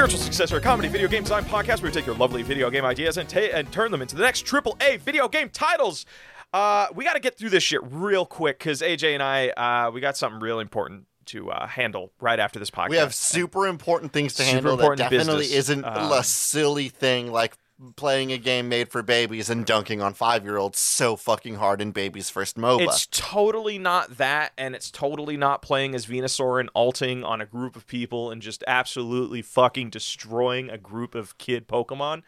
everybody. 0.00 0.12
Welcome 0.12 0.16
to 0.16 0.16
Spiritual 0.16 0.18
Successor, 0.20 0.56
a 0.56 0.60
comedy 0.60 0.88
video 0.88 1.08
game 1.08 1.22
design 1.22 1.44
podcast 1.44 1.82
where 1.82 1.90
we 1.90 1.94
take 1.94 2.06
your 2.06 2.16
lovely 2.16 2.42
video 2.42 2.70
game 2.70 2.84
ideas 2.84 3.18
and, 3.18 3.28
ta- 3.28 3.50
and 3.52 3.70
turn 3.72 3.90
them 3.90 4.02
into 4.02 4.16
the 4.16 4.22
next 4.22 4.46
triple 4.46 4.76
A 4.80 4.96
video 4.98 5.28
game 5.28 5.50
titles. 5.50 6.06
Uh, 6.52 6.86
we 6.94 7.04
got 7.04 7.12
to 7.14 7.20
get 7.20 7.36
through 7.36 7.50
this 7.50 7.62
shit 7.62 7.80
real 7.84 8.26
quick 8.26 8.58
because 8.58 8.80
AJ 8.80 9.14
and 9.14 9.22
I, 9.22 9.48
uh, 9.50 9.90
we 9.90 10.00
got 10.00 10.16
something 10.16 10.40
real 10.40 10.58
important 10.58 11.06
to 11.26 11.50
uh, 11.50 11.66
handle 11.66 12.12
right 12.20 12.40
after 12.40 12.58
this 12.58 12.70
podcast. 12.70 12.88
We 12.90 12.96
have 12.96 13.14
super 13.14 13.66
important 13.66 14.12
things 14.12 14.34
to 14.34 14.42
Super 14.42 14.54
handle 14.54 14.76
that 14.78 14.82
important 14.82 15.10
definitely 15.10 15.42
business. 15.44 15.58
isn't 15.58 15.84
Um, 15.84 16.12
a 16.12 16.24
silly 16.24 16.88
thing 16.88 17.30
like 17.30 17.56
playing 17.96 18.30
a 18.32 18.38
game 18.38 18.68
made 18.68 18.90
for 18.90 19.02
babies 19.02 19.48
and 19.48 19.64
dunking 19.64 20.02
on 20.02 20.12
five 20.14 20.44
year 20.44 20.56
olds 20.58 20.78
so 20.78 21.16
fucking 21.16 21.54
hard 21.56 21.80
in 21.80 21.92
baby's 21.92 22.28
first 22.28 22.56
MOBA. 22.56 22.82
It's 22.82 23.06
totally 23.10 23.78
not 23.78 24.18
that, 24.18 24.52
and 24.58 24.74
it's 24.74 24.90
totally 24.90 25.36
not 25.36 25.62
playing 25.62 25.94
as 25.94 26.06
Venusaur 26.06 26.60
and 26.60 26.68
alting 26.74 27.24
on 27.24 27.40
a 27.40 27.46
group 27.46 27.76
of 27.76 27.86
people 27.86 28.30
and 28.30 28.42
just 28.42 28.62
absolutely 28.66 29.40
fucking 29.42 29.90
destroying 29.90 30.68
a 30.68 30.78
group 30.78 31.14
of 31.14 31.38
kid 31.38 31.66
Pokemon. 31.66 32.22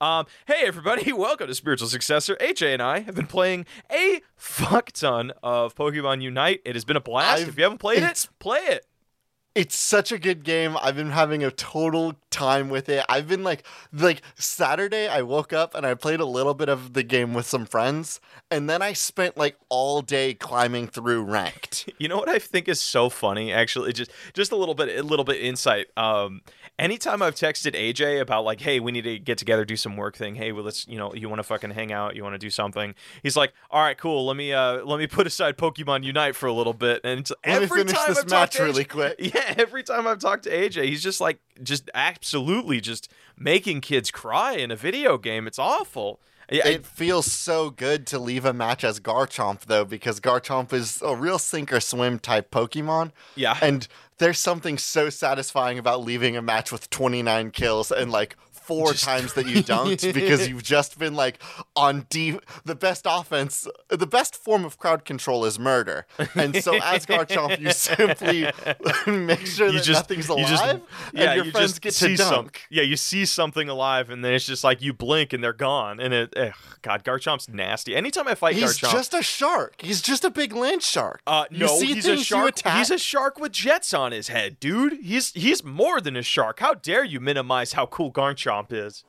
Um, 0.00 0.26
hey 0.46 0.62
everybody, 0.66 1.12
welcome 1.14 1.46
to 1.46 1.54
Spiritual 1.54 1.88
Successor. 1.88 2.36
AJ 2.36 2.74
and 2.74 2.82
I 2.82 3.00
have 3.00 3.14
been 3.14 3.26
playing 3.26 3.66
a 3.90 4.20
fuck 4.36 4.92
ton 4.92 5.32
of 5.42 5.74
Pokemon 5.74 6.20
Unite. 6.22 6.60
It 6.64 6.74
has 6.76 6.84
been 6.84 6.96
a 6.96 7.00
blast. 7.00 7.42
I've- 7.42 7.48
if 7.50 7.56
you 7.56 7.62
haven't 7.62 7.78
played 7.78 8.02
it, 8.02 8.28
play 8.38 8.58
it. 8.60 8.84
It's 9.58 9.76
such 9.76 10.12
a 10.12 10.20
good 10.20 10.44
game. 10.44 10.76
I've 10.80 10.94
been 10.94 11.10
having 11.10 11.42
a 11.42 11.50
total 11.50 12.14
time 12.30 12.68
with 12.68 12.88
it. 12.88 13.04
I've 13.08 13.26
been 13.26 13.42
like 13.42 13.64
like 13.92 14.22
Saturday 14.36 15.08
I 15.08 15.22
woke 15.22 15.52
up 15.52 15.74
and 15.74 15.84
I 15.84 15.94
played 15.94 16.20
a 16.20 16.24
little 16.24 16.54
bit 16.54 16.68
of 16.68 16.92
the 16.92 17.02
game 17.02 17.34
with 17.34 17.44
some 17.44 17.66
friends 17.66 18.20
and 18.52 18.70
then 18.70 18.82
I 18.82 18.92
spent 18.92 19.36
like 19.36 19.56
all 19.68 20.00
day 20.00 20.34
climbing 20.34 20.86
through 20.86 21.24
ranked. 21.24 21.90
You 21.98 22.06
know 22.06 22.18
what 22.18 22.28
I 22.28 22.38
think 22.38 22.68
is 22.68 22.80
so 22.80 23.08
funny? 23.08 23.52
Actually, 23.52 23.92
just 23.92 24.12
just 24.32 24.52
a 24.52 24.56
little 24.56 24.76
bit, 24.76 24.96
a 24.96 25.02
little 25.02 25.24
bit 25.24 25.42
insight. 25.42 25.88
Um, 25.96 26.42
anytime 26.78 27.22
I've 27.22 27.34
texted 27.34 27.72
AJ 27.72 28.20
about 28.20 28.44
like, 28.44 28.60
hey, 28.60 28.80
we 28.80 28.92
need 28.92 29.02
to 29.02 29.18
get 29.18 29.38
together, 29.38 29.64
do 29.64 29.76
some 29.76 29.96
work 29.96 30.16
thing. 30.16 30.34
Hey, 30.34 30.52
well, 30.52 30.64
let's, 30.64 30.86
you 30.86 30.96
know, 30.96 31.12
you 31.14 31.28
want 31.28 31.40
to 31.40 31.42
fucking 31.42 31.70
hang 31.70 31.92
out, 31.92 32.14
you 32.14 32.22
want 32.22 32.34
to 32.34 32.38
do 32.38 32.50
something. 32.50 32.94
He's 33.22 33.36
like, 33.36 33.52
all 33.70 33.82
right, 33.82 33.98
cool. 33.98 34.26
Let 34.26 34.36
me, 34.36 34.52
uh, 34.52 34.84
let 34.84 34.98
me 34.98 35.06
put 35.06 35.26
aside 35.26 35.56
Pokemon 35.56 36.04
Unite 36.04 36.36
for 36.36 36.46
a 36.46 36.52
little 36.52 36.72
bit. 36.72 37.00
And 37.04 37.20
it's, 37.20 37.32
Let 37.44 37.58
me 37.58 37.64
every 37.64 37.80
finish 37.80 37.94
time 37.96 38.14
talked 38.14 38.30
match 38.30 38.56
AJ 38.56 38.64
really 38.64 38.84
quick. 38.84 39.16
Yeah, 39.28 39.47
every 39.56 39.82
time 39.82 40.06
I've 40.06 40.18
talked 40.18 40.44
to 40.44 40.50
AJ, 40.50 40.84
he's 40.84 41.02
just 41.02 41.20
like, 41.20 41.40
just 41.62 41.90
absolutely 41.94 42.80
just 42.80 43.10
making 43.36 43.80
kids 43.80 44.10
cry 44.10 44.52
in 44.52 44.70
a 44.70 44.76
video 44.76 45.18
game. 45.18 45.46
It's 45.46 45.58
awful. 45.58 46.20
It 46.50 46.86
feels 46.86 47.30
so 47.30 47.68
good 47.68 48.06
to 48.06 48.18
leave 48.18 48.46
a 48.46 48.54
match 48.54 48.82
as 48.82 49.00
Garchomp 49.00 49.66
though, 49.66 49.84
because 49.84 50.18
Garchomp 50.18 50.72
is 50.72 51.02
a 51.02 51.14
real 51.14 51.38
sink 51.38 51.72
or 51.72 51.80
swim 51.80 52.18
type 52.18 52.50
Pokemon. 52.50 53.12
yeah. 53.36 53.58
And 53.60 53.86
there's 54.16 54.38
something 54.38 54.78
so 54.78 55.10
satisfying 55.10 55.78
about 55.78 56.02
leaving 56.02 56.36
a 56.36 56.42
match 56.42 56.72
with 56.72 56.90
29 56.90 57.50
kills 57.50 57.92
and 57.92 58.10
like 58.10 58.36
four 58.68 58.92
Just- 58.92 59.04
times 59.04 59.32
that 59.32 59.46
you 59.46 59.62
dunked 59.64 60.12
because 60.14 60.46
you've 60.48 60.62
just 60.62 60.98
been 60.98 61.14
like 61.14 61.38
on 61.74 62.06
deep. 62.10 62.40
The 62.66 62.74
best 62.74 63.06
offense, 63.08 63.66
the 63.88 64.06
best 64.06 64.36
form 64.36 64.64
of 64.66 64.78
crowd 64.78 65.04
control 65.06 65.44
is 65.46 65.58
murder. 65.58 66.06
And 66.34 66.62
so 66.62 66.74
as 66.82 67.06
Garchomp, 67.06 67.58
you 67.58 67.70
simply 67.72 68.42
make 69.06 69.46
sure 69.46 69.66
you 69.68 69.78
that 69.78 69.82
just 69.84 70.02
nothing's 70.10 70.28
you 70.28 70.34
alive 70.34 70.48
just, 70.48 70.64
and 70.64 70.82
yeah, 71.14 71.34
your 71.34 71.44
you 71.46 71.50
friends 71.50 71.70
just 71.72 71.80
get 71.80 71.94
see 71.94 72.16
to 72.16 72.22
some- 72.22 72.50
yeah, 72.70 72.82
you 72.82 72.96
see 72.96 73.24
something 73.24 73.68
alive, 73.70 74.10
and 74.10 74.22
then 74.24 74.34
it's 74.34 74.44
just 74.46 74.62
like 74.64 74.82
you 74.82 74.92
blink 74.92 75.32
and 75.32 75.42
they're 75.42 75.52
gone. 75.54 75.98
And 75.98 76.12
it, 76.12 76.34
ugh, 76.36 76.52
God, 76.82 77.04
Garchomp's 77.04 77.48
nasty. 77.48 77.96
Anytime 77.96 78.28
I 78.28 78.34
fight 78.34 78.54
He's 78.54 78.78
Garchomp, 78.78 78.92
just 78.92 79.14
a 79.14 79.22
shark. 79.22 79.76
He's 79.80 80.02
just 80.02 80.24
a 80.24 80.30
big 80.30 80.52
land 80.52 80.82
shark. 80.82 81.22
uh, 81.26 81.46
you 81.50 81.60
no, 81.60 81.78
see 81.78 81.94
he's 81.94 82.04
a 82.04 82.08
things, 82.10 82.18
you 82.30 82.36
shark. 82.36 82.48
attack. 82.50 82.76
He's 82.78 82.90
a 82.90 82.98
shark 82.98 83.40
with 83.40 83.52
jets 83.52 83.94
on 83.94 84.12
his 84.12 84.28
head, 84.28 84.60
dude. 84.60 84.98
He's 85.02 85.32
he's 85.32 85.64
more 85.64 86.00
than 86.02 86.16
a 86.16 86.22
shark. 86.22 86.60
How 86.60 86.74
dare 86.74 87.04
you 87.04 87.18
minimize 87.20 87.72
how 87.72 87.86
cool 87.86 88.12
Garchomp 88.12 88.57
is? 88.72 89.04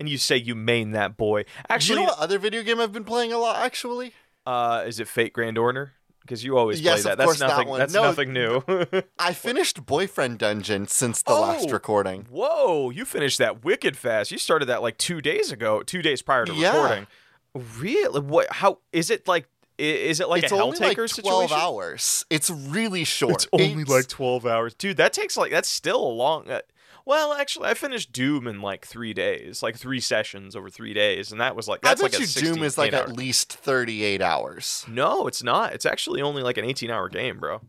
And 0.00 0.08
you 0.08 0.18
say 0.18 0.36
you 0.36 0.54
main 0.54 0.90
that 0.92 1.16
boy. 1.16 1.44
Actually, 1.68 2.00
you 2.00 2.06
know 2.06 2.12
what 2.12 2.18
other 2.18 2.38
video 2.38 2.62
game 2.62 2.80
I've 2.80 2.92
been 2.92 3.04
playing 3.04 3.32
a 3.32 3.38
lot? 3.38 3.56
Actually, 3.56 4.12
uh, 4.46 4.82
is 4.86 4.98
it 4.98 5.06
Fate 5.08 5.32
Grand 5.32 5.58
Order? 5.58 5.92
Because 6.22 6.44
you 6.44 6.56
always 6.56 6.80
Yes, 6.80 7.02
play 7.02 7.12
of 7.12 7.18
that. 7.18 7.24
course, 7.24 7.38
That's 7.40 7.50
that 7.52 7.56
nothing. 7.56 7.68
one. 7.68 7.78
That's 7.80 7.92
No. 7.94 8.02
nothing 8.02 8.32
new. 8.32 8.62
I 9.18 9.32
finished 9.32 9.84
Boyfriend 9.86 10.38
Dungeon 10.38 10.86
since 10.86 11.20
the 11.22 11.32
last 11.34 11.68
Oh. 11.68 11.72
recording. 11.72 12.26
Whoa, 12.30 12.90
you 12.90 13.04
finished 13.04 13.38
that 13.38 13.64
wicked 13.64 13.96
fast. 13.96 14.30
You 14.30 14.38
started 14.38 14.66
that 14.66 14.82
like 14.82 14.98
two 14.98 15.20
days 15.20 15.50
ago, 15.52 15.82
two 15.82 16.00
days 16.00 16.22
prior 16.22 16.44
to 16.44 16.54
Yeah. 16.54 16.74
recording. 16.74 17.06
Really? 17.54 18.20
What? 18.20 18.50
How 18.52 18.78
is 18.92 19.10
it 19.10 19.26
like? 19.28 19.46
Is 19.78 20.20
it 20.20 20.28
like 20.28 20.44
it's 20.44 20.52
a 20.52 20.56
only 20.62 20.78
like 20.78 20.94
12 20.96 21.10
situation? 21.10 21.56
hours. 21.58 22.24
It's 22.30 22.48
really 22.50 23.04
short. 23.04 23.34
It's 23.34 23.46
only 23.52 23.82
It's- 23.82 23.88
like 23.88 24.06
twelve 24.08 24.46
hours, 24.46 24.74
dude. 24.74 24.96
That 24.98 25.12
takes 25.12 25.36
like 25.36 25.50
that's 25.50 25.68
still 25.68 26.00
a 26.02 26.12
long. 26.12 26.48
Uh, 26.50 26.60
well, 27.04 27.32
actually, 27.32 27.68
I 27.68 27.74
finished 27.74 28.12
Doom 28.12 28.46
in 28.46 28.60
like 28.60 28.86
three 28.86 29.12
days, 29.12 29.62
like 29.62 29.76
three 29.76 30.00
sessions 30.00 30.54
over 30.56 30.70
three 30.70 30.94
days, 30.94 31.32
and 31.32 31.40
that 31.40 31.56
was 31.56 31.68
like 31.68 31.80
I 31.84 31.88
that's 31.90 32.02
bet 32.02 32.12
like 32.12 32.18
a 32.18 32.22
you 32.22 32.26
16, 32.26 32.54
Doom 32.54 32.64
is 32.64 32.78
like 32.78 32.92
eight 32.92 32.98
at 32.98 33.12
least 33.12 33.52
38 33.52 34.20
hours. 34.22 34.84
No, 34.88 35.26
it's 35.26 35.42
not. 35.42 35.72
It's 35.72 35.86
actually 35.86 36.22
only 36.22 36.42
like 36.42 36.56
an 36.58 36.64
eighteen-hour 36.64 37.08
game, 37.08 37.38
bro. 37.38 37.60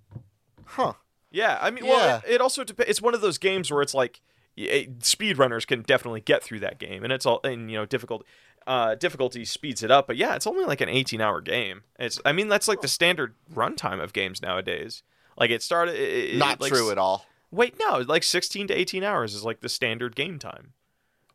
Huh. 0.66 0.93
Yeah, 1.31 1.57
I 1.61 1.72
mean, 1.72 1.88
well, 1.88 2.22
it, 2.25 2.33
it 2.35 2.41
also 2.41 2.63
depends. 2.63 2.89
it's 2.89 3.01
one 3.01 3.16
of 3.16 3.22
those 3.22 3.38
games 3.39 3.72
where 3.72 3.81
it's 3.81 3.95
like 3.95 4.22
it, 4.55 4.99
speedrunners 4.99 5.66
can 5.66 5.81
definitely 5.81 6.22
get 6.22 6.43
through 6.43 6.59
that 6.59 6.79
game, 6.79 7.03
and 7.03 7.11
it's 7.11 7.25
all 7.25 7.39
and 7.43 7.72
you 7.72 7.77
know 7.77 7.85
difficult 7.85 8.23
uh, 8.67 8.95
difficulty 8.95 9.43
speeds 9.45 9.81
it 9.83 9.89
up. 9.91 10.05
But 10.07 10.17
yeah, 10.17 10.35
it's 10.35 10.45
only 10.47 10.66
like 10.66 10.79
an 10.81 10.89
18-hour 10.89 11.41
game. 11.41 11.81
It's 11.97 12.19
I 12.23 12.33
mean 12.33 12.49
that's 12.49 12.67
like 12.67 12.81
the 12.81 12.88
standard 12.88 13.33
runtime 13.53 14.01
of 14.01 14.13
games 14.13 14.41
nowadays. 14.41 15.01
Like 15.38 15.49
it 15.49 15.63
started. 15.63 15.95
It, 15.95 16.35
it- 16.35 16.38
Not 16.38 16.61
like, 16.61 16.72
true 16.72 16.91
at 16.91 16.97
all. 16.99 17.25
Wait, 17.53 17.75
no, 17.80 18.00
like 18.00 18.24
16 18.24 18.68
to 18.68 18.74
18 18.74 19.03
hours 19.03 19.34
is 19.36 19.44
like 19.44 19.59
the 19.62 19.69
standard 19.69 20.16
game 20.16 20.40
time. 20.40 20.74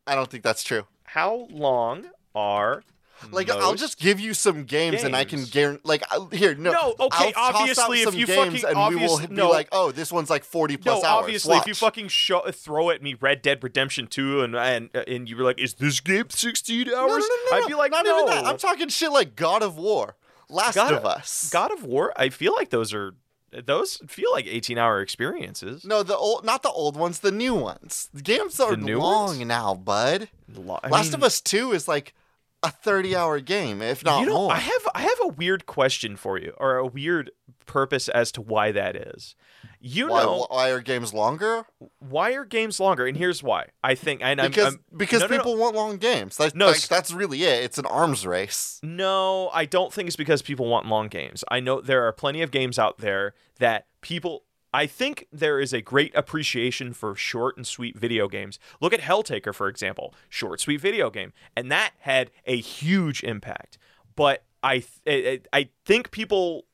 I 0.07 0.15
don't 0.15 0.29
think 0.31 0.43
that's 0.43 0.65
true. 0.65 0.87
How 1.05 1.47
long 1.51 2.07
are 2.35 2.83
Like 3.31 3.51
I'll 3.51 3.75
just 3.75 3.99
give 3.99 4.19
you 4.21 4.33
some 4.35 4.65
games, 4.65 5.03
and 5.05 5.15
I 5.17 5.25
can 5.25 5.39
games. 5.41 5.51
guarantee. 5.51 5.81
Like 5.85 6.03
here, 6.33 6.55
no, 6.55 6.73
No, 6.73 6.95
okay, 7.07 7.33
I'll 7.37 7.55
obviously, 7.57 8.03
if 8.03 8.15
you 8.15 8.27
games, 8.27 8.63
fucking- 8.63 8.77
and 8.79 8.95
we 8.95 9.01
will 9.05 9.19
be 9.19 9.27
no. 9.35 9.49
like, 9.51 9.69
oh, 9.73 9.91
this 9.93 10.13
one's 10.13 10.31
like 10.31 10.45
40 10.45 10.77
plus 10.77 11.03
no, 11.03 11.09
hours. 11.09 11.23
obviously, 11.25 11.57
if 11.57 11.67
you 11.67 11.75
fucking 11.75 12.09
show, 12.09 12.41
throw 12.53 12.91
at 12.91 13.03
me 13.03 13.15
Red 13.21 13.43
Dead 13.43 13.63
Redemption 13.63 14.07
2 14.07 14.43
and 14.43 14.55
and 14.57 14.95
and 14.95 15.29
you 15.29 15.37
were 15.37 15.43
like, 15.45 15.59
"Is 15.61 15.75
this 15.75 16.01
game 16.01 16.31
16 16.31 16.89
hours?" 16.89 16.95
no, 16.97 17.07
no, 17.07 17.19
no, 17.19 17.27
no, 17.51 17.57
I'd 17.65 17.69
be 17.69 17.75
like, 17.75 17.91
not 17.91 18.05
"No." 18.05 18.17
even 18.23 18.27
that. 18.35 18.45
I'm 18.47 18.57
talking 18.59 18.89
shit 18.89 19.11
like 19.13 19.35
God 19.37 19.63
of 19.63 19.77
War, 19.77 20.17
Last 20.49 20.75
God 20.77 20.93
of 20.95 21.05
Us. 21.05 21.51
God 21.53 21.73
of 21.73 21.83
War, 21.85 22.13
I 22.17 22.29
feel 22.29 22.55
like 22.55 22.71
those 22.71 22.95
are 22.95 23.15
those 23.51 23.97
feel 24.07 24.31
like 24.33 24.45
18-hour 24.47 25.01
experiences. 25.01 25.85
No, 25.85 26.03
the 26.03 26.17
old, 26.17 26.45
not 26.45 26.63
the 26.63 26.71
old 26.71 26.97
ones, 26.97 27.21
the 27.21 27.33
new 27.33 27.55
ones. 27.55 28.09
The 28.13 28.23
games 28.23 28.61
are 28.61 28.77
The 28.77 28.95
long 28.97 29.27
ones? 29.39 29.41
now, 29.47 29.75
bud. 29.75 30.29
Lo- 30.55 30.81
Last 30.91 31.07
mean, 31.07 31.15
of 31.15 31.23
Us 31.25 31.41
Two 31.41 31.73
is 31.73 31.89
like 31.89 32.15
a 32.63 32.71
thirty-hour 32.71 33.41
game, 33.41 33.81
if 33.83 34.05
not 34.05 34.21
you 34.21 34.27
know, 34.27 34.35
more. 34.35 34.53
I 34.53 34.59
have 34.59 34.89
I 34.95 35.03
have 35.03 35.19
a 35.23 35.29
weird 35.29 35.67
question 35.67 36.17
for 36.17 36.39
you, 36.39 36.55
or 36.59 36.77
a 36.77 36.87
weird 36.87 37.31
purpose 37.67 38.09
as 38.09 38.33
to 38.33 38.41
why 38.43 38.73
that 38.73 38.97
is. 38.97 39.37
You 39.81 40.09
why, 40.09 40.23
know, 40.23 40.47
why 40.51 40.71
are 40.71 40.81
games 40.81 41.15
longer? 41.15 41.65
why 42.01 42.33
are 42.33 42.45
games 42.45 42.81
longer? 42.81 43.07
And 43.07 43.17
here's 43.17 43.43
why. 43.43 43.67
I 43.85 43.95
think, 43.95 44.21
and 44.25 44.41
I'm, 44.41 44.51
Because 44.51 44.75
I'm 44.75 44.99
because 44.99 45.21
no, 45.21 45.27
no, 45.27 45.37
no. 45.37 45.39
people 45.39 45.57
want 45.57 45.77
long 45.77 45.99
games. 45.99 46.37
That's, 46.37 46.55
No, 46.55 46.67
like, 46.69 46.89
that's 46.89 47.13
really 47.13 47.45
it. 47.45 47.63
It's 47.65 47.79
an 47.79 47.87
arms 47.87 48.27
race. 48.27 48.81
No, 48.83 49.51
I 49.53 49.65
don't 49.65 49.93
think 49.93 50.09
it's 50.09 50.17
because 50.17 50.43
people 50.43 50.67
want 50.67 50.87
long 50.87 51.09
games. 51.09 51.45
I 51.49 51.61
know 51.61 51.81
there 51.81 52.05
are 52.09 52.13
plenty 52.13 52.43
of 52.43 52.51
games 52.51 52.79
out 52.79 52.99
there 52.99 53.35
that 53.61 53.87
people. 54.01 54.43
I 54.73 54.87
think 54.87 55.27
there 55.33 55.59
is 55.61 55.73
a 55.73 55.81
great 55.81 56.15
appreciation 56.15 56.93
for 56.93 57.15
short 57.15 57.57
and 57.57 57.67
sweet 57.67 57.99
video 57.99 58.29
games. 58.29 58.59
Look 58.81 58.93
at 58.93 59.01
Helltaker, 59.01 59.55
for 59.55 59.69
example, 59.69 60.15
short, 60.29 60.61
sweet 60.61 60.81
video 60.81 61.09
game, 61.11 61.33
and 61.57 61.71
that 61.73 61.93
had 62.01 62.31
a 62.45 62.57
huge 62.57 63.23
impact. 63.25 63.79
But 64.15 64.45
I, 64.63 64.85
th- 65.07 65.45
I 65.53 65.69
think 65.87 66.11
people, 66.11 66.67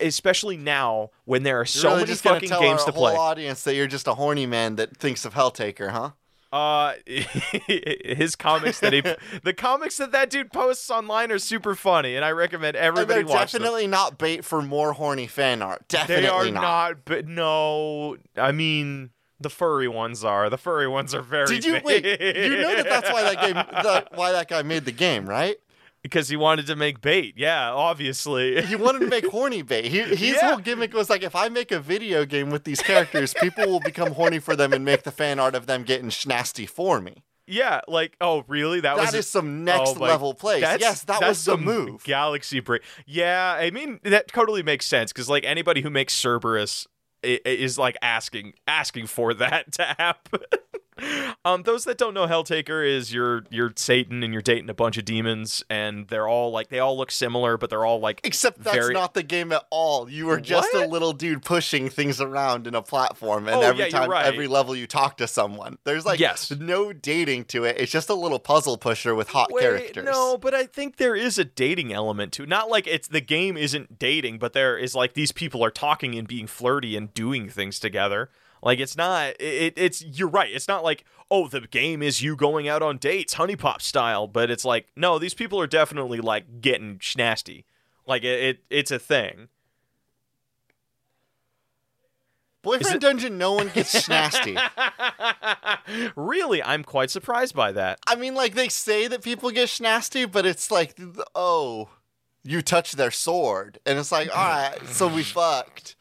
especially 0.00 0.56
now 0.56 1.10
when 1.24 1.42
there 1.42 1.56
are 1.56 1.60
You're 1.60 1.66
so 1.66 1.88
really 1.96 2.00
many 2.06 2.14
fucking 2.16 2.48
games 2.50 2.84
to 2.84 2.92
whole 2.92 3.04
play. 3.06 3.16
audience 3.16 3.62
that 3.64 3.74
you're 3.74 3.86
just 3.86 4.06
a 4.06 4.14
horny 4.14 4.46
man 4.46 4.76
that 4.76 4.96
thinks 4.96 5.24
of 5.24 5.34
Helltaker, 5.34 5.90
huh? 5.90 6.10
Uh, 6.52 6.94
his 7.06 8.34
comics 8.34 8.80
that 8.80 8.92
he, 8.92 9.00
the 9.44 9.52
comics 9.52 9.98
that 9.98 10.10
that 10.12 10.30
dude 10.30 10.52
posts 10.52 10.90
online 10.90 11.30
are 11.30 11.38
super 11.38 11.74
funny, 11.76 12.16
and 12.16 12.24
I 12.24 12.30
recommend 12.32 12.76
And 12.76 12.84
everybody 12.84 13.22
they're 13.22 13.32
watch 13.32 13.52
them. 13.52 13.62
definitely 13.62 13.86
not 13.86 14.18
bait 14.18 14.44
for 14.44 14.60
more 14.60 14.92
horny 14.94 15.26
fan 15.28 15.62
art. 15.62 15.86
Definitely 15.88 16.22
They 16.24 16.28
are 16.28 16.44
not. 16.46 16.60
not. 16.62 17.04
but 17.04 17.26
no, 17.28 18.16
I 18.36 18.50
mean 18.52 19.10
the 19.38 19.48
furry 19.50 19.88
ones 19.88 20.24
are. 20.24 20.50
The 20.50 20.58
furry 20.58 20.88
ones 20.88 21.14
are 21.14 21.22
very. 21.22 21.46
Did 21.46 21.64
you 21.64 21.80
wait? 21.84 22.04
You 22.04 22.56
know 22.60 22.76
that 22.76 22.86
that's 22.88 23.10
why 23.12 23.22
that 23.22 23.40
game, 23.40 23.54
that, 23.54 24.08
why 24.16 24.32
that 24.32 24.48
guy 24.48 24.62
made 24.62 24.84
the 24.84 24.92
game, 24.92 25.28
right? 25.28 25.56
Because 26.02 26.28
he 26.28 26.36
wanted 26.36 26.66
to 26.66 26.76
make 26.76 27.00
bait. 27.00 27.34
Yeah, 27.36 27.70
obviously. 27.72 28.62
He 28.66 28.76
wanted 28.76 29.00
to 29.00 29.06
make 29.08 29.26
horny 29.30 29.62
bait. 29.62 29.86
He, 29.86 30.00
his 30.00 30.20
Yeah. 30.36 30.50
whole 30.50 30.58
gimmick 30.58 30.92
was 30.94 31.10
like, 31.10 31.22
if 31.22 31.34
I 31.36 31.48
make 31.48 31.70
a 31.72 31.80
video 31.80 32.24
game 32.24 32.50
with 32.50 32.64
these 32.64 32.80
characters, 32.80 33.34
people 33.34 33.66
will 33.66 33.80
become 33.80 34.12
horny 34.12 34.38
for 34.38 34.56
them 34.56 34.72
and 34.72 34.84
make 34.84 35.02
the 35.02 35.10
fan 35.12 35.38
art 35.38 35.54
of 35.54 35.66
them 35.66 35.82
getting 35.82 36.08
schnasty 36.10 36.68
for 36.68 37.00
me. 37.00 37.24
yeah, 37.46 37.80
like 37.88 38.16
oh 38.20 38.44
really? 38.46 38.80
That, 38.80 38.96
That 38.96 39.06
was 39.06 39.14
is 39.14 39.26
some 39.26 39.64
next 39.64 39.96
oh 39.96 40.00
level. 40.00 40.32
That's, 40.40 40.80
yes, 40.80 41.02
that 41.04 41.20
was 41.20 41.44
the 41.44 41.56
move. 41.56 42.04
Galaxy 42.04 42.60
break. 42.60 42.82
Yeah, 43.06 43.56
I 43.58 43.70
mean 43.70 43.98
that 44.04 44.28
totally 44.28 44.62
makes 44.62 44.86
sense 44.86 45.12
because 45.12 45.28
like 45.28 45.44
anybody 45.44 45.80
who 45.80 45.90
makes 45.90 46.14
Cerberus 46.14 46.86
is 47.22 47.76
like 47.76 47.96
asking 48.02 48.54
asking 48.68 49.06
for 49.08 49.34
that 49.34 49.72
to 49.78 49.84
happen. 49.98 50.40
um, 51.44 51.62
those 51.62 51.84
that 51.84 51.98
don't 51.98 52.14
know, 52.14 52.26
Helltaker 52.26 52.86
is 52.86 53.12
you're 53.12 53.44
you're 53.50 53.72
Satan 53.76 54.22
and 54.22 54.32
you're 54.32 54.42
dating 54.42 54.68
a 54.70 54.74
bunch 54.74 54.98
of 54.98 55.04
demons, 55.04 55.62
and 55.70 56.08
they're 56.08 56.28
all 56.28 56.50
like 56.50 56.68
they 56.68 56.78
all 56.78 56.96
look 56.96 57.10
similar, 57.10 57.56
but 57.56 57.70
they're 57.70 57.84
all 57.84 58.00
like 58.00 58.20
Except 58.24 58.62
that's 58.62 58.76
very- 58.76 58.94
not 58.94 59.14
the 59.14 59.22
game 59.22 59.52
at 59.52 59.64
all. 59.70 60.08
You 60.10 60.26
were 60.26 60.40
just 60.40 60.72
a 60.74 60.86
little 60.86 61.12
dude 61.12 61.42
pushing 61.44 61.88
things 61.88 62.20
around 62.20 62.66
in 62.66 62.74
a 62.74 62.82
platform, 62.82 63.46
and 63.48 63.56
Oh, 63.56 63.60
every 63.62 63.84
yeah, 63.84 63.88
time, 63.90 64.10
right. 64.10 64.26
every 64.26 64.46
level, 64.46 64.74
you 64.76 64.86
talk 64.86 65.16
to 65.18 65.26
someone. 65.26 65.78
There's 65.84 66.04
like 66.06 66.20
Yes. 66.20 66.50
no 66.58 66.92
dating 66.92 67.44
to 67.46 67.64
it. 67.64 67.76
It's 67.78 67.92
just 67.92 68.08
a 68.10 68.14
little 68.14 68.38
puzzle 68.38 68.76
pusher 68.78 69.14
with 69.14 69.28
hot 69.28 69.50
Wait, 69.52 69.62
characters. 69.62 70.04
No, 70.04 70.36
but 70.38 70.54
I 70.54 70.64
think 70.64 70.96
there 70.96 71.14
is 71.16 71.38
a 71.38 71.44
dating 71.44 71.92
element 71.92 72.32
to 72.34 72.42
it. 72.44 72.48
Not 72.48 72.68
like 72.68 72.86
it's 72.86 73.08
the 73.08 73.20
game 73.20 73.56
isn't 73.56 73.98
dating, 73.98 74.38
but 74.38 74.52
there 74.52 74.76
is 74.76 74.94
like 74.94 75.14
these 75.14 75.32
people 75.32 75.64
are 75.64 75.70
talking 75.70 76.14
and 76.16 76.28
being 76.28 76.46
flirty 76.46 76.96
and 76.96 77.12
doing 77.14 77.48
things 77.48 77.78
together. 77.80 78.30
Like 78.62 78.78
it's 78.78 78.96
not 78.96 79.34
it, 79.40 79.74
it's 79.76 80.02
you're 80.02 80.28
right. 80.28 80.50
It's 80.52 80.68
not 80.68 80.84
like, 80.84 81.04
oh, 81.30 81.48
the 81.48 81.60
game 81.62 82.02
is 82.02 82.22
you 82.22 82.36
going 82.36 82.68
out 82.68 82.82
on 82.82 82.98
dates, 82.98 83.34
HuniePop 83.34 83.80
style, 83.80 84.26
but 84.26 84.50
it's 84.50 84.64
like, 84.64 84.88
no, 84.96 85.18
these 85.18 85.34
people 85.34 85.60
are 85.60 85.66
definitely 85.66 86.20
like 86.20 86.60
getting 86.60 86.98
schnasty. 86.98 87.64
Like 88.06 88.24
it, 88.24 88.42
it 88.42 88.58
it's 88.70 88.90
a 88.90 88.98
thing. 88.98 89.48
Boyfriend 92.62 92.96
it- 92.96 93.00
Dungeon, 93.00 93.38
no 93.38 93.54
one 93.54 93.70
gets 93.74 94.06
nasty. 94.08 94.56
really, 96.16 96.62
I'm 96.62 96.84
quite 96.84 97.10
surprised 97.10 97.54
by 97.54 97.72
that. 97.72 98.00
I 98.06 98.16
mean, 98.16 98.34
like 98.34 98.54
they 98.54 98.68
say 98.68 99.06
that 99.08 99.22
people 99.22 99.50
get 99.50 99.80
nasty, 99.80 100.26
but 100.26 100.44
it's 100.44 100.70
like, 100.70 100.98
oh, 101.34 101.88
you 102.42 102.62
touch 102.62 102.92
their 102.92 103.10
sword, 103.10 103.78
and 103.84 103.98
it's 103.98 104.10
like, 104.12 104.28
all 104.34 104.44
right, 104.48 104.78
so 104.86 105.08
we 105.08 105.22
fucked. 105.24 105.96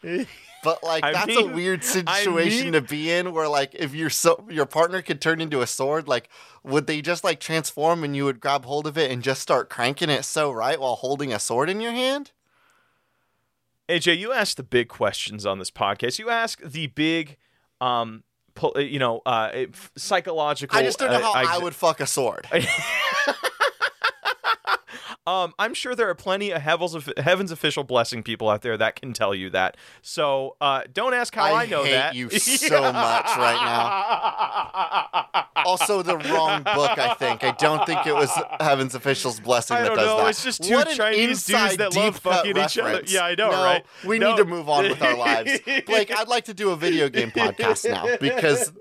But 0.64 0.84
like 0.84 1.04
I 1.06 1.12
that's 1.14 1.36
a 1.36 1.42
mean- 1.42 1.54
weird 1.54 1.82
I 1.82 1.84
situation 1.86 2.64
mean- 2.66 2.74
to 2.74 2.82
be 2.82 3.12
in, 3.12 3.32
where 3.34 3.48
like 3.48 3.76
if 3.76 3.94
your 3.94 4.10
so 4.10 4.46
your 4.50 4.66
partner 4.66 5.02
could 5.02 5.22
turn 5.22 5.42
into 5.42 5.62
a 5.62 5.68
sword, 5.68 6.08
like 6.08 6.30
would 6.64 6.88
they 6.88 7.02
just 7.02 7.24
like 7.24 7.40
transform 7.40 8.04
and 8.04 8.16
you 8.16 8.26
would 8.26 8.40
grab 8.40 8.66
hold 8.66 8.88
of 8.88 8.98
it 8.98 9.10
and 9.12 9.24
just 9.24 9.42
start 9.42 9.70
cranking 9.70 10.10
it 10.10 10.24
so 10.26 10.52
right 10.52 10.80
while 10.80 10.96
holding 10.96 11.32
a 11.34 11.40
sword 11.40 11.70
in 11.70 11.80
your 11.82 11.92
hand? 11.94 12.32
AJ, 13.88 14.18
you 14.20 14.32
ask 14.32 14.56
the 14.56 14.64
big 14.64 14.88
questions 14.88 15.46
on 15.46 15.58
this 15.58 15.72
podcast. 15.72 16.20
You 16.20 16.30
ask 16.30 16.62
the 16.62 16.88
big, 16.88 17.38
um, 17.82 18.24
you 18.76 19.00
know, 19.00 19.22
uh, 19.26 19.66
psychological. 19.96 20.78
I 20.78 20.84
just 20.84 21.00
don't 21.00 21.10
know 21.12 21.18
uh, 21.18 21.22
how 21.22 21.32
I 21.34 21.54
ex- 21.56 21.62
would 21.64 21.74
fuck 21.76 22.00
a 22.00 22.06
sword. 22.06 22.48
Um, 25.28 25.54
I'm 25.60 25.74
sure 25.76 25.94
there 25.94 26.10
are 26.10 26.16
plenty 26.16 26.50
of 26.52 26.62
Heaven's, 26.62 27.08
Heaven's 27.18 27.52
official 27.52 27.84
blessing 27.84 28.24
people 28.24 28.50
out 28.50 28.64
there 28.64 28.76
that 28.78 28.96
can 28.96 29.14
tell 29.14 29.36
you 29.36 29.52
that. 29.52 29.78
So 30.02 30.56
uh, 30.60 30.84
don't 30.92 31.14
ask 31.14 31.36
how 31.36 31.54
I, 31.54 31.64
I 31.64 31.66
know 31.68 31.84
hate 31.84 31.92
that. 31.92 32.16
you 32.16 32.30
so 32.40 32.82
much 32.82 33.26
right 33.38 33.60
now. 35.24 35.46
Also, 35.66 36.02
the 36.02 36.18
wrong 36.18 36.64
book. 36.64 36.98
I 36.98 37.14
think. 37.16 37.44
I 37.44 37.52
don't 37.52 37.86
think 37.86 38.08
it 38.08 38.14
was 38.16 38.32
Heaven's 38.60 38.96
official's 38.96 39.40
blessing 39.40 39.78
I 39.78 39.82
that 39.82 39.88
don't 39.90 39.98
does 39.98 40.06
know, 40.08 40.18
that. 40.18 40.30
it's 40.30 40.44
just 40.44 40.64
two 40.64 40.74
What 40.74 40.90
Chinese 40.90 41.46
dudes 41.46 41.50
inside 41.50 41.78
that 41.80 41.96
love 41.96 42.18
fucking 42.18 42.58
each 42.58 42.78
other. 42.78 43.04
Yeah, 43.06 43.26
I 43.26 43.36
know, 43.36 43.52
No, 43.52 43.64
right? 43.64 43.86
We 44.06 44.18
No. 44.20 44.32
need 44.32 44.38
to 44.38 44.46
move 44.46 44.68
on 44.70 44.86
with 44.90 45.02
our 45.02 45.16
lives. 45.18 45.60
Blake, 45.86 46.12
I'd 46.18 46.28
like 46.28 46.46
to 46.46 46.54
do 46.54 46.72
a 46.72 46.76
video 46.76 47.08
game 47.10 47.30
podcast 47.36 47.88
now 47.90 48.08
because 48.20 48.72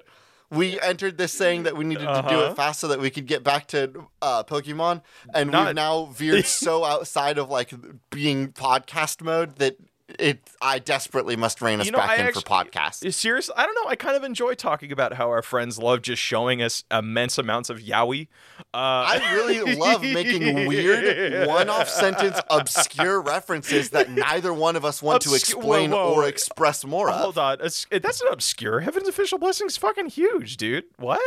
we 0.51 0.81
entered 0.81 1.19
this 1.19 1.33
saying 1.33 1.65
that 1.65 1.77
we 1.77 1.85
needed 1.85 2.07
to 2.07 2.23
do 2.29 2.37
Uh-huh. 2.37 2.51
it 2.53 2.57
fast 2.57 2.81
so 2.81 2.89
that 2.89 3.01
we 3.01 3.11
could 3.11 3.27
get 3.27 3.45
back 3.45 3.67
to 3.69 4.07
uh, 4.23 4.43
Pokemon, 4.45 5.03
and 5.35 5.51
Not- 5.51 5.67
we've 5.67 5.75
now 5.75 6.07
veered 6.07 6.47
so 6.65 6.85
outside 6.85 7.37
of 7.39 7.51
like 7.51 7.71
being 8.11 8.49
podcast 8.53 9.21
mode 9.23 9.57
that 9.57 9.77
it. 10.19 10.39
I 10.61 10.79
desperately 10.79 11.37
must 11.37 11.61
rein 11.61 11.81
us 11.81 11.87
You 11.87 11.93
know, 11.93 11.99
back 11.99 12.11
I 12.11 12.15
in 12.17 12.27
actu- 12.27 12.41
for 12.41 12.47
podcasts. 12.47 13.13
Seriously, 13.15 13.55
I 13.57 13.65
don't 13.67 13.75
know. 13.75 13.89
I 13.91 13.97
kind 13.97 14.17
of 14.17 14.25
enjoy 14.25 14.55
talking 14.55 14.93
about 14.93 15.15
how 15.15 15.29
our 15.29 15.43
friends 15.43 15.79
love 15.79 16.03
just 16.03 16.23
showing 16.23 16.63
us 16.63 16.85
immense 16.91 17.39
amounts 17.39 17.71
of 17.71 17.81
yaoi. 17.81 18.29
Uh, 18.59 18.63
I 18.75 19.33
really 19.35 19.75
love 19.77 20.03
making 20.03 20.67
weird 20.67 21.47
one-off 21.47 21.89
sentence 21.89 22.39
obscure 22.51 23.21
references 23.21 23.91
that 23.91 24.11
neither 24.11 24.53
one 24.55 24.77
of 24.77 24.85
us 24.85 25.03
want 25.03 25.23
to 25.23 25.35
explain 25.35 25.91
whoa, 25.91 26.13
whoa. 26.13 26.23
or 26.23 26.29
express 26.29 26.85
more 26.85 27.11
of. 27.11 27.17
Hold 27.21 27.39
on. 27.39 27.55
It's- 27.55 27.87
That's 27.91 28.21
an 28.21 28.29
obscure. 28.31 28.81
Heaven's 28.81 29.09
official 29.09 29.39
blessing's 29.39 29.77
fucking 29.77 30.07
huge, 30.07 30.57
dude. 30.57 30.85
What? 30.99 31.21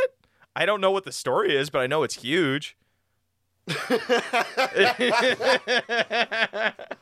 I 0.54 0.66
don't 0.66 0.80
know 0.80 0.90
what 0.90 1.04
the 1.04 1.12
story 1.12 1.56
is, 1.56 1.70
but 1.70 1.80
I 1.80 1.86
know 1.86 2.02
it's 2.02 2.16
huge. 2.16 2.76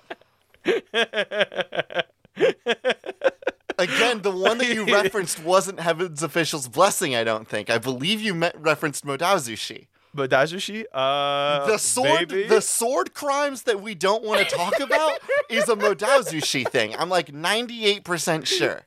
Again, 3.78 4.20
the 4.20 4.30
one 4.30 4.58
that 4.58 4.68
you 4.74 4.84
referenced 4.92 5.42
wasn't 5.42 5.80
Heaven's 5.80 6.22
Official's 6.22 6.68
Blessing, 6.68 7.14
I 7.16 7.24
don't 7.24 7.48
think. 7.48 7.70
I 7.70 7.78
believe 7.78 8.20
you 8.20 8.34
met, 8.34 8.54
referenced 8.60 9.04
Mo 9.06 9.16
Dao 9.16 9.38
Zu 9.38 9.56
Shi. 9.56 9.88
Modazushi? 10.14 10.84
Uh, 10.92 11.66
The 11.66 11.78
sword 11.78 12.28
baby? 12.28 12.48
the 12.48 12.60
sword 12.60 13.14
crimes 13.14 13.62
that 13.62 13.80
we 13.80 13.94
don't 13.94 14.24
want 14.24 14.46
to 14.46 14.54
talk 14.56 14.80
about 14.80 15.18
is 15.48 15.68
a 15.68 15.76
Mo 15.76 15.94
Dao 15.94 16.24
Zu 16.28 16.40
Shi 16.40 16.64
thing. 16.64 16.94
I'm 16.96 17.08
like 17.08 17.28
98% 17.28 18.44
sure. 18.46 18.82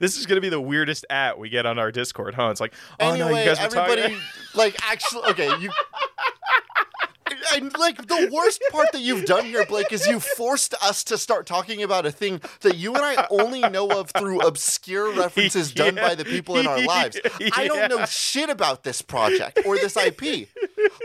this 0.00 0.16
is 0.16 0.26
gonna 0.26 0.40
be 0.40 0.48
the 0.48 0.60
weirdest 0.60 1.06
at 1.08 1.38
we 1.38 1.48
get 1.48 1.66
on 1.66 1.78
our 1.78 1.92
Discord, 1.92 2.34
huh? 2.34 2.48
It's 2.50 2.60
like, 2.60 2.74
oh 3.00 3.12
anyway, 3.12 3.30
no, 3.30 3.38
you 3.38 3.44
guys 3.44 3.58
were 3.58 3.64
everybody 3.80 4.02
talking. 4.02 4.18
like 4.54 4.76
actually 4.90 5.22
okay, 5.30 5.56
you 5.60 5.70
and 7.54 7.76
like 7.78 8.06
the 8.06 8.30
worst 8.32 8.62
part 8.70 8.92
that 8.92 9.00
you've 9.00 9.24
done 9.24 9.44
here, 9.44 9.64
Blake, 9.66 9.92
is 9.92 10.06
you 10.06 10.20
forced 10.20 10.74
us 10.82 11.04
to 11.04 11.18
start 11.18 11.46
talking 11.46 11.82
about 11.82 12.06
a 12.06 12.12
thing 12.12 12.40
that 12.60 12.76
you 12.76 12.94
and 12.94 13.04
I 13.04 13.26
only 13.30 13.60
know 13.60 13.88
of 13.90 14.10
through 14.10 14.40
obscure 14.40 15.12
references 15.14 15.72
done 15.72 15.94
by 15.94 16.14
the 16.14 16.24
people 16.24 16.56
in 16.56 16.66
our 16.66 16.80
lives. 16.82 17.18
I 17.52 17.68
don't 17.68 17.90
know 17.90 18.04
shit 18.06 18.50
about 18.50 18.84
this 18.84 19.02
project 19.02 19.60
or 19.66 19.76
this 19.76 19.96
IP. 19.96 20.48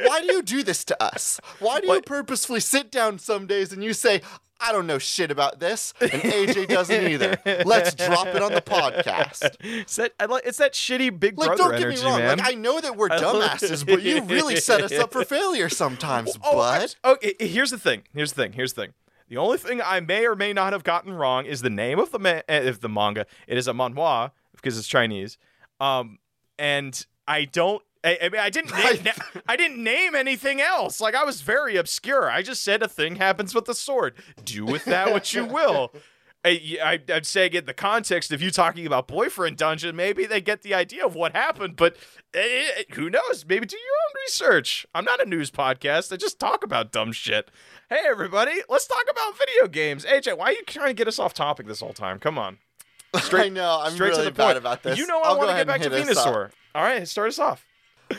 Why 0.04 0.22
do 0.22 0.34
you 0.34 0.42
do 0.42 0.64
this 0.64 0.84
to 0.86 1.04
us? 1.04 1.40
Why 1.60 1.80
do 1.82 1.88
you 1.88 2.02
purposefully 2.02 2.60
sit 2.60 2.92
down 2.92 3.20
some 3.20 3.48
days 3.48 3.72
and 3.72 3.84
you 3.84 3.94
say, 3.94 4.22
I 4.62 4.72
don't 4.72 4.88
know 4.88 4.98
shit 5.00 5.32
about 5.32 5.60
this, 5.60 5.94
and 6.02 6.12
AJ 6.12 6.68
doesn't 6.68 7.08
either. 7.08 7.40
Let's 7.66 7.96
drop 7.96 8.28
it 8.28 8.42
on 8.42 8.52
the 8.54 8.62
podcast. 8.62 9.56
It's 9.64 9.96
that, 9.96 10.14
like, 10.30 10.46
it's 10.46 10.58
that 10.58 10.74
shitty 10.74 11.18
Big 11.20 11.38
Like, 11.38 11.56
Brother 11.56 11.64
don't 11.64 11.72
get 11.72 11.82
energy, 11.82 12.04
me 12.04 12.10
wrong. 12.10 12.20
man. 12.20 12.38
Like, 12.40 12.48
I 12.48 12.56
know 12.56 12.80
that 12.80 12.98
we're 12.98 13.08
dumbasses, 13.10 13.86
but 13.86 14.02
you 14.02 14.22
really 14.24 14.56
set 14.58 14.82
us 14.82 14.92
up 14.94 15.12
for 15.14 15.24
failure 15.24 15.70
sometimes, 15.70 16.38
Oh, 16.44 16.56
bud. 16.58 16.96
I- 17.04 17.12
okay. 17.12 17.34
Here's 17.40 17.72
the 17.72 17.78
thing. 17.80 18.04
Here's 18.14 18.34
the 18.34 18.44
thing. 18.44 18.54
Here's 18.54 18.74
the 18.74 18.82
thing. 18.84 18.94
The 19.30 19.38
only 19.38 19.58
thing 19.60 19.80
I 19.82 20.00
may 20.00 20.26
or 20.26 20.36
may 20.36 20.54
not 20.54 20.74
have 20.74 20.84
gotten 20.84 21.14
wrong 21.14 21.46
is 21.46 21.62
the 21.62 21.70
name 21.70 22.00
of 22.00 22.12
the 22.12 22.20
ma- 22.20 22.42
eh, 22.50 22.68
of 22.68 22.80
the 22.82 22.90
manga. 22.90 23.26
It 23.48 23.58
is 23.58 23.68
a 23.68 23.74
manhwa 23.74 24.32
because 24.56 24.78
it's 24.78 24.88
Chinese. 24.88 25.38
Um, 25.80 26.18
and 26.58 27.06
I 27.28 27.46
don't. 27.46 27.82
I, 28.04 28.18
I 28.24 28.30
mean, 28.30 28.42
I 28.42 28.50
didn't. 28.50 28.72
Name, 28.76 29.04
na- 29.04 29.42
I 29.48 29.56
didn't 29.56 29.84
name 29.84 30.16
anything 30.16 30.62
else. 30.62 31.02
Like 31.02 31.16
I 31.16 31.24
was 31.24 31.42
very 31.42 31.76
obscure. 31.76 32.30
I 32.30 32.42
just 32.42 32.64
said 32.64 32.82
a 32.82 32.88
thing 32.88 33.18
happens 33.18 33.54
with 33.54 33.66
the 33.66 33.74
sword. 33.74 34.14
Do 34.44 34.66
with 34.66 34.86
that 34.86 35.12
what 35.12 35.34
you 35.34 35.46
will. 35.46 35.94
I, 36.46 36.78
I, 36.82 37.00
I'd 37.14 37.26
say 37.26 37.50
get 37.50 37.66
the 37.66 37.74
context 37.74 38.32
of 38.32 38.42
you 38.42 38.50
talking 38.50 38.88
about 38.88 39.10
boyfriend 39.10 39.58
dungeon. 39.58 39.98
Maybe 39.98 40.26
they 40.26 40.40
get 40.40 40.62
the 40.62 40.74
idea 40.74 41.06
of 41.06 41.14
what 41.14 41.36
happened, 41.36 41.76
but 41.76 41.98
eh, 42.34 42.40
eh, 42.78 42.84
who 42.94 43.10
knows? 43.10 43.44
Maybe 43.46 43.66
do 43.66 43.76
your 43.76 43.86
own 43.86 44.22
research. 44.26 44.86
I'm 44.96 45.04
not 45.04 45.22
a 45.22 45.28
news 45.28 45.52
podcast. 45.52 46.14
I 46.14 46.16
just 46.16 46.40
talk 46.40 46.64
about 46.64 46.94
dumb 46.94 47.12
shit. 47.12 47.52
Hey, 47.90 48.00
everybody, 48.08 48.62
let's 48.70 48.88
talk 48.88 49.04
about 49.12 49.38
video 49.38 49.68
games. 49.68 50.06
AJ, 50.06 50.38
why 50.38 50.46
are 50.46 50.52
you 50.54 50.64
trying 50.66 50.88
to 50.88 50.94
get 50.94 51.10
us 51.10 51.20
off 51.20 51.34
topic 51.34 51.68
this 51.68 51.82
whole 51.82 51.92
time? 51.92 52.20
Come 52.20 52.38
on, 52.38 52.60
I 53.14 53.50
know. 53.50 53.82
I'm 53.84 53.92
straight 53.92 54.12
really 54.12 54.24
to 54.24 54.30
the 54.30 54.32
bad 54.32 54.46
point. 54.46 54.58
about 54.60 54.84
this. 54.84 54.98
You 54.98 55.08
know 55.08 55.22
I 55.22 55.34
want 55.34 55.50
to 55.50 55.56
get 55.58 55.68
back 55.68 55.82
to 55.82 55.88
and 55.88 55.96
hit 55.96 56.10
us 56.10 56.18
up. 56.20 56.34
Venusaur. 56.34 56.52
All 56.74 56.84
right, 56.84 57.06
start 57.06 57.28
us 57.28 57.40
off. 57.40 57.66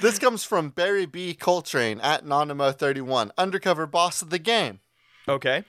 This 0.01 0.19
comes 0.19 0.45
from 0.45 0.71
Barry 0.71 1.05
B. 1.07 1.35
Coltrane 1.35 2.01
at 2.01 2.25
Nonimo31, 2.25 3.31
undercover 3.37 3.87
boss 3.87 4.23
of 4.23 4.31
the 4.31 4.39
game. 4.39 4.81
Okay. 5.29 5.65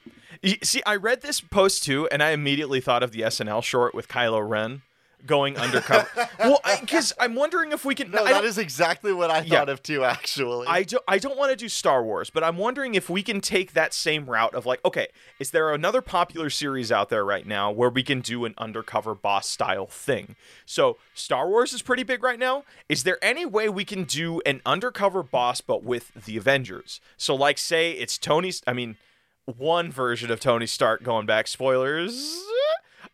See, 0.63 0.81
I 0.85 0.95
read 0.95 1.21
this 1.21 1.41
post 1.41 1.83
too, 1.83 2.07
and 2.07 2.23
I 2.23 2.31
immediately 2.31 2.81
thought 2.81 3.03
of 3.03 3.11
the 3.11 3.21
SNL 3.21 3.63
short 3.63 3.93
with 3.93 4.07
Kylo 4.07 4.47
Ren 4.47 4.83
going 5.25 5.57
undercover. 5.57 6.07
well, 6.39 6.59
because 6.79 7.13
I'm 7.19 7.35
wondering 7.35 7.71
if 7.71 7.85
we 7.85 7.95
can. 7.95 8.11
No, 8.11 8.23
that 8.25 8.43
is 8.43 8.57
exactly 8.57 9.13
what 9.13 9.29
I 9.31 9.41
Yeah. 9.41 9.59
thought 9.59 9.69
of 9.69 9.83
too, 9.83 10.03
actually. 10.03 10.67
I 10.67 10.83
don't 10.83 11.03
I 11.07 11.17
don't 11.19 11.37
want 11.37 11.51
to 11.51 11.55
do 11.55 11.69
Star 11.69 12.03
Wars, 12.03 12.29
but 12.29 12.43
I'm 12.43 12.57
wondering 12.57 12.95
if 12.95 13.09
we 13.09 13.23
can 13.23 13.41
take 13.41 13.73
that 13.73 13.93
same 13.93 14.29
route 14.29 14.53
of 14.53 14.65
like, 14.65 14.83
okay, 14.85 15.07
is 15.39 15.51
there 15.51 15.73
another 15.73 16.01
popular 16.01 16.49
series 16.49 16.91
out 16.91 17.09
there 17.09 17.23
right 17.25 17.45
now 17.45 17.71
where 17.71 17.89
we 17.89 18.03
can 18.03 18.21
do 18.21 18.45
an 18.45 18.53
undercover 18.57 19.13
boss 19.15 19.47
style 19.47 19.87
thing? 19.87 20.35
So 20.65 20.97
Star 21.13 21.47
Wars 21.47 21.73
is 21.73 21.81
pretty 21.81 22.03
big 22.03 22.23
right 22.23 22.39
now. 22.39 22.63
Is 22.89 23.03
there 23.03 23.17
any 23.23 23.45
way 23.45 23.69
we 23.69 23.85
can 23.85 24.03
do 24.03 24.41
an 24.45 24.61
undercover 24.65 25.23
boss 25.23 25.61
but 25.61 25.83
with 25.83 26.11
the 26.25 26.37
Avengers? 26.37 27.01
So 27.17 27.35
like 27.35 27.57
say 27.57 27.91
it's 27.91 28.17
Tony's 28.17 28.61
I 28.65 28.73
mean 28.73 28.97
one 29.45 29.91
version 29.91 30.31
of 30.31 30.39
Tony 30.39 30.65
Stark 30.67 31.03
going 31.03 31.25
back 31.25 31.47
spoilers 31.47 32.39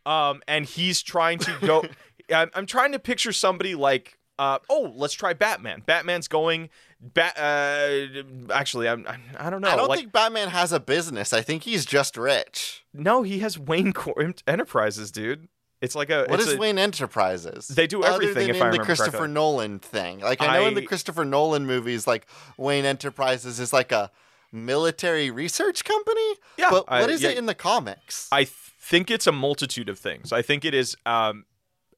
um 0.05 0.41
and 0.47 0.65
he's 0.65 1.01
trying 1.01 1.39
to 1.39 1.55
go 1.61 1.83
I'm, 2.33 2.49
I'm 2.53 2.65
trying 2.65 2.91
to 2.91 2.99
picture 2.99 3.31
somebody 3.31 3.75
like 3.75 4.17
Uh, 4.39 4.59
oh, 4.69 4.93
let's 4.95 5.15
try 5.15 5.33
Batman. 5.33 5.81
Batman's 5.85 6.27
going. 6.27 6.69
Bat. 7.01 7.37
Uh, 7.39 8.51
actually, 8.53 8.87
I'm, 8.87 9.03
I'm. 9.07 9.21
I 9.39 9.49
don't 9.49 9.61
know. 9.61 9.69
I 9.69 9.75
don't 9.75 9.87
like, 9.89 9.99
think 9.99 10.11
Batman 10.11 10.49
has 10.49 10.71
a 10.71 10.79
business. 10.79 11.33
I 11.33 11.41
think 11.41 11.63
he's 11.63 11.85
just 11.87 12.17
rich. 12.17 12.85
No, 12.93 13.23
he 13.23 13.39
has 13.39 13.57
Wayne 13.57 13.93
Cor- 13.93 14.33
Enterprises, 14.45 15.11
dude. 15.11 15.47
It's 15.81 15.95
like 15.95 16.11
a. 16.11 16.25
What 16.27 16.39
is 16.39 16.53
a- 16.53 16.57
Wayne 16.57 16.77
Enterprises? 16.77 17.67
They 17.67 17.87
do 17.87 18.03
Other 18.03 18.13
everything, 18.15 18.47
than 18.47 18.55
if 18.57 18.61
I 18.61 18.65
in 18.67 18.71
the 18.73 18.79
Christopher 18.83 19.11
correctly. 19.25 19.33
Nolan 19.33 19.79
thing. 19.79 20.19
Like 20.19 20.41
I 20.41 20.59
know 20.59 20.67
in 20.67 20.75
the 20.75 20.85
Christopher 20.85 21.25
Nolan 21.25 21.65
movies, 21.65 22.05
like 22.05 22.27
Wayne 22.57 22.85
Enterprises 22.85 23.59
is 23.59 23.73
like 23.73 23.91
a 23.91 24.11
military 24.51 25.31
research 25.31 25.83
company. 25.83 26.35
Yeah, 26.57 26.69
but 26.69 26.85
I- 26.87 27.01
what 27.01 27.09
is 27.09 27.23
yeah. 27.23 27.29
it 27.29 27.37
in 27.37 27.45
the 27.47 27.55
comics? 27.55 28.27
I 28.31 28.43
th- 28.43 28.53
think 28.87 29.11
it's 29.11 29.27
a 29.27 29.31
multitude 29.31 29.89
of 29.89 29.99
things. 29.99 30.31
I 30.31 30.41
think 30.41 30.63
it 30.63 30.73
is. 30.73 30.95
Um, 31.05 31.45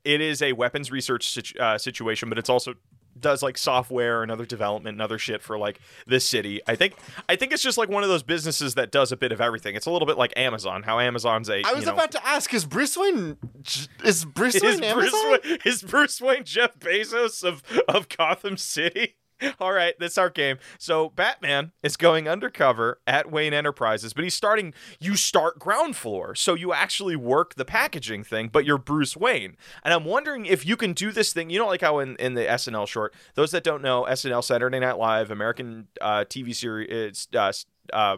it 0.03 0.21
is 0.21 0.41
a 0.41 0.53
weapons 0.53 0.91
research 0.91 1.27
situ- 1.27 1.59
uh, 1.59 1.77
situation, 1.77 2.29
but 2.29 2.37
it's 2.37 2.49
also 2.49 2.73
does 3.19 3.43
like 3.43 3.57
software 3.57 4.23
and 4.23 4.31
other 4.31 4.45
development 4.45 4.95
and 4.95 5.01
other 5.01 5.17
shit 5.17 5.41
for 5.41 5.57
like 5.57 5.79
this 6.07 6.25
city. 6.25 6.61
I 6.67 6.75
think. 6.75 6.95
I 7.27 7.35
think 7.35 7.51
it's 7.51 7.61
just 7.61 7.77
like 7.77 7.89
one 7.89 8.03
of 8.03 8.09
those 8.09 8.23
businesses 8.23 8.75
that 8.75 8.91
does 8.91 9.11
a 9.11 9.17
bit 9.17 9.31
of 9.31 9.39
everything. 9.39 9.75
It's 9.75 9.85
a 9.85 9.91
little 9.91 10.07
bit 10.07 10.17
like 10.17 10.33
Amazon. 10.35 10.83
How 10.83 10.99
Amazon's 10.99 11.49
a. 11.49 11.61
I 11.65 11.73
was 11.73 11.81
you 11.81 11.85
know, 11.87 11.93
about 11.93 12.11
to 12.11 12.25
ask: 12.25 12.53
Is 12.53 12.65
Bruce 12.65 12.97
Wayne? 12.97 13.37
Is 14.03 14.25
Bruce 14.25 14.55
is 14.63 14.63
Wayne 14.63 14.93
Bruce, 14.93 15.13
Amazon? 15.13 15.39
Wayne, 15.43 15.59
is 15.65 15.83
Bruce 15.83 16.21
Wayne 16.21 16.43
Jeff 16.43 16.79
Bezos 16.79 17.43
of 17.43 17.61
of 17.87 18.09
Gotham 18.09 18.57
City? 18.57 19.15
All 19.59 19.71
right, 19.71 19.93
that's 19.99 20.17
our 20.17 20.29
game. 20.29 20.57
So 20.77 21.09
Batman 21.09 21.71
is 21.83 21.95
going 21.97 22.27
undercover 22.27 22.99
at 23.07 23.31
Wayne 23.31 23.53
Enterprises, 23.53 24.13
but 24.13 24.23
he's 24.23 24.33
starting. 24.33 24.73
You 24.99 25.15
start 25.15 25.59
ground 25.59 25.95
floor, 25.95 26.35
so 26.35 26.53
you 26.53 26.73
actually 26.73 27.15
work 27.15 27.55
the 27.55 27.65
packaging 27.65 28.23
thing, 28.23 28.49
but 28.49 28.65
you're 28.65 28.77
Bruce 28.77 29.15
Wayne. 29.15 29.55
And 29.83 29.93
I'm 29.93 30.05
wondering 30.05 30.45
if 30.45 30.65
you 30.65 30.75
can 30.75 30.93
do 30.93 31.11
this 31.11 31.33
thing. 31.33 31.49
You 31.49 31.59
know, 31.59 31.67
like 31.67 31.81
how 31.81 31.99
in, 31.99 32.15
in 32.17 32.33
the 32.33 32.41
SNL 32.41 32.87
short, 32.87 33.13
those 33.35 33.51
that 33.51 33.63
don't 33.63 33.81
know, 33.81 34.05
SNL 34.09 34.43
Saturday 34.43 34.79
Night 34.79 34.97
Live, 34.97 35.31
American 35.31 35.87
uh, 36.01 36.25
TV 36.29 36.53
series, 36.53 36.87
it's 36.89 37.27
uh, 37.33 37.53
uh, 37.93 38.17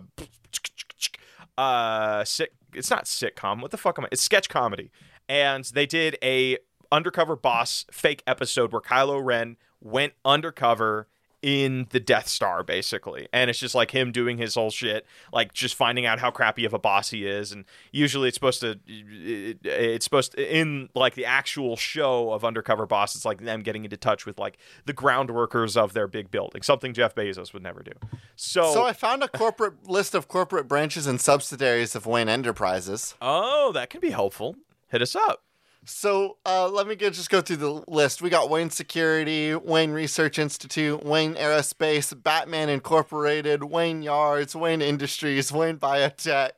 uh, 1.58 2.24
sit, 2.24 2.54
it's 2.74 2.90
not 2.90 3.06
sitcom. 3.06 3.62
What 3.62 3.72
the 3.72 3.78
fuck 3.78 4.00
am 4.00 4.06
I? 4.06 4.08
It's 4.12 4.22
sketch 4.22 4.50
comedy, 4.50 4.92
and 5.30 5.66
they 5.66 5.86
did 5.86 6.18
a 6.24 6.58
undercover 6.92 7.36
boss 7.36 7.86
fake 7.92 8.24
episode 8.28 8.72
where 8.74 8.82
Kylo 8.82 9.24
Ren 9.24 9.58
went 9.80 10.14
undercover 10.26 11.08
in 11.42 11.88
the 11.90 12.00
Death 12.00 12.28
Star, 12.28 12.64
basically, 12.64 13.28
and 13.34 13.50
it's 13.50 13.60
just 13.60 13.74
like 13.74 13.92
him 13.92 14.12
doing 14.12 14.38
his 14.38 14.56
whole 14.56 14.70
shit, 14.70 15.06
like 15.34 15.54
just 15.54 15.76
finding 15.76 16.06
out 16.06 16.20
how 16.20 16.30
crappy 16.30 16.66
of 16.66 16.74
a 16.74 16.80
boss 16.80 17.10
he 17.10 17.26
is, 17.26 17.52
and 17.52 17.66
usually 17.92 18.28
it's 18.28 18.36
supposed 18.36 18.62
to, 18.62 18.80
it, 18.88 19.58
it's 19.64 20.06
supposed 20.06 20.34
to, 20.34 20.56
in 20.60 20.90
like 20.94 21.16
the 21.16 21.26
actual 21.26 21.76
show 21.76 22.32
of 22.32 22.46
undercover 22.46 22.86
boss, 22.86 23.16
it's 23.16 23.26
like 23.26 23.42
them 23.42 23.62
getting 23.62 23.84
into 23.84 23.98
touch 23.98 24.26
with 24.26 24.38
like 24.40 24.58
the 24.86 24.94
ground 24.94 25.32
workers 25.32 25.76
of 25.76 25.94
their 25.94 26.08
big 26.08 26.30
building, 26.30 26.62
something 26.62 26.94
Jeff 26.94 27.16
Bezos 27.16 27.54
would 27.54 27.64
never 27.64 27.82
do. 27.82 27.94
So, 28.36 28.74
So 28.74 28.86
I 28.86 28.94
found 28.94 29.24
a 29.24 29.28
corporate 29.28 29.88
list 29.88 30.14
of 30.14 30.28
corporate 30.28 30.68
branches 30.68 31.08
and 31.08 31.20
subsidiaries 31.20 31.96
of 31.96 32.06
Wayne 32.06 32.30
Enterprises. 32.30 33.16
oh, 33.22 33.72
that 33.72 33.90
can 33.90 34.00
be 34.00 34.12
helpful. 34.12 34.56
Hit 34.90 35.02
us 35.02 35.16
up. 35.16 35.44
So 35.86 36.38
uh, 36.46 36.68
let 36.70 36.88
me 36.88 36.96
get, 36.96 37.14
just 37.14 37.32
go 37.32 37.42
through 37.42 37.58
the 37.58 37.84
list. 37.88 38.22
We 38.22 38.30
got 38.30 38.50
Wayne 38.50 38.70
Security, 38.70 39.56
Wayne 39.56 39.92
Research 39.92 40.38
Institute, 40.38 41.04
Wayne 41.04 41.34
Aerospace, 41.34 42.14
Batman 42.22 42.70
Incorporated, 42.70 43.64
Wayne 43.64 44.04
Yards, 44.04 44.56
Wayne 44.56 44.82
Industries, 44.82 45.52
Wayne 45.52 45.78
Biotech. 45.78 46.52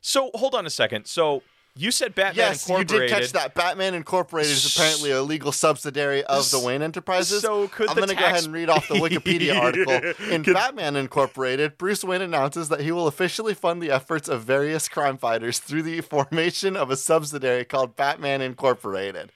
So 0.00 0.30
hold 0.34 0.54
on 0.54 0.66
a 0.66 0.70
second. 0.70 1.06
So 1.06 1.42
you 1.76 1.90
said 1.90 2.14
Batman 2.14 2.36
yes, 2.36 2.68
you 2.68 2.84
did 2.84 3.10
catch 3.10 3.32
that. 3.32 3.54
Batman 3.54 3.94
Incorporated 3.94 4.52
is 4.52 4.76
apparently 4.76 5.10
a 5.10 5.22
legal 5.22 5.50
subsidiary 5.52 6.22
of 6.24 6.50
the 6.50 6.60
Wayne 6.60 6.82
Enterprises. 6.82 7.42
So 7.42 7.68
could 7.68 7.88
I'm 7.90 7.96
going 7.96 8.08
to 8.08 8.14
go 8.14 8.24
ahead 8.24 8.44
and 8.44 8.52
read 8.52 8.68
off 8.68 8.86
the 8.88 8.94
Wikipedia 8.94 9.58
article. 9.58 9.92
In 10.30 10.44
Could- 10.44 10.54
Batman 10.54 10.96
Incorporated, 10.96 11.76
Bruce 11.76 12.04
Wayne 12.04 12.22
announces 12.22 12.68
that 12.68 12.80
he 12.80 12.92
will 12.92 13.08
officially 13.08 13.54
fund 13.54 13.82
the 13.82 13.90
efforts 13.90 14.28
of 14.28 14.44
various 14.44 14.88
crime 14.88 15.16
fighters 15.18 15.58
through 15.58 15.82
the 15.82 16.00
formation 16.00 16.76
of 16.76 16.90
a 16.90 16.96
subsidiary 16.96 17.64
called 17.64 17.96
Batman 17.96 18.40
Incorporated. 18.40 19.32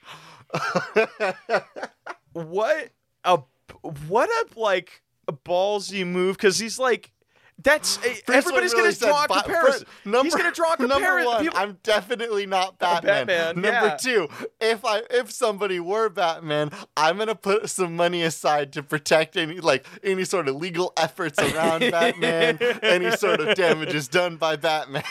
What 2.33 2.91
a 3.25 3.41
what 4.07 4.29
a 4.29 4.61
like 4.61 5.03
a 5.27 5.33
ballsy 5.33 6.07
move 6.07 6.37
because 6.37 6.59
he's 6.59 6.79
like 6.79 7.11
that's 7.63 7.99
eh, 8.05 8.15
Bruce 8.25 8.37
everybody's 8.39 8.73
really 8.73 8.93
gonna 8.95 9.13
draw 9.13 9.25
a 9.25 9.29
Ba- 9.29 9.43
comparison. 9.43 9.87
number, 10.05 10.25
he's 10.25 10.35
gonna 10.35 10.53
draw 10.53 10.75
a 10.75 10.77
Number 10.79 10.95
comparison. 10.95 11.27
one, 11.27 11.43
People- 11.43 11.59
I'm 11.59 11.79
definitely 11.83 12.47
not 12.47 12.79
Batman. 12.79 13.27
Batman, 13.27 13.55
number 13.63 13.87
yeah. 13.89 13.97
two, 13.97 14.29
if 14.61 14.85
I 14.85 15.03
if 15.11 15.31
somebody 15.33 15.81
were 15.81 16.09
Batman, 16.09 16.71
I'm 16.97 17.19
gonna 17.19 17.35
put 17.35 17.69
some 17.69 17.97
money 17.97 18.23
aside 18.23 18.73
to 18.75 18.83
protect 18.83 19.37
any 19.37 19.59
like 19.61 19.87
any 20.05 20.25
sort 20.25 20.49
of 20.49 20.57
legal 20.57 20.93
efforts 20.97 21.39
around 21.39 21.81
Batman, 21.91 22.59
any 22.83 23.11
sort 23.17 23.41
of 23.41 23.57
damages 23.57 24.07
done 24.09 24.37
by 24.37 24.57
Batman. 24.57 25.03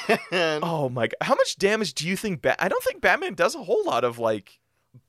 oh 0.64 0.90
my 0.90 1.08
god, 1.08 1.16
how 1.22 1.36
much 1.36 1.58
damage 1.58 1.94
do 1.96 2.08
you 2.08 2.16
think? 2.16 2.42
Bat- 2.42 2.58
I 2.60 2.70
don't 2.70 2.84
think 2.84 3.02
Batman 3.02 3.34
does 3.34 3.56
a 3.56 3.64
whole 3.64 3.84
lot 3.84 4.04
of 4.06 4.20
like 4.20 4.60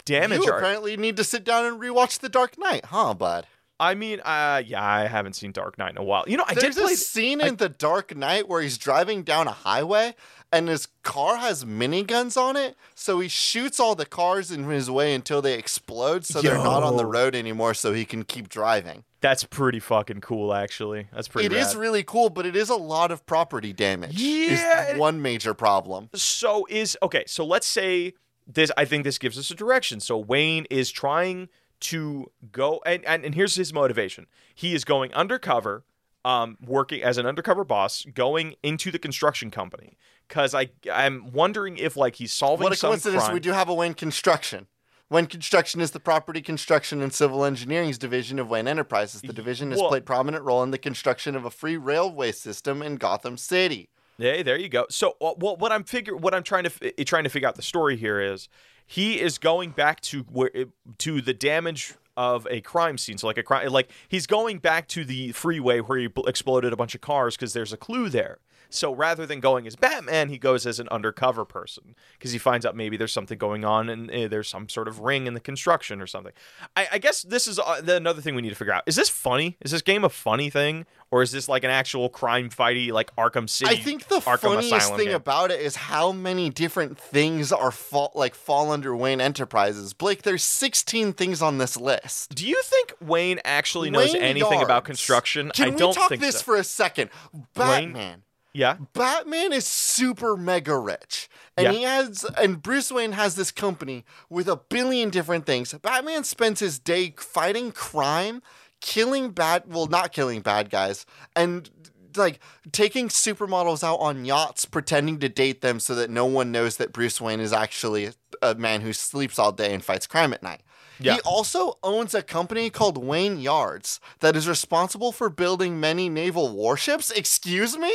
damage. 0.05 0.41
you 0.45 0.51
art. 0.53 0.61
apparently 0.63 0.97
need 0.97 1.17
to 1.17 1.25
sit 1.25 1.45
down 1.45 1.65
and 1.67 1.81
rewatch 1.81 2.19
The 2.19 2.29
Dark 2.29 2.59
Knight, 2.59 2.87
huh, 2.87 3.15
bud? 3.15 3.47
I 3.81 3.95
mean, 3.95 4.21
uh, 4.21 4.63
yeah, 4.67 4.83
I 4.83 5.07
haven't 5.07 5.35
seen 5.35 5.53
Dark 5.53 5.79
Knight 5.79 5.93
in 5.93 5.99
a 5.99 6.03
while. 6.03 6.25
You 6.27 6.37
know, 6.37 6.45
I 6.47 6.55
There's 6.55 6.75
did 6.75 6.83
play. 6.83 6.93
a 6.95 6.97
scene 6.97 7.41
I- 7.41 7.49
in 7.49 7.57
The 7.57 7.69
Dark 7.69 8.17
Knight 8.17 8.49
where 8.49 8.61
he's 8.61 8.77
driving 8.79 9.23
down 9.23 9.47
a 9.47 9.53
highway 9.53 10.15
and 10.51 10.69
his 10.69 10.89
car 11.05 11.37
has 11.37 11.65
miniguns 11.65 12.37
on 12.41 12.57
it. 12.57 12.75
So 12.95 13.21
he 13.21 13.29
shoots 13.29 13.79
all 13.79 13.95
the 13.95 14.07
cars 14.07 14.51
in 14.51 14.65
his 14.65 14.91
way 14.91 15.15
until 15.15 15.41
they 15.43 15.55
explode 15.55 16.25
so 16.25 16.41
they're 16.43 16.55
not 16.55 16.83
on 16.83 16.97
the 16.97 17.07
road 17.07 17.35
anymore 17.37 17.75
so 17.75 17.93
he 17.93 18.05
can 18.05 18.25
keep 18.25 18.49
driving. 18.49 19.05
That's 19.21 19.45
pretty 19.45 19.81
fucking 19.81 20.21
cool, 20.23 20.55
actually. 20.55 21.09
That's 21.13 21.29
pretty. 21.29 21.49
Cool. 21.49 21.57
It 21.57 21.61
is 21.61 21.75
rad. 21.75 21.81
really 21.81 22.03
cool, 22.03 22.31
but 22.31 22.47
it 22.47 22.57
is 22.57 22.71
a 22.71 22.77
lot 22.77 23.11
of 23.11 23.27
property 23.27 23.73
damage. 23.73 24.21
Yeah, 24.21 24.93
Is 24.93 24.99
one 24.99 25.21
major 25.23 25.55
problem. 25.55 26.09
so 26.15 26.67
is 26.71 26.97
okay 27.03 27.25
so 27.27 27.45
let's 27.45 27.67
say 27.67 28.15
this 28.47 28.71
i 28.79 28.85
think 28.87 29.05
this 29.05 29.19
gives 29.19 29.37
us 29.39 29.51
a 29.51 29.55
direction 29.55 30.01
so 30.01 30.17
wayne 30.17 30.67
is 30.71 30.91
trying 30.91 31.49
to 31.81 32.31
go 32.53 32.81
and, 32.87 33.05
and, 33.05 33.25
and 33.25 33.35
here's 33.35 33.55
his 33.55 33.73
motivation 33.73 34.27
he 34.55 34.75
is 34.75 34.85
going 34.85 35.13
undercover 35.15 35.85
um, 36.25 36.59
working 36.65 37.03
as 37.03 37.17
an 37.19 37.27
undercover 37.27 37.65
boss 37.65 38.05
going 38.15 38.55
into 38.63 38.91
the 38.91 38.99
construction 38.99 39.51
company 39.51 39.97
because 40.27 40.55
i 40.55 40.69
i'm 40.93 41.33
wondering 41.33 41.77
if 41.79 41.97
like 41.97 42.17
he's 42.17 42.33
solving 42.33 42.65
What 42.65 42.73
a 42.73 42.77
some 42.77 42.91
coincidence, 42.91 43.25
crime. 43.25 43.35
we 43.35 43.41
do 43.41 43.53
have 43.53 43.69
a 43.69 43.75
Wayne 43.75 43.95
Construction. 43.95 44.67
Wayne 45.11 45.27
Construction 45.27 45.81
is 45.81 45.93
the 45.93 46.01
property 46.01 46.43
construction 46.43 47.01
and 47.01 47.15
civil 47.15 47.43
engineering's 47.45 47.97
division 47.97 48.39
of 48.39 48.51
Wayne 48.51 48.69
Enterprises. 48.69 49.23
The 49.23 49.33
division 49.33 49.71
has 49.71 49.81
Well- 49.81 49.89
played 49.89 50.05
prominent 50.05 50.45
role 50.45 50.63
in 50.63 50.71
the 50.71 50.77
construction 50.77 51.35
of 51.35 51.47
a 51.47 51.51
free 51.51 51.79
railway 51.79 52.33
system 52.33 52.83
in 52.83 52.97
Gotham 52.97 53.39
City. 53.39 53.89
Hey, 54.19 54.43
there 54.43 54.59
you 54.59 54.69
go. 54.69 54.85
So, 54.91 55.17
uh, 55.21 55.33
well, 55.39 55.57
what 55.57 55.73
I'm 55.73 55.85
figure, 55.85 56.15
what 56.15 56.35
I'm 56.35 56.43
trying 56.43 56.65
to 56.65 56.73
f- 56.83 57.07
trying 57.07 57.25
to 57.25 57.31
figure 57.31 57.49
out 57.49 57.55
the 57.55 57.63
story 57.63 57.97
here 57.97 58.21
is, 58.21 58.49
he 58.89 59.21
is 59.21 59.37
going 59.39 59.71
back 59.71 60.01
to 60.01 60.23
where 60.23 60.51
eh, 60.55 60.65
to 60.97 61.21
the 61.21 61.35
damage 61.35 61.95
of 62.17 62.49
a 62.51 62.63
crime 62.63 62.99
scene. 62.99 63.19
So, 63.19 63.29
like 63.29 63.39
a 63.39 63.43
crime, 63.45 63.69
like 63.69 63.91
he's 64.09 64.27
going 64.27 64.59
back 64.59 64.89
to 64.89 65.05
the 65.05 65.31
freeway 65.33 65.81
where 65.81 65.99
he 65.99 66.07
bl- 66.09 66.27
exploded 66.27 66.73
a 66.73 66.77
bunch 66.77 66.97
of 66.97 67.01
cars 67.01 67.37
because 67.37 67.53
there's 67.53 67.73
a 67.73 67.77
clue 67.77 68.09
there. 68.09 68.39
So 68.71 68.95
rather 68.95 69.25
than 69.27 69.41
going 69.41 69.67
as 69.67 69.77
Batman, 69.77 70.29
he 70.29 70.39
goes 70.39 70.67
as 70.67 70.79
an 70.79 70.89
undercover 70.91 71.45
person 71.45 71.95
because 72.13 72.33
he 72.33 72.39
finds 72.39 72.67
out 72.67 72.77
maybe 72.77 72.97
there's 72.97 73.13
something 73.13 73.39
going 73.39 73.65
on 73.65 73.89
and 73.89 74.11
uh, 74.11 74.29
there's 74.29 74.49
some 74.49 74.69
sort 74.69 74.89
of 74.89 75.01
ring 75.01 75.27
in 75.27 75.35
the 75.35 75.41
construction 75.41 76.01
or 76.01 76.07
something. 76.07 76.33
I, 76.77 76.89
I 76.93 76.99
guess 76.99 77.23
this 77.23 77.49
is 77.49 77.59
uh, 77.59 77.83
another 77.87 78.21
thing 78.21 78.35
we 78.35 78.43
need 78.43 78.51
to 78.51 78.55
figure 78.55 78.75
out. 78.75 78.83
Is 78.87 78.97
this 78.97 79.09
funny? 79.09 79.57
Is 79.63 79.71
this 79.71 79.83
game 79.83 80.05
a 80.05 80.09
funny 80.09 80.51
thing, 80.51 80.87
or 81.11 81.23
is 81.23 81.33
this 81.33 81.49
like 81.49 81.65
an 81.65 81.71
actual 81.71 82.09
crime 82.09 82.51
fighty 82.51 82.93
like 82.93 83.15
Arkham 83.17 83.49
City? 83.49 83.75
I 83.75 83.77
think 83.77 84.09
the 84.09 84.17
Arkham 84.17 84.41
funniest 84.41 84.75
Asylum 84.75 84.99
thing 84.99 85.07
game? 85.09 85.17
about 85.17 85.51
it 85.51 85.61
is 85.61 85.77
how 85.77 86.13
many 86.13 86.51
different 86.51 86.99
things 86.99 87.53
are 87.53 87.71
fall, 87.71 88.13
like 88.15 88.35
fall 88.35 88.71
under 88.71 88.95
Wayne 88.95 89.21
Enterprises. 89.21 89.95
Blake, 89.95 90.23
there's 90.23 90.45
16 90.45 91.15
things 91.15 91.41
on 91.41 91.59
this 91.59 91.77
list. 91.77 92.35
Do 92.35 92.47
you 92.47 92.61
think 92.63 92.93
Wayne 93.01 93.41
actually 93.45 93.91
knows 93.91 94.13
Wayne 94.13 94.23
anything 94.23 94.63
about 94.63 94.85
construction? 94.85 95.51
Can 95.55 95.69
I 95.69 95.71
we 95.71 95.77
don't 95.77 95.95
talk 95.95 96.15
this 96.17 96.37
so. 96.37 96.43
for 96.43 96.57
a 96.57 96.65
second? 96.65 97.11
Batman. 97.55 98.25
Yeah. 98.53 98.77
Batman 98.93 99.53
is 99.53 99.67
super 99.67 100.37
mega 100.37 100.77
rich. 100.79 101.29
And 101.57 101.65
Yeah. 101.67 101.73
he 101.73 101.83
has 101.83 102.25
and 102.37 102.63
Bruce 102.63 102.91
Wayne 102.93 103.13
has 103.13 103.35
this 103.35 103.51
company 103.51 104.05
with 104.31 104.49
a 104.49 104.57
billion 104.57 105.11
different 105.11 105.47
things. 105.47 105.73
Batman 105.75 106.25
spends 106.25 106.61
his 106.61 106.79
day 106.79 107.15
fighting 107.19 107.73
crime, 107.73 108.43
killing 108.81 109.31
bad 109.31 109.65
well, 109.67 109.87
not 109.87 110.13
killing 110.13 110.41
bad 110.41 110.71
guys, 110.71 111.05
and 111.35 111.71
like 112.17 112.41
taking 112.73 113.09
supermodels 113.09 113.85
out 113.85 113.97
on 113.97 114.25
yachts 114.25 114.65
pretending 114.65 115.19
to 115.21 115.29
date 115.29 115.61
them 115.61 115.79
so 115.79 115.95
that 115.95 116.11
no 116.11 116.25
one 116.27 116.51
knows 116.51 116.77
that 116.79 116.93
Bruce 116.93 117.21
Wayne 117.21 117.39
is 117.41 117.53
actually 117.53 118.11
a 118.43 118.55
man 118.55 118.81
who 118.81 118.93
sleeps 118.93 119.39
all 119.39 119.53
day 119.53 119.73
and 119.75 119.85
fights 119.85 120.07
crime 120.07 120.33
at 120.33 120.43
night. 120.43 120.63
Yeah. 121.01 121.15
He 121.15 121.21
also 121.21 121.79
owns 121.83 122.15
a 122.15 122.23
company 122.23 122.71
called 122.71 122.99
Wayne 122.99 123.39
Yards 123.39 124.01
that 124.21 124.37
is 124.37 124.49
responsible 124.49 125.13
for 125.13 125.29
building 125.31 125.79
many 125.79 126.09
naval 126.09 126.55
warships. 126.55 127.11
Excuse 127.11 127.77
me? 127.79 127.93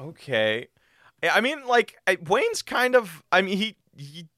Okay. 0.00 0.68
I 1.22 1.40
mean, 1.40 1.66
like 1.66 1.96
I- 2.06 2.18
Wayne's 2.26 2.62
kind 2.62 2.94
of. 2.94 3.22
I 3.32 3.42
mean, 3.42 3.56
he 3.56 3.76
he 3.96 4.28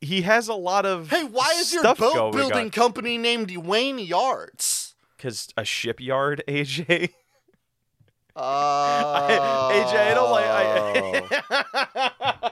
he 0.00 0.22
has 0.22 0.48
a 0.48 0.54
lot 0.54 0.86
of 0.86 1.10
Hey, 1.10 1.24
why 1.24 1.52
is 1.56 1.72
your 1.72 1.82
boat 1.82 2.32
building 2.32 2.66
on. 2.66 2.70
company 2.70 3.18
named 3.18 3.54
Wayne 3.56 3.98
Yards? 3.98 4.94
Cause 5.18 5.48
a 5.56 5.64
shipyard, 5.64 6.42
AJ. 6.48 7.10
Uh, 8.34 9.68
AJ, 9.70 9.94
I 9.94 10.14
don't 10.14 10.30
like. 10.30 10.46
I, 10.46 12.50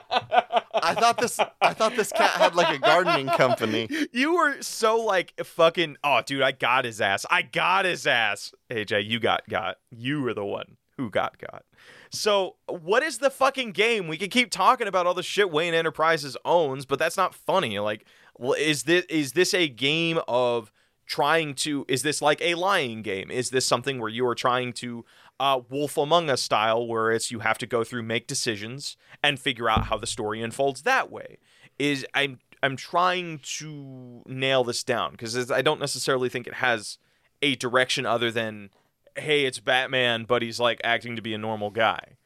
I 0.91 0.99
thought 0.99 1.17
this. 1.17 1.39
I 1.61 1.73
thought 1.73 1.95
this 1.95 2.11
cat 2.11 2.31
had 2.31 2.55
like 2.55 2.75
a 2.75 2.79
gardening 2.79 3.27
company. 3.27 3.89
you 4.11 4.35
were 4.35 4.61
so 4.61 4.99
like 4.99 5.33
fucking. 5.43 5.97
Oh, 6.03 6.21
dude, 6.25 6.41
I 6.41 6.51
got 6.51 6.85
his 6.85 7.01
ass. 7.01 7.25
I 7.29 7.41
got 7.41 7.85
his 7.85 8.05
ass. 8.05 8.53
AJ, 8.69 9.05
you 9.07 9.19
got 9.19 9.47
got. 9.49 9.77
You 9.89 10.21
were 10.21 10.33
the 10.33 10.45
one 10.45 10.77
who 10.97 11.09
got 11.09 11.37
got. 11.37 11.63
So, 12.11 12.57
what 12.67 13.03
is 13.03 13.19
the 13.19 13.29
fucking 13.29 13.71
game? 13.71 14.07
We 14.07 14.17
can 14.17 14.29
keep 14.29 14.51
talking 14.51 14.87
about 14.87 15.07
all 15.07 15.13
the 15.13 15.23
shit 15.23 15.49
Wayne 15.49 15.73
Enterprises 15.73 16.35
owns, 16.43 16.85
but 16.85 16.99
that's 16.99 17.17
not 17.17 17.33
funny. 17.33 17.79
Like, 17.79 18.05
well, 18.37 18.53
is 18.53 18.83
this 18.83 19.05
is 19.05 19.31
this 19.33 19.53
a 19.53 19.67
game 19.67 20.19
of 20.27 20.71
trying 21.05 21.55
to? 21.55 21.85
Is 21.87 22.03
this 22.03 22.21
like 22.21 22.41
a 22.41 22.55
lying 22.55 23.01
game? 23.01 23.31
Is 23.31 23.49
this 23.49 23.65
something 23.65 23.99
where 23.99 24.09
you 24.09 24.25
are 24.27 24.35
trying 24.35 24.73
to 24.73 25.05
uh, 25.39 25.61
Wolf 25.69 25.97
Among 25.97 26.29
Us 26.29 26.41
style, 26.41 26.85
where 26.85 27.11
it's 27.11 27.31
you 27.31 27.39
have 27.39 27.57
to 27.59 27.65
go 27.65 27.83
through, 27.83 28.03
make 28.03 28.27
decisions, 28.27 28.97
and 29.23 29.39
figure 29.39 29.69
out 29.69 29.85
how 29.85 29.97
the 29.97 30.07
story 30.07 30.41
unfolds 30.41 30.83
that 30.83 31.11
way? 31.11 31.37
Is 31.79 32.05
I'm 32.13 32.39
I'm 32.63 32.75
trying 32.75 33.39
to 33.57 34.21
nail 34.27 34.63
this 34.63 34.83
down 34.83 35.11
because 35.11 35.49
I 35.51 35.61
don't 35.61 35.79
necessarily 35.79 36.29
think 36.29 36.45
it 36.47 36.55
has 36.55 36.97
a 37.41 37.55
direction 37.55 38.05
other 38.05 38.31
than 38.31 38.69
hey, 39.17 39.45
it's 39.45 39.59
Batman, 39.59 40.23
but 40.25 40.41
he's 40.41 40.59
like 40.59 40.79
acting 40.83 41.15
to 41.15 41.21
be 41.21 41.33
a 41.33 41.37
normal 41.37 41.69
guy. 41.69 42.17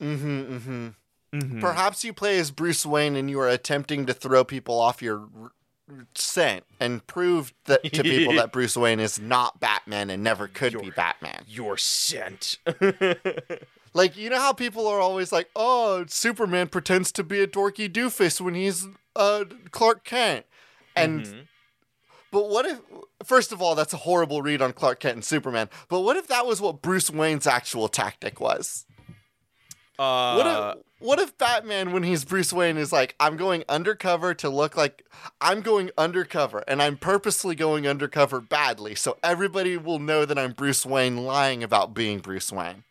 Mm-hmm. 0.00 0.40
Mm-hmm. 0.40 0.88
Mhm. 1.32 1.60
Perhaps 1.60 2.04
you 2.04 2.12
play 2.12 2.38
as 2.38 2.50
Bruce 2.50 2.86
Wayne 2.86 3.14
and 3.14 3.28
you 3.28 3.38
are 3.40 3.48
attempting 3.48 4.06
to 4.06 4.14
throw 4.14 4.44
people 4.44 4.80
off 4.80 5.02
your 5.02 5.28
r- 5.90 6.06
and 6.80 7.06
proved 7.06 7.54
that 7.66 7.82
to 7.82 8.02
people 8.02 8.34
that 8.34 8.52
Bruce 8.52 8.76
Wayne 8.76 9.00
is 9.00 9.18
not 9.20 9.60
Batman 9.60 10.10
and 10.10 10.22
never 10.22 10.48
could 10.48 10.80
be 10.80 10.90
Batman. 10.90 11.44
Your 11.46 11.76
scent. 11.76 12.58
Like 13.94 14.16
you 14.18 14.28
know 14.28 14.38
how 14.38 14.52
people 14.52 14.86
are 14.86 15.00
always 15.00 15.32
like, 15.32 15.48
"Oh, 15.56 16.04
Superman 16.08 16.68
pretends 16.68 17.10
to 17.12 17.24
be 17.24 17.40
a 17.40 17.46
dorky 17.46 17.90
doofus 17.90 18.38
when 18.40 18.54
he's 18.54 18.86
uh, 19.16 19.44
Clark 19.70 20.04
Kent," 20.04 20.44
and 20.94 21.22
Mhm. 21.24 21.46
But 22.30 22.50
what 22.50 22.66
if, 22.66 22.78
first 23.24 23.50
of 23.52 23.62
all, 23.62 23.74
that's 23.74 23.94
a 23.94 23.98
horrible 23.98 24.42
read 24.42 24.60
on 24.60 24.74
Clark 24.74 25.00
Kent 25.00 25.14
and 25.14 25.24
Superman. 25.24 25.70
But 25.88 26.00
what 26.00 26.18
if 26.18 26.26
that 26.26 26.44
was 26.46 26.60
what 26.60 26.82
Bruce 26.82 27.10
Wayne's 27.10 27.46
actual 27.46 27.88
tactic 27.88 28.38
was? 28.38 28.84
Uh, 29.98 30.34
What 30.36 30.46
if, 30.46 30.84
what 31.00 31.18
if 31.18 31.38
Batman, 31.38 31.92
when 31.92 32.02
he's 32.02 32.24
Bruce 32.24 32.52
Wayne, 32.52 32.76
is 32.76 32.92
like, 32.92 33.14
I'm 33.20 33.36
going 33.36 33.64
undercover 33.68 34.34
to 34.34 34.48
look 34.48 34.76
like 34.76 35.04
I'm 35.40 35.60
going 35.60 35.90
undercover, 35.96 36.64
and 36.66 36.82
I'm 36.82 36.96
purposely 36.96 37.54
going 37.54 37.86
undercover 37.86 38.40
badly, 38.40 38.94
so 38.94 39.16
everybody 39.22 39.76
will 39.76 39.98
know 39.98 40.24
that 40.24 40.38
I'm 40.38 40.52
Bruce 40.52 40.84
Wayne 40.84 41.18
lying 41.18 41.62
about 41.62 41.94
being 41.94 42.18
Bruce 42.18 42.52
Wayne. 42.52 42.84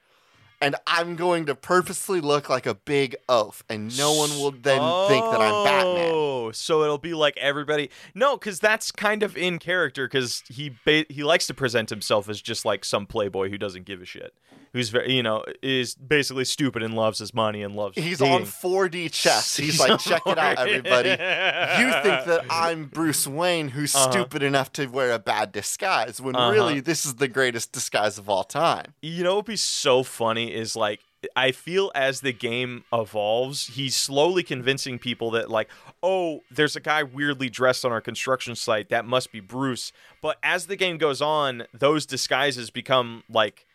And 0.60 0.76
I'm 0.88 1.16
going 1.16 1.46
to 1.46 1.54
purposely 1.54 2.20
look 2.20 2.50
like 2.50 2.66
a 2.66 2.74
big 2.74 3.16
oaf, 3.30 3.64
and 3.70 3.96
no 3.96 4.14
one 4.14 4.32
will 4.32 4.50
then 4.50 4.82
think 5.08 5.24
that 5.24 5.40
I'm 5.40 5.64
Batman. 5.64 6.10
Oh, 6.12 6.52
so 6.52 6.82
it'll 6.82 6.98
be 6.98 7.14
like 7.14 7.38
everybody. 7.38 7.92
No, 8.16 8.38
because 8.38 8.60
that's 8.60 8.92
kind 8.92 9.22
of 9.22 9.38
in 9.38 9.60
character. 9.60 10.08
Because 10.08 10.42
he 10.50 10.72
ba- 10.84 11.06
he 11.10 11.24
likes 11.24 11.46
to 11.46 11.54
present 11.54 11.92
himself 11.92 12.28
as 12.28 12.42
just 12.42 12.66
like 12.66 12.86
some 12.86 13.06
playboy 13.06 13.52
who 13.52 13.60
doesn't 13.60 13.86
give 13.86 14.02
a 14.02 14.06
shit, 14.06 14.34
who's 14.78 14.90
very 14.90 15.14
you 15.14 15.24
know 15.24 15.44
is 15.62 15.96
basically 15.96 16.46
stupid 16.46 16.84
and 16.84 16.94
loves 16.96 17.20
his 17.20 17.34
money 17.34 17.62
and 17.64 17.76
loves. 17.76 17.96
He's 17.98 18.20
dating. 18.20 18.34
on 18.34 18.42
4D 18.44 19.12
chess. 19.12 19.58
He's 19.58 19.80
like, 19.88 20.00
check 20.00 20.22
it 20.26 20.38
out, 20.38 20.58
everybody. 20.60 21.10
You 21.10 21.92
think 22.02 22.26
that 22.26 22.46
I'm 22.50 22.86
Bruce 22.86 23.28
Wayne 23.28 23.70
who's 23.70 23.94
Uh-huh. 23.96 24.12
stupid 24.12 24.44
enough 24.44 24.72
to 24.74 24.88
wear 24.88 25.12
a 25.12 25.20
bad 25.20 25.52
disguise 25.52 26.22
when 26.22 26.36
Uh-huh. 26.36 26.52
really 26.52 26.80
this 26.80 27.06
is 27.06 27.16
the 27.16 27.28
greatest 27.28 27.72
disguise 27.72 28.18
of 28.18 28.30
all 28.30 28.44
time. 28.44 28.94
You 29.02 29.24
know 29.24 29.32
what 29.36 29.48
would 29.48 29.52
be 29.54 29.56
so 29.58 30.04
funny 30.04 30.54
is 30.54 30.76
like 30.76 31.00
I 31.36 31.52
feel 31.52 31.92
as 31.96 32.22
the 32.22 32.32
game 32.32 32.84
evolves, 32.94 33.68
he's 33.70 33.96
slowly 33.96 34.44
convincing 34.44 35.00
people 35.00 35.32
that 35.32 35.50
like, 35.50 35.68
oh, 36.04 36.42
there's 36.52 36.76
a 36.76 36.80
guy 36.80 37.02
weirdly 37.04 37.50
dressed 37.50 37.84
on 37.84 37.92
our 37.92 38.02
construction 38.02 38.56
site. 38.56 38.90
That 38.90 39.04
must 39.06 39.32
be 39.32 39.40
Bruce. 39.40 39.92
But 40.22 40.38
as 40.44 40.68
the 40.68 40.76
game 40.76 40.98
goes 40.98 41.22
on, 41.22 41.64
those 41.74 42.06
disguises 42.06 42.70
become 42.70 43.24
like 43.30 43.66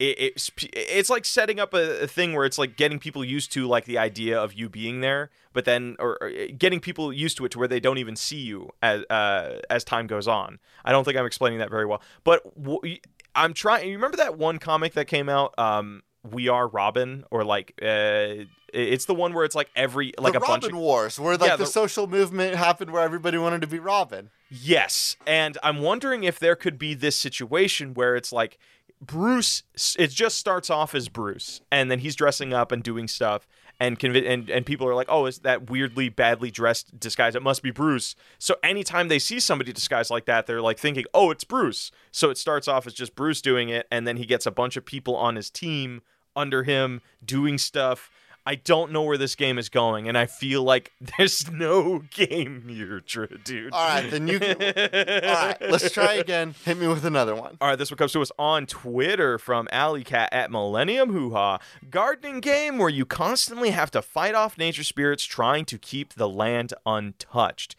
it, 0.00 0.16
it's 0.18 0.50
it's 0.72 1.08
like 1.10 1.24
setting 1.24 1.60
up 1.60 1.72
a, 1.74 2.02
a 2.02 2.06
thing 2.08 2.32
where 2.34 2.44
it's 2.44 2.58
like 2.58 2.76
getting 2.76 2.98
people 2.98 3.24
used 3.24 3.52
to 3.52 3.66
like 3.68 3.84
the 3.84 3.98
idea 3.98 4.40
of 4.40 4.54
you 4.54 4.68
being 4.68 5.00
there, 5.02 5.30
but 5.52 5.64
then 5.64 5.94
or, 6.00 6.18
or 6.20 6.30
getting 6.58 6.80
people 6.80 7.12
used 7.12 7.36
to 7.36 7.44
it 7.44 7.50
to 7.52 7.58
where 7.60 7.68
they 7.68 7.78
don't 7.80 7.98
even 7.98 8.16
see 8.16 8.40
you 8.40 8.70
as 8.82 9.04
uh, 9.10 9.60
as 9.70 9.84
time 9.84 10.06
goes 10.08 10.26
on. 10.26 10.58
I 10.84 10.90
don't 10.92 11.04
think 11.04 11.16
I'm 11.16 11.26
explaining 11.26 11.60
that 11.60 11.70
very 11.70 11.86
well, 11.86 12.02
but 12.24 12.42
w- 12.60 12.96
I'm 13.36 13.54
trying. 13.54 13.86
You 13.88 13.94
remember 13.94 14.16
that 14.16 14.36
one 14.36 14.58
comic 14.58 14.94
that 14.94 15.06
came 15.06 15.28
out? 15.28 15.54
Um, 15.58 16.02
we 16.28 16.48
are 16.48 16.66
Robin, 16.66 17.24
or 17.30 17.44
like 17.44 17.72
uh, 17.82 18.44
it's 18.74 19.04
the 19.06 19.14
one 19.14 19.32
where 19.34 19.44
it's 19.44 19.54
like 19.54 19.70
every 19.76 20.12
like 20.18 20.32
the 20.32 20.38
a 20.38 20.40
bunch 20.40 20.64
Robin 20.64 20.76
of 20.76 20.80
Wars, 20.82 21.18
where 21.20 21.36
like 21.36 21.48
Yeah, 21.48 21.56
the, 21.56 21.64
the- 21.64 21.70
social 21.70 22.06
movement 22.06 22.56
happened 22.56 22.90
where 22.90 23.02
everybody 23.02 23.38
wanted 23.38 23.60
to 23.60 23.66
be 23.66 23.78
Robin. 23.78 24.30
Yes, 24.50 25.16
and 25.26 25.56
I'm 25.62 25.78
wondering 25.80 26.24
if 26.24 26.38
there 26.40 26.56
could 26.56 26.76
be 26.76 26.94
this 26.94 27.14
situation 27.16 27.94
where 27.94 28.16
it's 28.16 28.32
like 28.32 28.58
Bruce. 29.00 29.62
It 29.98 30.10
just 30.10 30.36
starts 30.38 30.68
off 30.68 30.94
as 30.94 31.08
Bruce, 31.08 31.60
and 31.72 31.90
then 31.90 32.00
he's 32.00 32.14
dressing 32.14 32.52
up 32.52 32.70
and 32.70 32.82
doing 32.82 33.08
stuff, 33.08 33.48
and 33.78 33.98
convi- 33.98 34.28
and 34.28 34.50
and 34.50 34.66
people 34.66 34.86
are 34.86 34.94
like, 34.94 35.06
"Oh, 35.08 35.26
is 35.26 35.38
that 35.38 35.70
weirdly 35.70 36.10
badly 36.10 36.50
dressed 36.50 37.00
disguise? 37.00 37.34
It 37.34 37.42
must 37.42 37.62
be 37.62 37.70
Bruce." 37.70 38.14
So 38.38 38.56
anytime 38.62 39.08
they 39.08 39.18
see 39.18 39.40
somebody 39.40 39.72
disguised 39.72 40.10
like 40.10 40.26
that, 40.26 40.46
they're 40.46 40.60
like 40.60 40.78
thinking, 40.78 41.04
"Oh, 41.14 41.30
it's 41.30 41.44
Bruce." 41.44 41.90
So 42.12 42.28
it 42.28 42.36
starts 42.36 42.68
off 42.68 42.86
as 42.86 42.92
just 42.92 43.14
Bruce 43.14 43.40
doing 43.40 43.70
it, 43.70 43.86
and 43.90 44.06
then 44.06 44.18
he 44.18 44.26
gets 44.26 44.44
a 44.44 44.50
bunch 44.50 44.76
of 44.76 44.84
people 44.84 45.16
on 45.16 45.36
his 45.36 45.48
team 45.50 46.02
under 46.36 46.62
him 46.62 47.00
doing 47.24 47.56
stuff. 47.58 48.10
I 48.46 48.54
don't 48.54 48.90
know 48.90 49.02
where 49.02 49.18
this 49.18 49.34
game 49.34 49.58
is 49.58 49.68
going, 49.68 50.08
and 50.08 50.16
I 50.16 50.26
feel 50.26 50.62
like 50.62 50.92
there's 51.18 51.50
no 51.50 52.02
game 52.10 52.64
here, 52.68 53.00
dude. 53.00 53.72
All 53.72 53.86
right, 53.86 54.10
then 54.10 54.28
you. 54.28 54.40
Can, 54.40 54.56
all 54.60 55.34
right, 55.34 55.56
let's 55.60 55.90
try 55.90 56.14
again. 56.14 56.54
Hit 56.64 56.78
me 56.78 56.86
with 56.86 57.04
another 57.04 57.34
one. 57.34 57.56
All 57.60 57.68
right, 57.68 57.76
this 57.78 57.90
one 57.90 57.98
comes 57.98 58.12
to 58.12 58.22
us 58.22 58.32
on 58.38 58.66
Twitter 58.66 59.38
from 59.38 59.66
AlleyCat 59.72 60.28
at 60.32 60.50
Millennium 60.50 61.12
Hoo 61.12 61.30
Ha. 61.32 61.58
Gardening 61.90 62.40
game 62.40 62.78
where 62.78 62.88
you 62.88 63.04
constantly 63.04 63.70
have 63.70 63.90
to 63.92 64.02
fight 64.02 64.34
off 64.34 64.56
nature 64.56 64.84
spirits 64.84 65.24
trying 65.24 65.64
to 65.66 65.78
keep 65.78 66.14
the 66.14 66.28
land 66.28 66.72
untouched. 66.86 67.76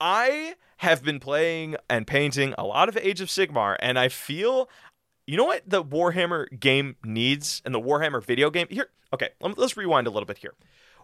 I 0.00 0.54
have 0.78 1.02
been 1.02 1.18
playing 1.18 1.76
and 1.88 2.06
painting 2.06 2.54
a 2.58 2.64
lot 2.64 2.88
of 2.88 2.96
Age 2.98 3.20
of 3.20 3.28
Sigmar, 3.28 3.76
and 3.80 3.98
I 3.98 4.08
feel. 4.08 4.68
You 5.26 5.36
know 5.36 5.44
what 5.44 5.68
the 5.68 5.82
Warhammer 5.82 6.46
game 6.58 6.96
needs 7.04 7.60
and 7.64 7.74
the 7.74 7.80
Warhammer 7.80 8.24
video 8.24 8.48
game? 8.48 8.68
Here, 8.70 8.90
okay, 9.12 9.30
let's 9.40 9.76
rewind 9.76 10.06
a 10.06 10.10
little 10.10 10.26
bit 10.26 10.38
here. 10.38 10.54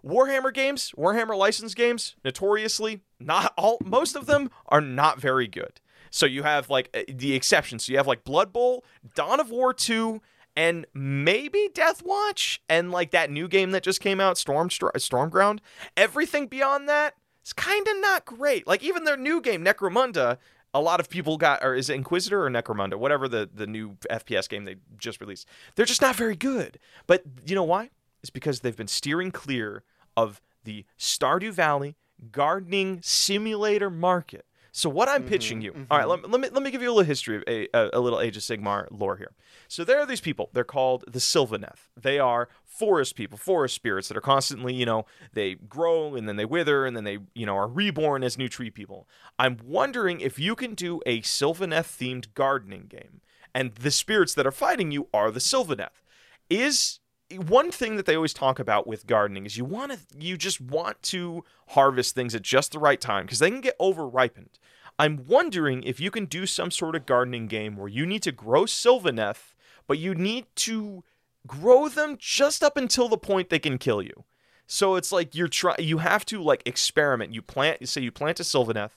Warhammer 0.04 0.54
games, 0.54 0.92
Warhammer 0.96 1.36
license 1.36 1.74
games, 1.74 2.14
notoriously, 2.24 3.00
not 3.18 3.52
all, 3.56 3.78
most 3.84 4.14
of 4.14 4.26
them 4.26 4.50
are 4.68 4.80
not 4.80 5.20
very 5.20 5.48
good. 5.48 5.80
So 6.10 6.26
you 6.26 6.44
have 6.44 6.70
like 6.70 6.88
uh, 6.94 7.02
the 7.08 7.34
exceptions. 7.34 7.84
So 7.84 7.92
you 7.92 7.98
have 7.98 8.06
like 8.06 8.22
Blood 8.22 8.52
Bowl, 8.52 8.84
Dawn 9.14 9.40
of 9.40 9.50
War 9.50 9.74
2, 9.74 10.20
and 10.54 10.86
maybe 10.94 11.70
Death 11.72 12.02
Watch, 12.04 12.62
and 12.68 12.92
like 12.92 13.10
that 13.10 13.30
new 13.30 13.48
game 13.48 13.72
that 13.72 13.82
just 13.82 14.00
came 14.00 14.20
out, 14.20 14.38
Storm 14.38 14.68
Stormground. 14.68 15.60
Everything 15.96 16.46
beyond 16.46 16.88
that 16.88 17.14
is 17.44 17.52
kind 17.52 17.88
of 17.88 17.96
not 17.98 18.24
great. 18.24 18.66
Like 18.66 18.84
even 18.84 19.04
their 19.04 19.16
new 19.16 19.40
game, 19.40 19.64
Necromunda, 19.64 20.38
a 20.74 20.80
lot 20.80 21.00
of 21.00 21.08
people 21.08 21.36
got, 21.36 21.62
or 21.62 21.74
is 21.74 21.90
it 21.90 21.94
Inquisitor 21.94 22.44
or 22.44 22.50
Necromunda, 22.50 22.96
whatever 22.96 23.28
the 23.28 23.48
the 23.52 23.66
new 23.66 23.96
FPS 24.10 24.48
game 24.48 24.64
they 24.64 24.76
just 24.98 25.20
released. 25.20 25.46
They're 25.74 25.86
just 25.86 26.02
not 26.02 26.16
very 26.16 26.36
good. 26.36 26.78
But 27.06 27.24
you 27.46 27.54
know 27.54 27.64
why? 27.64 27.90
It's 28.22 28.30
because 28.30 28.60
they've 28.60 28.76
been 28.76 28.88
steering 28.88 29.30
clear 29.30 29.82
of 30.16 30.40
the 30.64 30.84
Stardew 30.98 31.52
Valley 31.52 31.96
gardening 32.30 33.00
simulator 33.02 33.90
market. 33.90 34.46
So 34.74 34.88
what 34.88 35.06
I'm 35.06 35.24
pitching 35.24 35.58
mm-hmm, 35.58 35.78
you, 35.78 35.86
all 35.90 35.98
right, 35.98 36.06
mm-hmm. 36.06 36.22
let, 36.22 36.30
let 36.30 36.40
me 36.40 36.48
let 36.50 36.62
me 36.62 36.70
give 36.70 36.80
you 36.80 36.88
a 36.88 36.94
little 36.94 37.06
history 37.06 37.36
of 37.36 37.44
a, 37.46 37.68
a, 37.74 37.90
a 37.92 38.00
little 38.00 38.20
Age 38.20 38.38
of 38.38 38.42
Sigmar 38.42 38.88
lore 38.90 39.18
here. 39.18 39.32
So 39.68 39.84
there 39.84 40.00
are 40.00 40.06
these 40.06 40.22
people. 40.22 40.48
They're 40.54 40.64
called 40.64 41.04
the 41.06 41.18
Sylvaneth. 41.18 41.88
They 41.94 42.18
are 42.18 42.48
forest 42.64 43.14
people, 43.14 43.36
forest 43.36 43.74
spirits 43.74 44.08
that 44.08 44.16
are 44.16 44.22
constantly, 44.22 44.72
you 44.74 44.86
know, 44.86 45.04
they 45.34 45.56
grow 45.56 46.14
and 46.14 46.26
then 46.26 46.36
they 46.36 46.46
wither 46.46 46.86
and 46.86 46.96
then 46.96 47.04
they, 47.04 47.18
you 47.34 47.44
know, 47.44 47.54
are 47.54 47.68
reborn 47.68 48.24
as 48.24 48.38
new 48.38 48.48
tree 48.48 48.70
people. 48.70 49.06
I'm 49.38 49.58
wondering 49.62 50.20
if 50.20 50.38
you 50.38 50.56
can 50.56 50.74
do 50.74 51.02
a 51.04 51.20
Sylvaneth 51.20 51.98
themed 51.98 52.32
gardening 52.32 52.86
game, 52.88 53.20
and 53.54 53.74
the 53.74 53.90
spirits 53.90 54.32
that 54.34 54.46
are 54.46 54.50
fighting 54.50 54.90
you 54.90 55.08
are 55.12 55.30
the 55.30 55.40
Sylvaneth. 55.40 56.00
Is 56.48 57.00
one 57.36 57.70
thing 57.70 57.96
that 57.96 58.06
they 58.06 58.16
always 58.16 58.34
talk 58.34 58.58
about 58.58 58.86
with 58.86 59.06
gardening 59.06 59.46
is 59.46 59.56
you 59.56 59.64
want 59.64 59.92
to 59.92 59.98
you 60.18 60.36
just 60.36 60.60
want 60.60 61.02
to 61.04 61.44
harvest 61.68 62.14
things 62.14 62.34
at 62.34 62.42
just 62.42 62.72
the 62.72 62.78
right 62.78 63.00
time 63.00 63.26
because 63.26 63.38
they 63.38 63.50
can 63.50 63.60
get 63.60 63.76
over 63.78 64.06
ripened. 64.06 64.58
I'm 64.98 65.24
wondering 65.26 65.82
if 65.82 66.00
you 66.00 66.10
can 66.10 66.26
do 66.26 66.46
some 66.46 66.70
sort 66.70 66.94
of 66.94 67.06
gardening 67.06 67.46
game 67.46 67.76
where 67.76 67.88
you 67.88 68.06
need 68.06 68.22
to 68.22 68.32
grow 68.32 68.64
Sylvaneth, 68.64 69.54
but 69.86 69.98
you 69.98 70.14
need 70.14 70.46
to 70.56 71.02
grow 71.46 71.88
them 71.88 72.16
just 72.18 72.62
up 72.62 72.76
until 72.76 73.08
the 73.08 73.18
point 73.18 73.48
they 73.48 73.58
can 73.58 73.78
kill 73.78 74.02
you. 74.02 74.24
So 74.66 74.94
it's 74.94 75.12
like 75.12 75.34
you're 75.34 75.48
trying. 75.48 75.76
You 75.80 75.98
have 75.98 76.24
to 76.26 76.42
like 76.42 76.62
experiment. 76.66 77.34
You 77.34 77.42
plant. 77.42 77.88
Say 77.88 78.00
you 78.02 78.12
plant 78.12 78.40
a 78.40 78.42
Sylvaneth, 78.42 78.92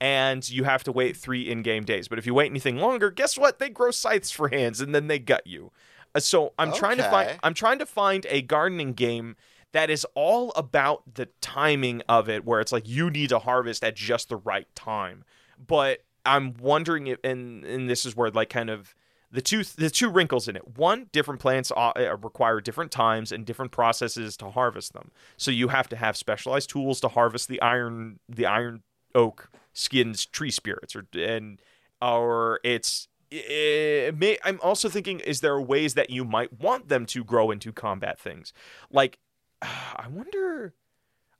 and 0.00 0.48
you 0.48 0.64
have 0.64 0.84
to 0.84 0.92
wait 0.92 1.16
three 1.16 1.50
in-game 1.50 1.84
days. 1.84 2.08
But 2.08 2.18
if 2.18 2.26
you 2.26 2.34
wait 2.34 2.50
anything 2.50 2.78
longer, 2.78 3.10
guess 3.10 3.36
what? 3.36 3.58
They 3.58 3.68
grow 3.68 3.90
scythes 3.90 4.30
for 4.30 4.48
hands, 4.48 4.80
and 4.80 4.94
then 4.94 5.08
they 5.08 5.18
gut 5.18 5.46
you. 5.46 5.72
Uh, 6.18 6.20
So 6.20 6.52
I'm 6.58 6.72
trying 6.72 6.96
to 6.98 7.02
find. 7.10 7.28
I'm 7.42 7.54
trying 7.54 7.78
to 7.78 7.86
find 7.86 8.26
a 8.28 8.42
gardening 8.42 8.92
game 8.92 9.36
that 9.72 9.90
is 9.90 10.06
all 10.14 10.52
about 10.56 11.02
the 11.14 11.26
timing 11.40 12.02
of 12.08 12.28
it, 12.28 12.44
where 12.44 12.60
it's 12.60 12.72
like 12.72 12.88
you 12.88 13.10
need 13.10 13.28
to 13.30 13.38
harvest 13.38 13.84
at 13.84 13.94
just 13.94 14.28
the 14.28 14.36
right 14.36 14.66
time. 14.74 15.24
But 15.58 16.04
I'm 16.24 16.54
wondering 16.54 17.06
if, 17.08 17.18
and 17.24 17.64
and 17.64 17.88
this 17.88 18.06
is 18.06 18.16
where 18.16 18.30
like 18.30 18.48
kind 18.50 18.70
of 18.70 18.94
the 19.30 19.42
two 19.42 19.62
the 19.64 19.90
two 19.90 20.08
wrinkles 20.08 20.48
in 20.48 20.56
it. 20.56 20.78
One, 20.78 21.08
different 21.12 21.40
plants 21.40 21.70
uh, 21.70 21.92
uh, 21.96 22.16
require 22.22 22.60
different 22.60 22.90
times 22.90 23.30
and 23.32 23.44
different 23.44 23.72
processes 23.72 24.36
to 24.38 24.50
harvest 24.50 24.94
them. 24.94 25.10
So 25.36 25.50
you 25.50 25.68
have 25.68 25.88
to 25.90 25.96
have 25.96 26.16
specialized 26.16 26.70
tools 26.70 27.00
to 27.00 27.08
harvest 27.08 27.48
the 27.48 27.60
iron 27.60 28.20
the 28.28 28.46
iron 28.46 28.82
oak 29.14 29.50
skins 29.74 30.26
tree 30.26 30.50
spirits 30.50 30.96
or 30.96 31.06
and 31.14 31.60
or 32.00 32.60
it's 32.64 33.08
it 33.08 33.08
may, 33.30 34.38
I'm 34.44 34.58
also 34.62 34.88
thinking 34.88 35.20
is 35.20 35.40
there 35.40 35.60
ways 35.60 35.94
that 35.94 36.10
you 36.10 36.24
might 36.24 36.60
want 36.60 36.88
them 36.88 37.06
to 37.06 37.24
grow 37.24 37.50
into 37.50 37.72
combat 37.72 38.18
things? 38.18 38.52
Like 38.90 39.18
I 39.62 40.06
wonder 40.10 40.74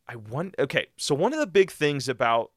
I 0.09 0.17
want 0.17 0.55
okay, 0.59 0.87
so 0.97 1.15
one 1.15 1.33
of 1.33 1.39
the 1.39 1.47
big 1.47 1.71
things 1.71 2.09
about 2.09 2.51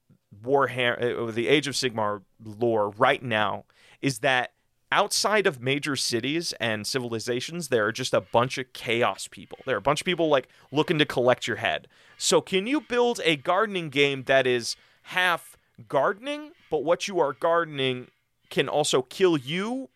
Warhammer 0.43 1.27
uh, 1.27 1.31
the 1.31 1.47
Age 1.47 1.67
of 1.67 1.75
Sigmar 1.75 2.21
lore 2.43 2.89
right 2.91 3.21
now 3.21 3.65
is 4.01 4.19
that 4.19 4.53
outside 4.91 5.47
of 5.47 5.61
major 5.61 5.95
cities 5.95 6.53
and 6.59 6.85
civilizations 6.85 7.69
there 7.69 7.85
are 7.85 7.91
just 7.91 8.13
a 8.13 8.21
bunch 8.21 8.57
of 8.57 8.71
chaos 8.73 9.27
people. 9.29 9.59
There 9.65 9.75
are 9.75 9.79
a 9.79 9.81
bunch 9.81 10.01
of 10.01 10.05
people 10.05 10.29
like 10.29 10.47
looking 10.71 10.97
to 10.99 11.05
collect 11.05 11.47
your 11.47 11.57
head. 11.57 11.87
So 12.17 12.41
can 12.41 12.67
you 12.67 12.81
build 12.81 13.19
a 13.23 13.35
gardening 13.35 13.89
game 13.89 14.23
that 14.23 14.47
is 14.47 14.75
half 15.03 15.57
gardening, 15.87 16.51
but 16.69 16.83
what 16.83 17.07
you 17.07 17.19
are 17.19 17.33
gardening 17.33 18.07
can 18.51 18.69
also 18.69 19.01
kill 19.01 19.35
you 19.35 19.89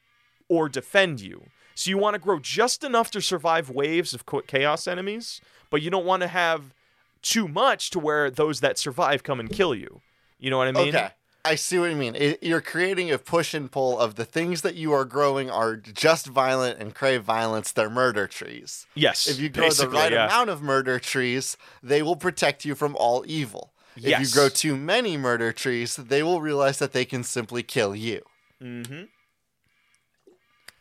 or 0.50 0.68
defend 0.68 1.22
you. 1.22 1.46
So 1.76 1.90
you 1.90 1.98
want 1.98 2.16
to 2.16 2.20
grow 2.20 2.40
just 2.40 2.84
enough 2.84 3.12
to 3.12 3.22
survive 3.22 3.70
waves 3.70 4.14
of 4.14 4.26
chaos 4.48 4.88
enemies, 4.88 5.42
but 5.70 5.82
you 5.82 5.92
don't 5.92 6.06
want 6.06 6.22
to 6.24 6.28
have 6.28 6.74
too 7.22 7.48
much 7.48 7.92
to 7.92 8.00
where 8.00 8.32
those 8.32 8.62
that 8.62 8.80
survive 8.80 9.22
come 9.24 9.40
and 9.40 9.50
kill 9.50 9.76
you. 9.76 10.02
You 10.40 10.50
know 10.50 10.58
what 10.58 10.68
I 10.68 10.72
mean? 10.72 10.96
Okay. 10.96 11.10
I 11.44 11.56
see 11.56 11.78
what 11.78 11.92
you 11.92 11.96
mean. 11.96 12.16
It, 12.16 12.42
you're 12.42 12.62
creating 12.62 13.12
a 13.12 13.20
push 13.20 13.54
and 13.54 13.72
pull 13.72 14.00
of 14.00 14.16
the 14.16 14.26
things 14.26 14.62
that 14.62 14.74
you 14.74 14.94
are 14.94 15.06
growing 15.06 15.50
are 15.52 15.76
just 15.76 16.26
violent 16.26 16.80
and 16.80 16.96
crave 16.96 17.24
violence. 17.24 17.72
They're 17.72 17.90
murder 17.90 18.26
trees. 18.26 18.88
Yes. 18.96 19.28
If 19.28 19.40
you 19.40 19.50
grow 19.50 19.70
the 19.70 19.88
right 19.88 20.12
yeah. 20.12 20.26
amount 20.26 20.50
of 20.50 20.64
murder 20.64 20.98
trees, 20.98 21.56
they 21.84 22.02
will 22.02 22.16
protect 22.16 22.66
you 22.66 22.74
from 22.74 22.96
all 22.96 23.24
evil. 23.28 23.74
If 23.96 24.20
you 24.20 24.28
grow 24.34 24.50
too 24.50 24.76
many 24.76 25.18
murder 25.18 25.54
trees, 25.54 25.96
they 25.96 26.24
will 26.24 26.42
realize 26.42 26.80
that 26.80 26.94
they 26.94 27.06
can 27.06 27.24
simply 27.24 27.64
kill 27.64 27.96
you. 27.96 28.24
Mm-hmm. 28.66 29.04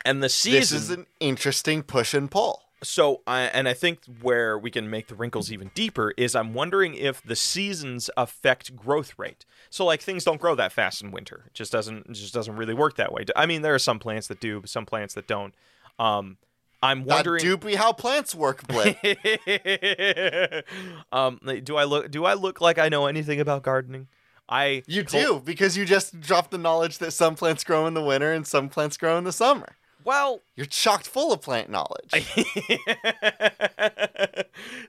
And 0.04 0.22
the 0.22 0.28
season. 0.28 0.60
This 0.60 0.72
is 0.72 0.90
an 0.90 1.06
interesting 1.20 1.82
push 1.82 2.14
and 2.14 2.30
pull. 2.30 2.62
So, 2.82 3.22
I, 3.26 3.42
and 3.42 3.66
I 3.66 3.72
think 3.72 4.00
where 4.20 4.58
we 4.58 4.70
can 4.70 4.90
make 4.90 5.08
the 5.08 5.14
wrinkles 5.14 5.50
even 5.50 5.70
deeper 5.74 6.12
is 6.18 6.34
I'm 6.36 6.52
wondering 6.52 6.94
if 6.94 7.22
the 7.22 7.36
seasons 7.36 8.10
affect 8.16 8.76
growth 8.76 9.18
rate. 9.18 9.46
So, 9.70 9.86
like 9.86 10.02
things 10.02 10.24
don't 10.24 10.40
grow 10.40 10.54
that 10.54 10.72
fast 10.72 11.02
in 11.02 11.10
winter. 11.10 11.44
It 11.46 11.54
just 11.54 11.72
doesn't. 11.72 12.06
It 12.10 12.12
just 12.14 12.34
doesn't 12.34 12.56
really 12.56 12.74
work 12.74 12.96
that 12.96 13.12
way. 13.12 13.24
I 13.34 13.46
mean, 13.46 13.62
there 13.62 13.74
are 13.74 13.78
some 13.78 13.98
plants 13.98 14.26
that 14.28 14.40
do, 14.40 14.60
but 14.60 14.68
some 14.68 14.84
plants 14.84 15.14
that 15.14 15.26
don't. 15.26 15.54
Um, 15.98 16.36
I'm 16.82 17.06
That 17.06 17.14
wondering. 17.14 17.42
do 17.42 17.56
be 17.56 17.76
how 17.76 17.92
plants 17.94 18.34
work, 18.34 18.66
Blake. 18.66 18.98
um, 21.12 21.40
do 21.62 21.76
I 21.76 21.84
look? 21.84 22.10
Do 22.10 22.26
I 22.26 22.34
look 22.34 22.60
like 22.60 22.78
I 22.78 22.90
know 22.90 23.06
anything 23.06 23.40
about 23.40 23.62
gardening? 23.62 24.08
I 24.48 24.82
you 24.86 25.02
do, 25.02 25.40
because 25.44 25.76
you 25.76 25.84
just 25.84 26.20
dropped 26.20 26.50
the 26.50 26.58
knowledge 26.58 26.98
that 26.98 27.12
some 27.12 27.34
plants 27.34 27.64
grow 27.64 27.86
in 27.86 27.94
the 27.94 28.02
winter 28.02 28.32
and 28.32 28.46
some 28.46 28.68
plants 28.68 28.96
grow 28.96 29.16
in 29.16 29.24
the 29.24 29.32
summer. 29.32 29.76
Well, 30.04 30.42
You're 30.54 30.66
chocked 30.66 31.06
full 31.06 31.32
of 31.32 31.40
plant 31.40 31.70
knowledge. 31.70 32.12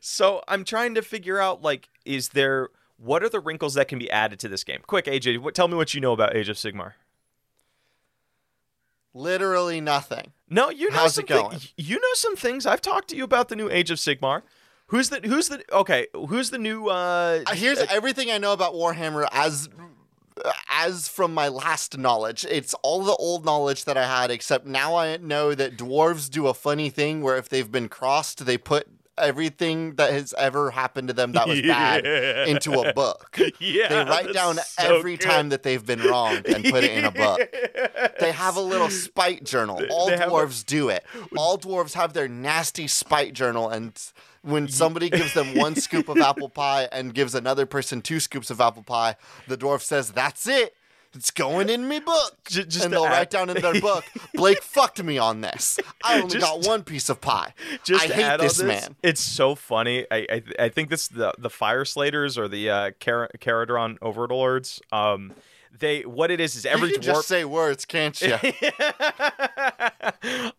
so 0.01 0.43
I'm 0.47 0.65
trying 0.65 0.95
to 0.95 1.01
figure 1.01 1.39
out 1.39 1.61
like, 1.61 1.87
is 2.03 2.29
there 2.29 2.69
what 2.97 3.23
are 3.23 3.29
the 3.29 3.39
wrinkles 3.39 3.75
that 3.75 3.87
can 3.87 3.99
be 3.99 4.09
added 4.11 4.39
to 4.39 4.49
this 4.49 4.63
game? 4.63 4.79
Quick, 4.85 5.05
AJ, 5.05 5.39
what, 5.39 5.55
tell 5.55 5.67
me 5.67 5.75
what 5.75 5.93
you 5.93 6.01
know 6.01 6.13
about 6.13 6.35
Age 6.35 6.49
of 6.49 6.57
Sigmar. 6.57 6.93
Literally 9.13 9.79
nothing. 9.79 10.33
No, 10.49 10.69
you 10.69 10.89
know 10.89 10.97
How's 10.97 11.15
some 11.15 11.23
it 11.23 11.27
going? 11.29 11.59
thi- 11.59 11.71
you 11.77 11.95
know 11.99 12.13
some 12.13 12.35
things. 12.35 12.65
I've 12.65 12.81
talked 12.81 13.07
to 13.09 13.15
you 13.15 13.23
about 13.23 13.47
the 13.47 13.55
new 13.55 13.69
Age 13.69 13.91
of 13.91 13.97
Sigmar. 13.97 14.41
Who's 14.87 15.09
the 15.09 15.19
who's 15.23 15.49
the 15.49 15.63
okay? 15.71 16.07
Who's 16.13 16.51
the 16.51 16.57
new? 16.59 16.87
uh 16.89 17.41
Uh, 17.45 17.55
Here's 17.55 17.79
everything 17.79 18.29
I 18.29 18.37
know 18.37 18.53
about 18.53 18.73
Warhammer 18.73 19.27
as 19.31 19.67
as 20.69 21.07
from 21.07 21.33
my 21.33 21.47
last 21.47 21.97
knowledge. 21.97 22.45
It's 22.49 22.73
all 22.83 23.03
the 23.03 23.15
old 23.15 23.45
knowledge 23.45 23.85
that 23.85 23.97
I 23.97 24.05
had, 24.05 24.29
except 24.29 24.65
now 24.67 24.95
I 24.95 25.17
know 25.17 25.55
that 25.55 25.77
dwarves 25.77 26.29
do 26.29 26.47
a 26.47 26.53
funny 26.53 26.89
thing 26.89 27.21
where 27.21 27.37
if 27.37 27.49
they've 27.49 27.71
been 27.71 27.89
crossed, 27.89 28.45
they 28.45 28.57
put 28.57 28.87
everything 29.17 29.95
that 29.95 30.11
has 30.11 30.33
ever 30.37 30.71
happened 30.71 31.07
to 31.09 31.13
them 31.13 31.31
that 31.33 31.47
was 31.47 31.61
bad 31.61 32.05
into 32.47 32.73
a 32.79 32.93
book. 32.93 33.39
Yeah, 33.59 33.87
They 34.03 34.09
write 34.09 34.33
down 34.33 34.55
so 34.57 34.97
every 34.97 35.17
good. 35.17 35.25
time 35.27 35.49
that 35.49 35.63
they've 35.63 35.85
been 35.85 36.01
wronged 36.01 36.45
and 36.47 36.63
put 36.65 36.83
it 36.83 36.91
in 36.91 37.05
a 37.05 37.11
book. 37.11 37.41
They 38.19 38.31
have 38.31 38.55
a 38.55 38.61
little 38.61 38.89
spite 38.89 39.43
journal. 39.43 39.81
All 39.89 40.09
have 40.09 40.19
a- 40.21 40.25
dwarves 40.25 40.65
do 40.65 40.89
it. 40.89 41.03
All 41.37 41.57
dwarves 41.57 41.93
have 41.93 42.13
their 42.13 42.27
nasty 42.29 42.87
spite 42.87 43.33
journal, 43.33 43.69
and 43.69 43.91
when 44.41 44.67
somebody 44.69 45.09
gives 45.09 45.33
them 45.33 45.53
one 45.55 45.75
scoop 45.75 46.07
of 46.07 46.17
apple 46.17 46.47
pie 46.49 46.87
and 46.91 47.13
gives 47.13 47.35
another 47.35 47.65
person 47.65 48.01
two 48.01 48.19
scoops 48.21 48.49
of 48.49 48.61
apple 48.61 48.83
pie, 48.83 49.15
the 49.47 49.57
dwarf 49.57 49.81
says, 49.81 50.11
"That's 50.11 50.47
it. 50.47 50.75
It's 51.15 51.31
going 51.31 51.69
in 51.69 51.87
me 51.87 51.99
book." 51.99 52.37
Ju- 52.45 52.63
just 52.65 52.83
and 52.85 52.93
they'll 52.93 53.05
write 53.05 53.29
down 53.29 53.49
in 53.49 53.61
their 53.61 53.79
book, 53.79 54.03
"Blake 54.33 54.61
fucked 54.61 55.01
me 55.03 55.17
on 55.17 55.41
this. 55.41 55.79
I 56.03 56.19
only 56.21 56.35
Just- 56.39 56.45
got 56.45 56.67
one 56.67 56.83
piece 56.83 57.09
of 57.09 57.21
pie. 57.21 57.53
Just 57.83 58.09
I 58.09 58.13
hate 58.13 58.39
this 58.39 58.57
this, 58.57 58.65
man." 58.67 58.95
It's 59.01 59.21
so 59.21 59.55
funny. 59.55 60.05
I 60.11 60.27
I, 60.29 60.43
I 60.59 60.69
think 60.69 60.89
this 60.89 61.07
the 61.07 61.33
the 61.37 61.49
Fyreslayers 61.49 62.37
or 62.37 62.47
the 62.47 62.69
uh, 62.69 62.91
Car- 62.99 63.29
Kharadron 63.39 63.97
Overlords. 64.01 64.81
Um, 64.91 65.33
they 65.79 66.01
what 66.01 66.31
it 66.31 66.39
is 66.39 66.55
is 66.55 66.65
every 66.65 66.89
you 66.89 66.93
can 66.95 67.03
dwarf. 67.03 67.15
just 67.15 67.27
say 67.27 67.45
words, 67.45 67.85
can't 67.85 68.19
you? 68.21 68.37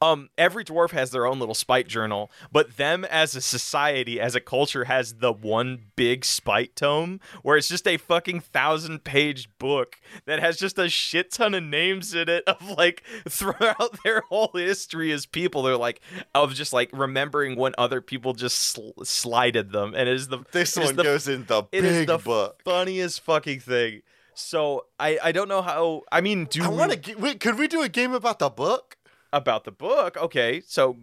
um, 0.02 0.28
every 0.36 0.64
dwarf 0.64 0.90
has 0.90 1.10
their 1.10 1.26
own 1.26 1.38
little 1.38 1.54
spite 1.54 1.88
journal, 1.88 2.30
but 2.52 2.76
them 2.76 3.04
as 3.04 3.34
a 3.34 3.40
society, 3.40 4.20
as 4.20 4.34
a 4.34 4.40
culture, 4.40 4.84
has 4.84 5.14
the 5.14 5.32
one 5.32 5.86
big 5.96 6.24
spite 6.24 6.76
tome 6.76 7.20
where 7.42 7.56
it's 7.56 7.68
just 7.68 7.86
a 7.86 7.96
fucking 7.96 8.40
thousand 8.40 9.04
page 9.04 9.48
book 9.58 10.00
that 10.26 10.40
has 10.40 10.56
just 10.56 10.78
a 10.78 10.88
shit 10.88 11.30
ton 11.32 11.54
of 11.54 11.62
names 11.62 12.14
in 12.14 12.28
it 12.28 12.44
of 12.46 12.70
like 12.76 13.02
throughout 13.28 13.98
their 14.04 14.22
whole 14.28 14.50
history 14.54 15.12
as 15.12 15.26
people. 15.26 15.62
They're 15.62 15.76
like 15.76 16.00
of 16.34 16.54
just 16.54 16.72
like 16.72 16.90
remembering 16.92 17.56
when 17.56 17.74
other 17.78 18.00
people 18.00 18.34
just 18.34 18.58
sl- 18.58 19.02
slided 19.02 19.72
them, 19.72 19.94
and 19.94 20.08
it 20.08 20.14
is 20.14 20.28
the 20.28 20.38
This 20.52 20.76
one 20.76 20.96
the 20.96 21.02
goes 21.02 21.28
in 21.28 21.44
the 21.46 21.62
big 21.62 22.06
the 22.06 22.18
book. 22.18 22.62
funniest 22.64 23.20
fucking 23.20 23.60
thing. 23.60 24.02
So 24.36 24.86
I 25.00 25.18
I 25.22 25.32
don't 25.32 25.48
know 25.48 25.62
how. 25.62 26.02
I 26.12 26.20
mean, 26.20 26.44
do 26.44 26.62
I 26.62 26.68
we- 26.68 26.76
want 26.76 27.02
to. 27.02 27.14
Wait, 27.16 27.40
could 27.40 27.58
we 27.58 27.66
do 27.68 27.82
a 27.82 27.88
game 27.88 28.12
about 28.12 28.38
the 28.38 28.50
book? 28.50 28.96
about 29.32 29.64
the 29.64 29.72
book. 29.72 30.16
Okay, 30.16 30.62
so 30.66 30.96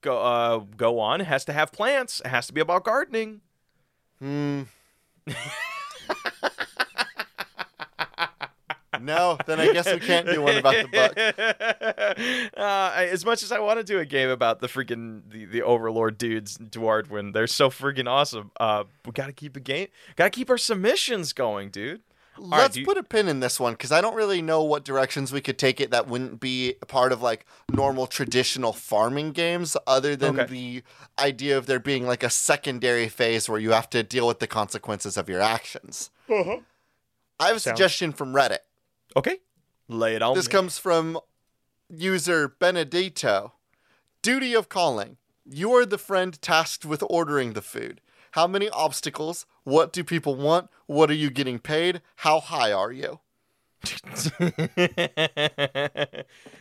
go 0.00 0.18
uh, 0.18 0.58
go 0.76 1.00
on. 1.00 1.20
It 1.20 1.26
has 1.26 1.44
to 1.46 1.52
have 1.52 1.72
plants. 1.72 2.20
It 2.24 2.28
has 2.28 2.46
to 2.46 2.52
be 2.52 2.60
about 2.60 2.84
gardening. 2.84 3.40
Hmm. 4.18 4.62
no, 9.00 9.38
then 9.46 9.60
I 9.60 9.72
guess 9.72 9.86
we 9.92 9.98
can't 9.98 10.26
do 10.26 10.42
one 10.42 10.56
about 10.56 10.74
the 10.74 10.88
book. 10.88 12.52
uh, 12.56 12.92
as 12.96 13.24
much 13.24 13.42
as 13.42 13.50
I 13.52 13.58
want 13.60 13.78
to 13.78 13.84
do 13.84 13.98
a 13.98 14.04
game 14.04 14.28
about 14.28 14.60
the 14.60 14.66
freaking 14.66 15.22
the, 15.30 15.46
the 15.46 15.62
Overlord 15.62 16.18
dudes, 16.18 16.58
Duardin, 16.58 17.32
they're 17.32 17.46
so 17.46 17.70
freaking 17.70 18.08
awesome. 18.08 18.50
Uh, 18.58 18.84
we 19.06 19.12
gotta 19.12 19.32
keep 19.32 19.56
a 19.56 19.60
game. 19.60 19.88
Gotta 20.16 20.30
keep 20.30 20.50
our 20.50 20.58
submissions 20.58 21.32
going, 21.32 21.70
dude. 21.70 22.02
Right, 22.40 22.58
Let's 22.62 22.74
do 22.74 22.80
you- 22.80 22.86
put 22.86 22.96
a 22.96 23.02
pin 23.02 23.28
in 23.28 23.40
this 23.40 23.60
one 23.60 23.74
because 23.74 23.92
I 23.92 24.00
don't 24.00 24.14
really 24.14 24.40
know 24.42 24.62
what 24.62 24.84
directions 24.84 25.32
we 25.32 25.40
could 25.40 25.58
take 25.58 25.80
it 25.80 25.90
that 25.90 26.06
wouldn't 26.06 26.40
be 26.40 26.74
part 26.88 27.12
of 27.12 27.20
like 27.22 27.44
normal 27.70 28.06
traditional 28.06 28.72
farming 28.72 29.32
games, 29.32 29.76
other 29.86 30.16
than 30.16 30.40
Okay. 30.40 30.50
the 30.50 30.82
idea 31.18 31.56
of 31.58 31.66
there 31.66 31.78
being 31.80 32.06
like 32.06 32.22
a 32.22 32.30
secondary 32.30 33.08
phase 33.08 33.48
where 33.48 33.60
you 33.60 33.72
have 33.72 33.90
to 33.90 34.02
deal 34.02 34.26
with 34.26 34.38
the 34.38 34.46
consequences 34.46 35.16
of 35.16 35.28
your 35.28 35.40
actions. 35.40 36.10
Uh-huh. 36.28 36.58
I 37.38 37.48
have 37.48 37.56
a 37.56 37.60
Sounds- 37.60 37.76
suggestion 37.78 38.12
from 38.12 38.32
Reddit. 38.32 38.58
Okay, 39.16 39.38
lay 39.88 40.14
it 40.14 40.22
on. 40.22 40.34
This 40.34 40.46
me. 40.46 40.52
comes 40.52 40.78
from 40.78 41.18
user 41.88 42.48
Benedito. 42.48 43.54
Duty 44.22 44.54
of 44.54 44.68
calling. 44.68 45.16
You 45.44 45.72
are 45.74 45.86
the 45.86 45.98
friend 45.98 46.40
tasked 46.40 46.84
with 46.84 47.02
ordering 47.08 47.54
the 47.54 47.62
food. 47.62 48.00
How 48.32 48.46
many 48.46 48.68
obstacles? 48.68 49.46
What 49.70 49.92
do 49.92 50.02
people 50.02 50.34
want? 50.34 50.68
What 50.86 51.10
are 51.10 51.14
you 51.14 51.30
getting 51.30 51.60
paid? 51.60 52.02
How 52.16 52.40
high 52.40 52.72
are 52.72 52.90
you? 52.90 53.20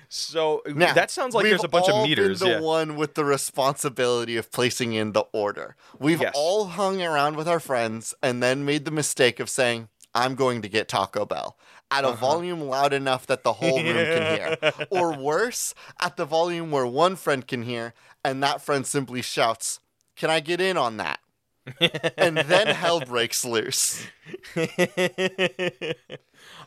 so 0.10 0.62
Now, 0.68 0.94
that 0.94 1.10
sounds 1.12 1.34
like 1.34 1.44
there's 1.46 1.64
a 1.64 1.68
bunch 1.68 1.90
of 1.90 1.96
meters. 1.96 2.40
Been 2.40 2.50
the 2.50 2.56
Yeah. 2.56 2.62
one 2.62 2.96
with 2.96 3.16
the 3.16 3.26
responsibility 3.26 4.38
of 4.38 4.52
placing 4.52 4.94
in 4.94 5.14
the 5.14 5.26
order. 5.34 5.76
We've 5.98 6.22
Yes. 6.22 6.34
all 6.36 6.68
hung 6.68 7.02
around 7.02 7.36
with 7.36 7.48
our 7.48 7.60
friends 7.60 8.14
and 8.22 8.44
then 8.44 8.64
made 8.64 8.86
the 8.86 8.92
mistake 8.92 9.40
of 9.40 9.50
saying, 9.50 9.90
"I'm 10.14 10.36
going 10.36 10.62
to 10.62 10.70
get 10.70 10.88
Taco 10.88 11.26
Bell." 11.26 11.58
At 11.92 12.04
a 12.06 12.10
Uh-huh. 12.10 12.26
volume 12.28 12.62
loud 12.62 12.94
enough 12.94 13.26
that 13.26 13.44
the 13.44 13.54
whole 13.54 13.82
room 13.82 14.06
can 14.06 14.26
hear. 14.36 14.58
Or 14.92 15.14
worse, 15.14 15.74
at 16.00 16.16
the 16.16 16.26
volume 16.26 16.70
where 16.70 16.86
one 16.86 17.16
friend 17.16 17.48
can 17.48 17.64
hear, 17.64 17.96
and 18.24 18.44
that 18.44 18.62
friend 18.62 18.86
simply 18.86 19.24
shouts, 19.24 19.80
Can 20.16 20.30
I 20.30 20.40
get 20.42 20.62
in 20.62 20.78
on 20.78 20.98
that? 20.98 21.20
And 22.18 22.38
then 22.38 22.68
hell 22.68 23.00
breaks 23.02 23.44
loose. 23.46 24.06
okay. 24.58 25.96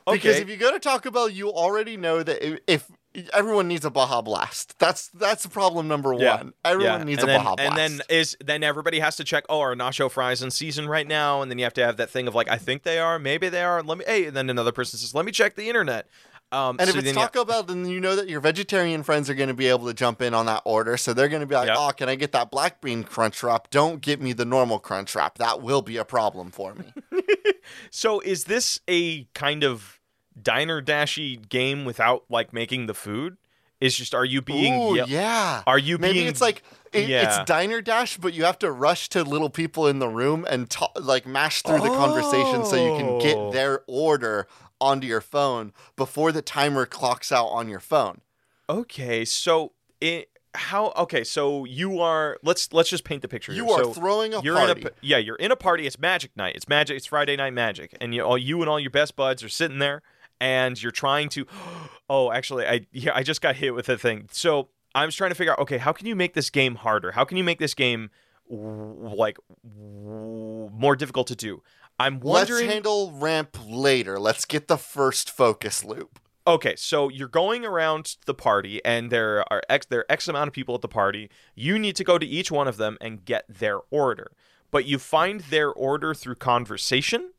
Because 0.07 0.38
if 0.38 0.49
you 0.49 0.57
go 0.57 0.73
to 0.73 0.79
Taco 0.79 1.11
Bell, 1.11 1.29
you 1.29 1.51
already 1.51 1.97
know 1.97 2.23
that 2.23 2.45
i- 2.45 2.59
if, 2.67 2.91
everyone 3.33 3.69
needs 3.69 3.85
a 3.85 3.91
Baja 3.91 4.23
Blast. 4.23 4.79
That's 4.79 5.09
that's 5.09 5.47
problem 5.47 5.87
number 5.88 6.15
Yeah. 6.15 6.37
one. 6.37 6.53
Everyone 6.65 7.01
yeah. 7.01 7.05
needs 7.05 7.23
and 7.23 7.31
a 7.31 7.33
then, 7.35 7.45
Baja 7.45 7.57
Blast. 7.57 7.71
And 7.71 7.79
then 7.79 8.01
is 8.09 8.37
then 8.45 8.62
everybody 8.62 9.01
has 9.01 9.17
to 9.17 9.25
check. 9.25 9.45
Oh, 9.49 9.61
are 9.61 9.75
nacho 9.75 10.11
fries 10.11 10.43
in 10.43 10.51
season 10.51 10.88
right 10.88 11.07
now? 11.07 11.43
And 11.43 11.51
then 11.51 11.59
you 11.59 11.65
have 11.65 11.75
to 11.75 11.85
have 11.85 11.97
that 11.99 12.11
thing 12.11 12.27
of 12.27 12.35
like, 12.35 12.49
I 12.49 12.57
think 12.57 12.83
they 12.83 12.99
are, 12.99 13.19
maybe 13.19 13.49
they 13.49 13.62
are. 13.62 13.83
Let 13.83 13.99
me. 13.99 14.05
Hey, 14.07 14.27
and 14.27 14.37
then 14.37 14.49
another 14.51 14.73
person 14.73 14.99
says, 14.99 15.15
let 15.15 15.25
me 15.25 15.33
check 15.33 15.55
the 15.57 15.69
internet. 15.69 16.09
Um, 16.53 16.77
And 16.79 16.88
so 16.88 16.99
if 16.99 17.05
it's 17.05 17.09
you- 17.09 17.15
Taco 17.15 17.45
Bell, 17.45 17.62
then 17.62 17.87
you 17.87 17.99
know 17.99 18.15
that 18.15 18.29
your 18.29 18.41
vegetarian 18.41 19.03
friends 19.03 19.31
are 19.31 19.35
going 19.35 19.49
to 19.49 19.55
be 19.55 19.69
able 19.69 19.87
to 19.87 19.95
jump 19.95 20.21
in 20.21 20.35
on 20.35 20.47
that 20.47 20.62
order. 20.67 20.97
So 20.99 21.15
they're 21.15 21.29
going 21.29 21.41
to 21.41 21.47
be 21.47 21.55
like, 21.55 21.69
Yep. 21.69 21.77
"Oh, 21.79 21.91
can 21.97 22.09
I 22.09 22.15
get 22.15 22.33
that 22.33 22.51
black 22.51 22.81
bean 22.83 23.05
crunch 23.05 23.43
wrap? 23.43 23.71
Don't 23.71 24.01
get 24.03 24.21
me 24.21 24.33
the 24.35 24.45
normal 24.45 24.79
crunch 24.79 25.15
wrap. 25.15 25.38
That 25.38 25.62
will 25.62 25.83
be 25.83 25.97
a 25.97 26.05
problem 26.05 26.51
for 26.51 26.75
me." 26.75 26.93
So 27.91 28.21
is 28.21 28.45
this 28.45 28.81
a 28.88 29.25
kind 29.35 29.62
of 29.65 30.01
diner 30.41 30.81
dashy 30.81 31.37
game 31.37 31.85
without 31.85 32.25
like 32.29 32.53
making 32.53 32.87
the 32.87 32.95
food? 32.95 33.37
Is 33.81 33.97
just 33.97 34.15
are 34.15 34.25
you 34.25 34.43
being 34.43 34.75
Ooh, 34.81 34.95
ye- 34.97 35.05
yeah. 35.09 35.62
are 35.67 35.79
you 35.79 35.99
Maybe 35.99 36.15
being 36.21 36.27
it's 36.29 36.41
like 36.41 36.62
it, 36.93 37.09
Yeah. 37.09 37.41
it's 37.41 37.49
diner 37.49 37.81
dash, 37.81 38.17
but 38.17 38.33
you 38.35 38.45
have 38.45 38.59
to 38.61 38.71
rush 38.71 39.09
to 39.11 39.25
little 39.25 39.51
people 39.51 39.87
in 39.88 39.99
the 39.99 40.09
room 40.09 40.47
and 40.49 40.69
ta- 40.71 40.93
like 41.01 41.27
mash 41.27 41.62
through 41.62 41.81
the 41.81 41.88
conversation 41.88 42.65
so 42.65 42.77
you 42.77 42.97
can 42.97 43.09
Oh. 43.09 43.21
get 43.21 43.53
their 43.53 43.83
order 43.88 44.47
onto 44.83 45.07
your 45.07 45.21
phone 45.21 45.73
before 45.97 46.33
the 46.33 46.42
timer 46.42 46.85
clocks 46.87 47.31
out 47.33 47.47
on 47.47 47.68
your 47.68 47.81
phone. 47.81 48.21
okay? 48.68 49.25
So 49.25 49.73
it 50.01 50.29
how 50.55 50.92
okay? 50.99 51.25
So 51.25 51.64
you 51.64 52.01
are 52.01 52.37
let's 52.42 52.73
let's 52.73 52.90
just 52.90 53.05
paint 53.05 53.23
the 53.23 53.29
picture. 53.29 53.53
You 53.53 53.64
here. 53.66 53.75
are 53.75 53.85
So 53.85 53.92
throwing 53.95 54.35
a 54.35 54.42
you're 54.42 54.57
party. 54.57 54.81
in 54.83 54.87
a 54.88 54.90
yeah 55.01 55.16
you're 55.18 55.37
in 55.37 55.51
a 55.51 55.57
party. 55.57 55.87
It's 55.87 55.99
magic 55.99 56.37
night. 56.37 56.57
It's 56.57 56.68
magic. 56.68 56.97
It's 56.97 57.07
Friday 57.07 57.37
night 57.37 57.55
magic, 57.55 57.97
and 58.01 58.14
you 58.14 58.23
all 58.23 58.37
you 58.37 58.61
and 58.61 58.68
all 58.68 58.79
your 58.81 58.90
best 58.90 59.16
buds 59.16 59.42
are 59.42 59.49
sitting 59.49 59.79
there, 59.79 60.03
and 60.40 60.81
you're 60.83 60.92
trying 60.92 61.29
to. 61.31 61.47
Oh, 62.11 62.31
actually, 62.31 62.66
I 62.66 62.87
yeah 62.92 63.12
I 63.14 63.23
just 63.23 63.40
got 63.40 63.57
hit 63.57 63.75
with 63.75 63.88
a 63.88 63.97
thing. 63.97 64.29
So 64.33 64.68
I'm 64.95 65.09
just 65.09 65.16
trying 65.16 65.31
to 65.31 65.35
figure 65.35 65.53
out 65.53 65.61
okay 65.61 65.79
how 65.79 65.92
can 65.92 66.07
you 66.07 66.14
make 66.14 66.35
this 66.35 66.51
game 66.51 66.75
harder? 66.75 67.12
How 67.12 67.25
can 67.25 67.38
you 67.38 67.45
make 67.45 67.59
this 67.59 67.73
game 67.73 68.11
like 68.51 69.38
more 70.11 70.97
difficult 70.97 71.27
to 71.29 71.37
do? 71.37 71.62
I'm 72.03 72.21
wondering. 72.21 72.62
Let's 72.67 72.73
handle 72.75 73.12
ramp 73.12 73.57
later. 73.67 74.19
Let's 74.19 74.45
get 74.45 74.69
the 74.69 74.77
first 74.79 75.31
focus 75.31 75.85
loop. 75.85 76.19
Okay, 76.45 76.75
so 76.77 77.09
you're 77.09 77.29
going 77.29 77.65
around 77.65 78.17
the 78.27 78.35
party, 78.35 78.85
and 78.85 79.11
there 79.11 79.45
are 79.53 79.62
x 79.69 79.87
there 79.87 80.01
are 80.01 80.07
x 80.11 80.27
amount 80.29 80.49
of 80.49 80.55
people 80.55 80.75
at 80.75 80.81
the 80.83 80.88
party. 80.88 81.31
You 81.55 81.79
need 81.79 81.95
to 81.97 82.05
go 82.05 82.19
to 82.19 82.27
each 82.27 82.51
one 82.51 82.67
of 82.67 82.77
them 82.79 82.99
and 83.01 83.25
get 83.25 83.45
their 83.49 83.79
order, 83.91 84.33
but 84.71 84.85
you 84.85 84.99
find 84.99 85.41
their 85.43 85.71
order 85.71 86.15
through 86.15 86.37
conversation. 86.37 87.31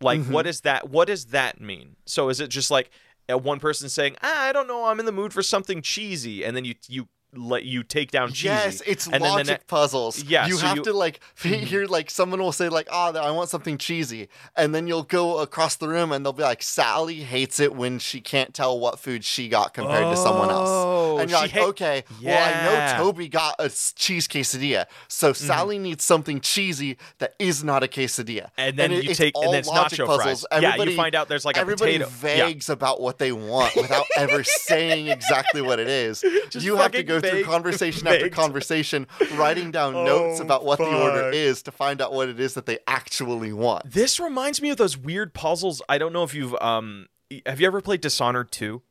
Like, 0.00 0.18
Mm-hmm. 0.20 0.32
what 0.32 0.46
is 0.48 0.62
that? 0.62 0.90
What 0.90 1.06
does 1.06 1.26
that 1.26 1.60
mean? 1.60 1.94
So 2.04 2.28
is 2.28 2.40
it 2.40 2.48
just 2.48 2.70
like 2.72 2.90
uh, 3.32 3.38
one 3.38 3.60
person 3.60 3.88
saying, 3.88 4.16
ah, 4.22 4.46
"I 4.48 4.52
don't 4.52 4.66
know, 4.66 4.86
I'm 4.86 4.98
in 4.98 5.06
the 5.06 5.12
mood 5.12 5.32
for 5.32 5.44
something 5.44 5.80
cheesy," 5.80 6.44
and 6.44 6.56
then 6.56 6.64
you 6.64 6.74
you 6.88 7.06
let 7.34 7.64
you 7.64 7.82
take 7.82 8.10
down 8.10 8.28
cheesy? 8.28 8.48
Yes, 8.48 8.82
it's 8.86 9.06
and 9.06 9.14
then 9.14 9.22
logic 9.22 9.46
ne- 9.46 9.58
puzzles. 9.66 10.22
Yeah, 10.24 10.46
you 10.46 10.56
so 10.56 10.66
have 10.66 10.76
you- 10.76 10.84
to 10.84 10.92
like 10.92 11.20
Mhm. 11.42 11.60
hear 11.64 11.86
like 11.86 12.10
someone 12.10 12.40
will 12.40 12.52
say 12.52 12.68
like, 12.68 12.88
"Ah, 12.90 13.12
I 13.12 13.30
want 13.30 13.48
something 13.48 13.78
cheesy," 13.78 14.28
and 14.56 14.74
then 14.74 14.86
you'll 14.86 15.02
go 15.02 15.38
across 15.38 15.76
the 15.76 15.88
room 15.88 16.12
and 16.12 16.24
they'll 16.24 16.32
be 16.34 16.42
like, 16.42 16.62
"Sally 16.62 17.20
hates 17.22 17.58
it 17.58 17.74
when 17.74 17.98
she 17.98 18.20
can't 18.20 18.52
tell 18.52 18.78
what 18.78 18.98
food 19.00 19.24
she 19.24 19.48
got 19.48 19.72
compared 19.72 20.14
to 20.14 20.16
someone 20.16 20.50
else." 20.50 20.68
Oh, 20.70 21.18
And 21.18 21.30
you're 21.30 21.40
like, 21.40 21.52
ha- 21.52 21.64
"Okay, 21.68 22.04
well, 22.22 22.38
I 22.38 22.96
know 22.96 23.04
Toby 23.04 23.28
got 23.28 23.54
a 23.58 23.70
cheese 23.96 24.28
quesadilla, 24.28 24.86
so 25.08 25.30
Mm-hmm. 25.32 25.46
Sally 25.46 25.78
needs 25.78 26.04
something 26.04 26.40
cheesy 26.40 26.98
that 27.18 27.34
is 27.38 27.64
not 27.64 27.82
a 27.82 27.86
quesadilla." 27.88 28.50
and 28.58 28.76
then 28.76 28.92
it- 28.92 29.04
you 29.04 29.10
it's 29.10 29.18
take 29.18 29.34
and 29.36 29.44
all 29.46 29.52
then 29.52 29.60
it's 29.60 29.68
logic 29.68 29.98
nacho 30.00 30.06
puzzles. 30.06 30.44
fries. 30.50 30.62
Yeah, 30.62 30.68
Everybody- 30.68 30.90
you 30.92 30.96
find 30.96 31.14
out 31.14 31.28
there's 31.28 31.44
like 31.44 31.56
a 31.56 31.60
Everybody 31.60 31.98
potato. 31.98 32.10
Yeah. 32.10 32.44
vagues 32.46 32.68
about 32.68 33.00
what 33.00 33.18
they 33.18 33.32
want 33.32 33.74
without 33.74 34.04
ever 34.16 34.44
saying 34.44 35.08
exactly 35.08 35.62
what 35.62 35.78
it 35.80 35.88
is. 35.88 36.22
Just 36.50 36.64
you 36.66 36.76
have 36.76 36.92
to 36.92 37.02
go 37.02 37.20
through 37.22 37.44
conversation 37.44 38.06
after 38.08 38.28
conversation, 38.28 39.06
writing 39.34 39.70
down 39.70 39.92
notes 40.04 40.40
Oh, 40.40 40.44
about 40.44 40.64
what 40.64 40.78
the 40.78 40.84
order 40.84 41.30
is 41.30 41.62
to 41.62 41.72
find 41.72 42.00
out 42.00 42.12
what 42.12 42.28
it 42.28 42.38
is 42.38 42.54
that 42.54 42.66
they 42.66 42.78
actually 42.86 43.52
want. 43.52 43.90
This 43.90 44.20
reminds 44.20 44.60
me 44.60 44.70
of 44.70 44.76
those 44.76 44.96
weird 44.96 45.34
puzzles. 45.34 45.82
I 45.88 45.98
don't 45.98 46.12
know 46.12 46.22
if 46.24 46.34
you've 46.34 46.54
um 46.60 47.06
have 47.46 47.60
you 47.60 47.66
ever 47.66 47.80
played 47.80 48.00
Dishonored 48.02 48.50
2? 48.52 48.82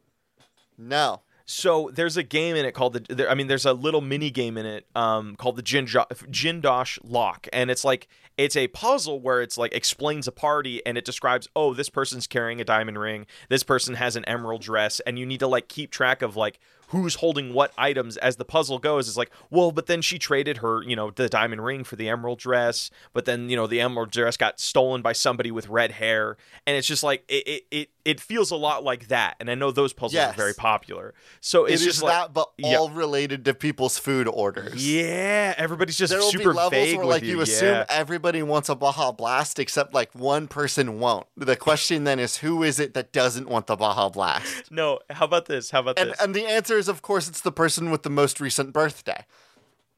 No. 0.77 1.21
So 1.45 1.91
there's 1.93 2.15
a 2.15 2.23
game 2.23 2.55
in 2.55 2.65
it 2.65 2.71
called 2.73 2.93
the. 2.93 3.15
There, 3.15 3.29
I 3.29 3.35
mean, 3.35 3.47
there's 3.47 3.65
a 3.65 3.73
little 3.73 3.99
mini 3.99 4.29
game 4.31 4.57
in 4.57 4.65
it 4.65 4.85
um, 4.95 5.35
called 5.35 5.57
the 5.57 5.63
Jinjo- 5.63 6.07
Jindosh 6.29 6.97
Lock, 7.03 7.47
and 7.51 7.69
it's 7.69 7.83
like 7.83 8.07
it's 8.37 8.55
a 8.55 8.69
puzzle 8.69 9.19
where 9.19 9.41
it's 9.41 9.57
like 9.57 9.73
explains 9.73 10.27
a 10.27 10.31
party 10.31 10.81
and 10.85 10.97
it 10.97 11.03
describes, 11.03 11.49
oh, 11.53 11.73
this 11.73 11.89
person's 11.89 12.25
carrying 12.25 12.61
a 12.61 12.63
diamond 12.63 12.97
ring, 12.99 13.25
this 13.49 13.63
person 13.63 13.95
has 13.95 14.15
an 14.15 14.23
emerald 14.25 14.61
dress, 14.61 15.01
and 15.01 15.19
you 15.19 15.25
need 15.25 15.41
to 15.41 15.47
like 15.47 15.67
keep 15.67 15.91
track 15.91 16.21
of 16.21 16.37
like 16.37 16.57
who's 16.91 17.15
holding 17.15 17.53
what 17.53 17.73
items 17.77 18.15
as 18.17 18.37
the 18.37 18.45
puzzle 18.45 18.79
goes. 18.79 19.07
is 19.07 19.17
like, 19.17 19.31
well, 19.49 19.71
but 19.71 19.87
then 19.87 20.01
she 20.01 20.17
traded 20.19 20.57
her, 20.57 20.81
you 20.83 20.95
know, 20.95 21.11
the 21.11 21.27
diamond 21.27 21.63
ring 21.65 21.83
for 21.83 21.95
the 21.97 22.07
emerald 22.07 22.39
dress, 22.39 22.89
but 23.13 23.25
then 23.25 23.49
you 23.49 23.55
know 23.55 23.67
the 23.67 23.81
emerald 23.81 24.11
dress 24.11 24.37
got 24.37 24.59
stolen 24.59 25.01
by 25.01 25.13
somebody 25.13 25.51
with 25.51 25.67
red 25.67 25.91
hair, 25.93 26.37
and 26.65 26.77
it's 26.77 26.87
just 26.87 27.03
like 27.03 27.23
it 27.27 27.47
it 27.47 27.63
it, 27.71 27.89
it 28.05 28.19
feels 28.19 28.51
a 28.51 28.55
lot 28.55 28.83
like 28.83 29.07
that. 29.09 29.35
And 29.39 29.49
I 29.49 29.55
know 29.55 29.71
those 29.71 29.93
puzzles 29.93 30.13
Yes. 30.13 30.33
are 30.33 30.37
very 30.37 30.53
popular, 30.53 31.13
so 31.39 31.65
It 31.65 31.73
it's 31.73 31.81
is 31.81 31.87
just 31.87 32.03
like. 32.03 32.13
that, 32.13 32.33
but 32.33 32.49
yeah. 32.57 32.77
all 32.77 32.89
related 32.89 33.45
to 33.45 33.53
people's 33.53 33.97
food 33.97 34.27
orders. 34.27 34.85
Yeah, 34.87 35.53
everybody's 35.57 35.97
just 35.97 36.11
There 36.11 36.19
will 36.19 36.31
super 36.31 36.51
be 36.51 36.57
levels 36.57 36.71
vague 36.71 36.97
where, 36.97 37.05
like, 37.05 37.23
you. 37.23 37.37
you 37.37 37.41
assume 37.41 37.69
yeah. 37.69 37.85
everybody 37.89 38.41
wants 38.43 38.69
a 38.69 38.75
Baja 38.75 39.11
Blast, 39.11 39.59
except 39.59 39.93
like 39.93 40.13
one 40.13 40.47
person 40.47 40.99
won't. 40.99 41.27
The 41.37 41.55
question 41.55 42.03
then 42.03 42.19
is, 42.19 42.37
who 42.37 42.63
is 42.63 42.79
it 42.79 42.93
that 42.95 43.11
doesn't 43.11 43.47
want 43.47 43.67
the 43.67 43.75
Baja 43.75 44.09
Blast? 44.09 44.41
No, 44.71 44.99
how 45.09 45.25
about 45.25 45.45
this? 45.47 45.69
How 45.71 45.81
about 45.81 45.99
And 45.99 46.11
this? 46.11 46.21
and 46.21 46.33
the 46.33 46.45
answer 46.45 46.77
of 46.87 47.01
course, 47.01 47.27
it's 47.27 47.41
the 47.41 47.51
person 47.51 47.91
with 47.91 48.03
the 48.03 48.09
most 48.09 48.39
recent 48.39 48.73
birthday. 48.73 49.25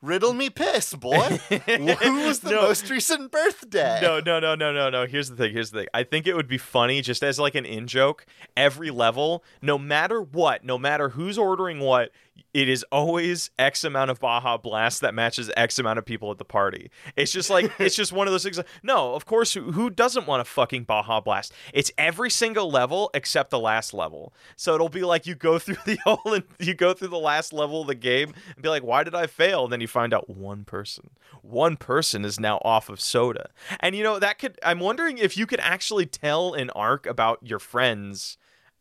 Riddle 0.03 0.33
me 0.33 0.49
piss, 0.49 0.93
boy. 0.93 1.15
Who 1.49 2.25
was 2.25 2.41
the 2.41 2.49
No. 2.51 2.63
most 2.63 2.89
recent 2.89 3.31
birthday? 3.31 3.99
no, 4.01 4.19
no, 4.19 4.37
no, 4.37 4.53
no, 4.53 4.73
no, 4.73 4.89
no. 4.89 5.05
Here's 5.07 5.29
the 5.29 5.35
thing. 5.37 5.53
Here's 5.53 5.71
the 5.71 5.79
thing. 5.79 5.87
I 5.93 6.03
think 6.03 6.27
it 6.27 6.35
would 6.35 6.47
be 6.49 6.57
funny 6.57 7.01
just 7.01 7.23
as 7.23 7.39
like 7.39 7.55
an 7.55 7.65
in 7.65 7.87
joke. 7.87 8.25
Every 8.57 8.91
level, 8.91 9.45
no 9.61 9.77
matter 9.77 10.21
what, 10.21 10.65
no 10.65 10.77
matter 10.77 11.09
who's 11.09 11.37
ordering 11.37 11.79
what, 11.79 12.11
it 12.53 12.67
is 12.67 12.83
always 12.91 13.51
X 13.59 13.83
amount 13.83 14.09
of 14.11 14.19
Baja 14.19 14.57
Blast 14.57 15.01
that 15.01 15.13
matches 15.13 15.49
X 15.55 15.77
amount 15.79 15.99
of 15.99 16.05
people 16.05 16.31
at 16.31 16.37
the 16.39 16.45
party. 16.45 16.89
It's 17.15 17.31
just 17.31 17.49
like 17.49 17.71
it's 17.79 17.95
just 17.95 18.11
one 18.11 18.27
of 18.27 18.33
those 18.33 18.43
things. 18.43 18.57
like, 18.57 18.67
No, 18.83 19.13
of 19.13 19.25
course, 19.25 19.53
who, 19.53 19.71
who 19.71 19.89
doesn't 19.89 20.27
want 20.27 20.41
a 20.41 20.45
fucking 20.45 20.83
Baja 20.83 21.21
Blast? 21.21 21.53
It's 21.73 21.91
every 21.97 22.29
single 22.29 22.69
level 22.69 23.09
except 23.13 23.51
the 23.51 23.59
last 23.59 23.93
level. 23.93 24.33
So 24.55 24.75
it'll 24.75 24.89
be 24.89 25.03
like 25.03 25.25
you 25.27 25.35
go 25.35 25.59
through 25.59 25.77
the 25.85 25.97
whole, 26.03 26.33
and 26.33 26.43
you 26.59 26.73
go 26.73 26.93
through 26.93 27.07
the 27.09 27.17
last 27.19 27.53
level 27.53 27.81
of 27.81 27.87
the 27.87 27.95
game 27.95 28.33
and 28.55 28.61
be 28.63 28.69
like, 28.69 28.83
why 28.83 29.03
did 29.03 29.15
I 29.15 29.27
fail? 29.27 29.63
And 29.65 29.71
then 29.73 29.79
you 29.81 29.87
find 29.93 30.13
out 30.13 30.29
one 30.29 30.65
person, 30.65 31.11
one 31.41 31.77
person 31.77 32.25
is 32.25 32.39
now 32.39 32.59
off 32.63 32.89
of 32.89 32.99
soda. 32.99 33.51
And 33.79 33.95
you 33.95 34.03
know 34.03 34.19
that 34.19 34.39
could. 34.39 34.59
I'm 34.63 34.79
wondering 34.79 35.17
if 35.17 35.37
you 35.37 35.45
could 35.45 35.61
actually 35.61 36.05
tell 36.05 36.53
an 36.53 36.69
arc 36.71 37.05
about 37.05 37.39
your 37.41 37.59
friends 37.59 38.37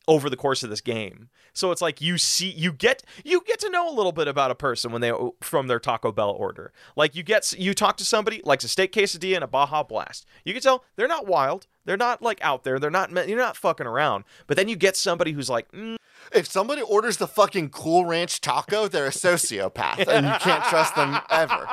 over 0.08 0.28
the 0.28 0.36
course 0.36 0.62
of 0.62 0.70
this 0.70 0.80
game. 0.80 1.28
So 1.52 1.70
it's 1.70 1.82
like 1.82 2.00
you 2.00 2.18
see 2.18 2.50
you 2.50 2.72
get 2.72 3.02
you 3.24 3.42
get 3.46 3.60
to 3.60 3.70
know 3.70 3.88
a 3.88 3.94
little 3.94 4.12
bit 4.12 4.26
about 4.26 4.50
a 4.50 4.54
person 4.54 4.90
when 4.90 5.02
they 5.02 5.12
from 5.40 5.66
their 5.66 5.78
Taco 5.78 6.12
Bell 6.12 6.30
order. 6.30 6.72
Like 6.96 7.14
you 7.14 7.22
get 7.22 7.52
you 7.52 7.74
talk 7.74 7.96
to 7.98 8.04
somebody 8.04 8.40
likes 8.44 8.64
a 8.64 8.68
steak 8.68 8.92
quesadilla 8.92 9.36
and 9.36 9.44
a 9.44 9.48
Baja 9.48 9.82
Blast. 9.82 10.26
You 10.44 10.54
can 10.54 10.62
tell 10.62 10.84
they're 10.96 11.08
not 11.08 11.26
wild. 11.26 11.66
They're 11.84 11.96
not 11.96 12.22
like 12.22 12.38
out 12.42 12.64
there. 12.64 12.78
They're 12.78 12.90
not 12.90 13.10
you're 13.28 13.38
not 13.38 13.56
fucking 13.56 13.86
around. 13.86 14.24
But 14.46 14.56
then 14.56 14.68
you 14.68 14.76
get 14.76 14.96
somebody 14.96 15.32
who's 15.32 15.50
like, 15.50 15.70
mm, 15.72 15.96
If 16.32 16.46
somebody 16.46 16.82
orders 16.82 17.16
the 17.16 17.26
fucking 17.26 17.70
Cool 17.70 18.06
Ranch 18.06 18.40
taco, 18.40 18.88
they're 18.88 19.06
a 19.06 19.10
sociopath, 19.10 20.06
and 20.06 20.26
you 20.26 20.32
can't 20.40 20.64
trust 20.64 20.94
them 20.94 21.18
ever. 21.30 21.66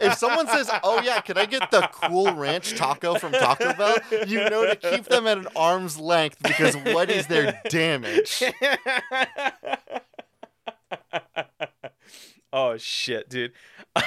If 0.00 0.14
someone 0.18 0.46
says, 0.46 0.70
"Oh 0.82 1.00
yeah, 1.02 1.20
can 1.20 1.38
I 1.38 1.46
get 1.46 1.70
the 1.70 1.88
Cool 1.92 2.34
Ranch 2.34 2.74
taco 2.76 3.14
from 3.14 3.32
Taco 3.32 3.72
Bell?" 3.74 3.96
you 4.26 4.48
know 4.48 4.66
to 4.66 4.76
keep 4.76 5.04
them 5.06 5.26
at 5.26 5.38
an 5.38 5.48
arm's 5.56 5.98
length 5.98 6.36
because 6.42 6.76
what 6.76 7.10
is 7.10 7.26
their 7.26 7.60
damage? 7.68 8.42
oh 12.54 12.76
shit, 12.78 13.28
dude. 13.28 13.52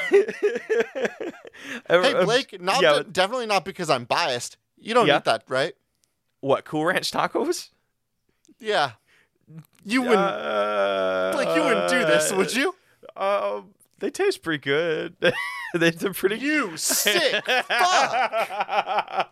Hey 1.89 2.13
Blake, 2.23 2.61
not 2.61 2.81
yeah, 2.81 2.93
that- 2.93 3.13
definitely 3.13 3.45
not 3.47 3.65
because 3.65 3.89
I'm 3.89 4.05
biased. 4.05 4.57
You 4.77 4.93
don't 4.93 5.07
Yeah. 5.07 5.17
eat 5.17 5.25
that, 5.25 5.43
right? 5.47 5.73
What 6.39 6.65
Cool 6.65 6.85
Ranch 6.85 7.11
tacos? 7.11 7.69
Yeah. 8.59 8.91
You 9.83 10.01
wouldn't 10.01 10.19
Uh, 10.19 11.31
like 11.35 11.55
you 11.55 11.63
wouldn't 11.63 11.89
do 11.89 11.99
this, 11.99 12.31
would 12.31 12.53
you? 12.53 12.75
Um, 13.15 13.73
they 13.99 14.09
taste 14.11 14.43
pretty 14.43 14.61
good. 14.61 15.15
they, 15.73 15.89
they're 15.91 16.13
pretty. 16.13 16.37
You 16.37 16.77
sick 16.77 17.43
fuck. 17.45 19.31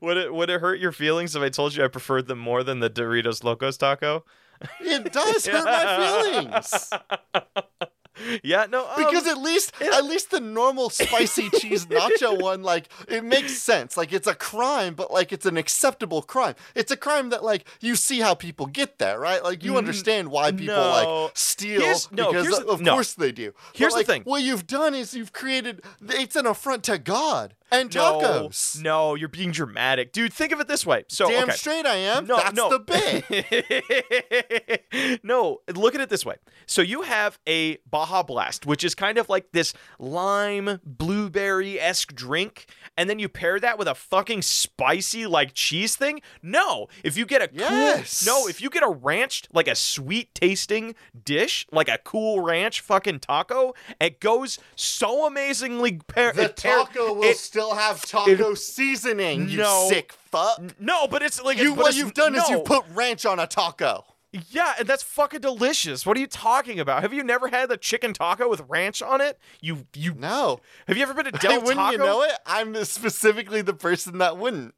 would 0.00 0.16
it 0.16 0.32
would 0.32 0.48
it 0.50 0.60
hurt 0.60 0.78
your 0.80 0.92
feelings 0.92 1.36
if 1.36 1.42
I 1.42 1.48
told 1.50 1.74
you 1.74 1.84
I 1.84 1.88
preferred 1.88 2.26
them 2.26 2.38
more 2.38 2.62
than 2.62 2.80
the 2.80 2.88
Doritos 2.88 3.44
Locos 3.44 3.76
taco? 3.76 4.24
It 4.80 5.12
does 5.12 5.46
hurt 5.46 5.64
my 5.64 6.22
feelings. 6.22 6.90
Yeah, 8.42 8.66
no, 8.70 8.86
um, 8.88 8.94
Because 8.96 9.26
at 9.26 9.38
least 9.38 9.72
at 9.80 10.04
least 10.04 10.30
the 10.30 10.40
normal 10.40 10.90
spicy 10.90 11.50
cheese 11.50 11.86
nacho 11.86 12.40
one, 12.40 12.62
like 12.62 12.88
it 13.08 13.24
makes 13.24 13.58
sense. 13.58 13.96
Like 13.96 14.12
it's 14.12 14.26
a 14.26 14.34
crime, 14.34 14.94
but 14.94 15.10
like 15.12 15.32
it's 15.32 15.46
an 15.46 15.56
acceptable 15.56 16.22
crime. 16.22 16.54
It's 16.74 16.90
a 16.90 16.96
crime 16.96 17.30
that 17.30 17.42
like 17.44 17.64
you 17.80 17.96
see 17.96 18.20
how 18.20 18.34
people 18.34 18.66
get 18.66 18.98
there, 18.98 19.18
right? 19.18 19.42
Like 19.42 19.64
you 19.64 19.76
understand 19.76 20.28
why 20.30 20.50
people 20.52 20.74
no. 20.76 21.22
like 21.24 21.36
steal 21.36 21.80
Here's- 21.80 22.10
no, 22.10 22.30
because 22.32 22.46
here's 22.46 22.58
the- 22.58 22.66
of 22.66 22.80
no. 22.80 22.92
course 22.94 23.14
they 23.14 23.32
do. 23.32 23.52
But, 23.72 23.78
Here's 23.78 23.94
the 23.94 24.04
thing. 24.04 24.22
What 24.22 24.42
you've 24.42 24.66
done 24.66 24.94
is 24.94 25.14
you've 25.14 25.32
created 25.32 25.82
it's 26.08 26.36
an 26.36 26.46
affront 26.46 26.84
to 26.84 26.98
God 26.98 27.54
and 27.70 27.92
no, 27.94 28.20
tacos. 28.20 28.80
no, 28.82 29.14
you're 29.14 29.28
being 29.28 29.50
dramatic, 29.50 30.12
dude. 30.12 30.32
Think 30.32 30.52
of 30.52 30.60
it 30.60 30.68
this 30.68 30.86
way. 30.86 31.04
So 31.08 31.28
Damn 31.28 31.44
okay. 31.44 31.52
straight 31.56 31.86
I 31.86 31.96
am. 31.96 32.26
No, 32.26 32.36
That's 32.36 32.54
no. 32.56 32.70
the 32.70 32.78
bit. 34.90 35.20
no, 35.24 35.60
look 35.74 35.94
at 35.94 36.00
it 36.00 36.08
this 36.08 36.24
way. 36.24 36.36
So 36.66 36.82
you 36.82 37.02
have 37.02 37.38
a 37.46 37.78
Baja 37.90 38.22
Blast, 38.22 38.66
which 38.66 38.84
is 38.84 38.94
kind 38.94 39.18
of 39.18 39.28
like 39.28 39.52
this 39.52 39.72
lime 39.98 40.80
blueberry 40.84 41.80
esque 41.80 42.14
drink, 42.14 42.66
and 42.96 43.08
then 43.10 43.18
you 43.18 43.28
pair 43.28 43.58
that 43.60 43.78
with 43.78 43.88
a 43.88 43.94
fucking 43.94 44.42
spicy 44.42 45.26
like 45.26 45.52
cheese 45.54 45.96
thing. 45.96 46.20
No, 46.42 46.88
if 47.04 47.16
you 47.16 47.26
get 47.26 47.42
a 47.42 47.48
Yes. 47.52 48.24
cool, 48.24 48.42
no, 48.42 48.48
if 48.48 48.60
you 48.60 48.68
get 48.70 48.82
a 48.82 48.88
ranch 48.88 49.44
like 49.52 49.68
a 49.68 49.74
sweet 49.74 50.34
tasting 50.34 50.94
dish, 51.24 51.66
like 51.72 51.88
a 51.88 51.98
cool 51.98 52.40
ranch 52.40 52.80
fucking 52.80 53.20
taco, 53.20 53.74
it 54.00 54.20
goes 54.20 54.58
so 54.74 55.26
amazingly 55.26 55.98
pair. 56.06 56.32
The 56.32 56.44
it 56.44 56.56
pair- 56.56 56.78
taco 56.84 57.14
will 57.14 57.22
it- 57.24 57.36
still 57.56 57.74
have 57.74 58.02
taco 58.04 58.54
seasoning, 58.54 59.48
you 59.48 59.58
No. 59.58 59.86
sick 59.88 60.12
fuck. 60.12 60.60
no, 60.80 61.06
but 61.06 61.22
it's 61.22 61.42
like 61.42 61.58
You 61.58 61.74
but 61.74 61.84
what 61.84 61.96
you've 61.96 62.14
done 62.14 62.34
is 62.34 62.48
you've 62.50 62.64
put 62.64 62.84
ranch 62.92 63.24
on 63.24 63.38
a 63.38 63.46
taco. 63.46 64.04
Yeah, 64.50 64.74
and 64.78 64.86
that's 64.86 65.02
fucking 65.02 65.40
delicious. 65.40 66.04
What 66.04 66.16
are 66.18 66.20
you 66.20 66.26
talking 66.26 66.78
about? 66.78 67.00
Have 67.00 67.14
you 67.14 67.24
never 67.24 67.48
had 67.48 67.70
the 67.70 67.78
chicken 67.78 68.12
taco 68.12 68.48
with 68.50 68.60
ranch 68.68 69.00
on 69.00 69.22
it? 69.22 69.38
You 69.62 69.86
you 69.94 70.12
No. 70.14 70.60
have 70.86 70.96
you 70.98 71.02
ever 71.02 71.14
been 71.14 71.24
to 71.24 71.30
Del 71.40 71.60
wouldn't 71.60 71.76
Taco? 71.78 71.92
you 71.92 71.98
know 71.98 72.22
it? 72.22 72.32
I'm 72.44 72.84
specifically 72.84 73.62
the 73.62 73.72
person 73.72 74.18
that 74.18 74.36
wouldn't. 74.36 74.74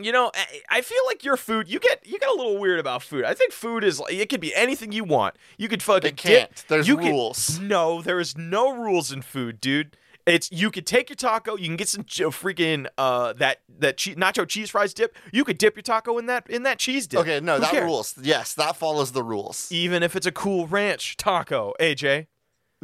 You 0.00 0.10
know, 0.12 0.30
I, 0.34 0.60
I 0.70 0.80
feel 0.82 1.02
like 1.06 1.24
your 1.24 1.36
food. 1.36 1.68
You 1.68 1.80
get 1.80 2.06
you 2.06 2.18
get 2.18 2.28
a 2.28 2.34
little 2.34 2.58
weird 2.58 2.78
about 2.78 3.02
food. 3.02 3.24
I 3.24 3.34
think 3.34 3.52
food 3.52 3.82
is 3.82 3.98
like 3.98 4.14
it 4.14 4.28
could 4.28 4.40
be 4.40 4.54
anything 4.54 4.92
you 4.92 5.02
want. 5.04 5.34
You 5.58 5.68
could 5.68 5.82
fucking 5.82 6.10
It 6.10 6.16
can't. 6.16 6.54
dip- 6.54 6.66
There's 6.68 6.86
could- 6.86 6.98
rules. 6.98 7.58
no, 7.58 8.00
there 8.02 8.20
is 8.20 8.36
no 8.38 8.70
rules 8.70 9.10
in 9.10 9.22
food, 9.22 9.60
dude. 9.60 9.96
It's 10.26 10.50
you 10.52 10.70
could 10.70 10.86
take 10.86 11.08
your 11.10 11.16
taco, 11.16 11.56
you 11.56 11.66
can 11.66 11.76
get 11.76 11.88
some 11.88 12.04
freaking 12.04 12.86
uh 12.96 13.32
that 13.34 13.58
that 13.80 13.96
che- 13.96 14.14
nacho 14.14 14.46
cheese 14.46 14.70
fries 14.70 14.94
dip. 14.94 15.16
You 15.32 15.44
could 15.44 15.58
dip 15.58 15.74
your 15.76 15.82
taco 15.82 16.16
in 16.18 16.26
that 16.26 16.48
in 16.48 16.62
that 16.62 16.78
cheese 16.78 17.06
dip. 17.08 17.20
Okay, 17.20 17.40
no, 17.40 17.54
Who 17.56 17.60
that 17.62 17.70
cares? 17.72 17.84
rules. 17.84 18.14
Yes, 18.22 18.54
that 18.54 18.76
follows 18.76 19.12
the 19.12 19.22
rules. 19.22 19.70
Even 19.72 20.02
if 20.02 20.14
it's 20.14 20.26
a 20.26 20.32
cool 20.32 20.66
ranch 20.68 21.16
taco, 21.16 21.74
AJ. 21.80 22.26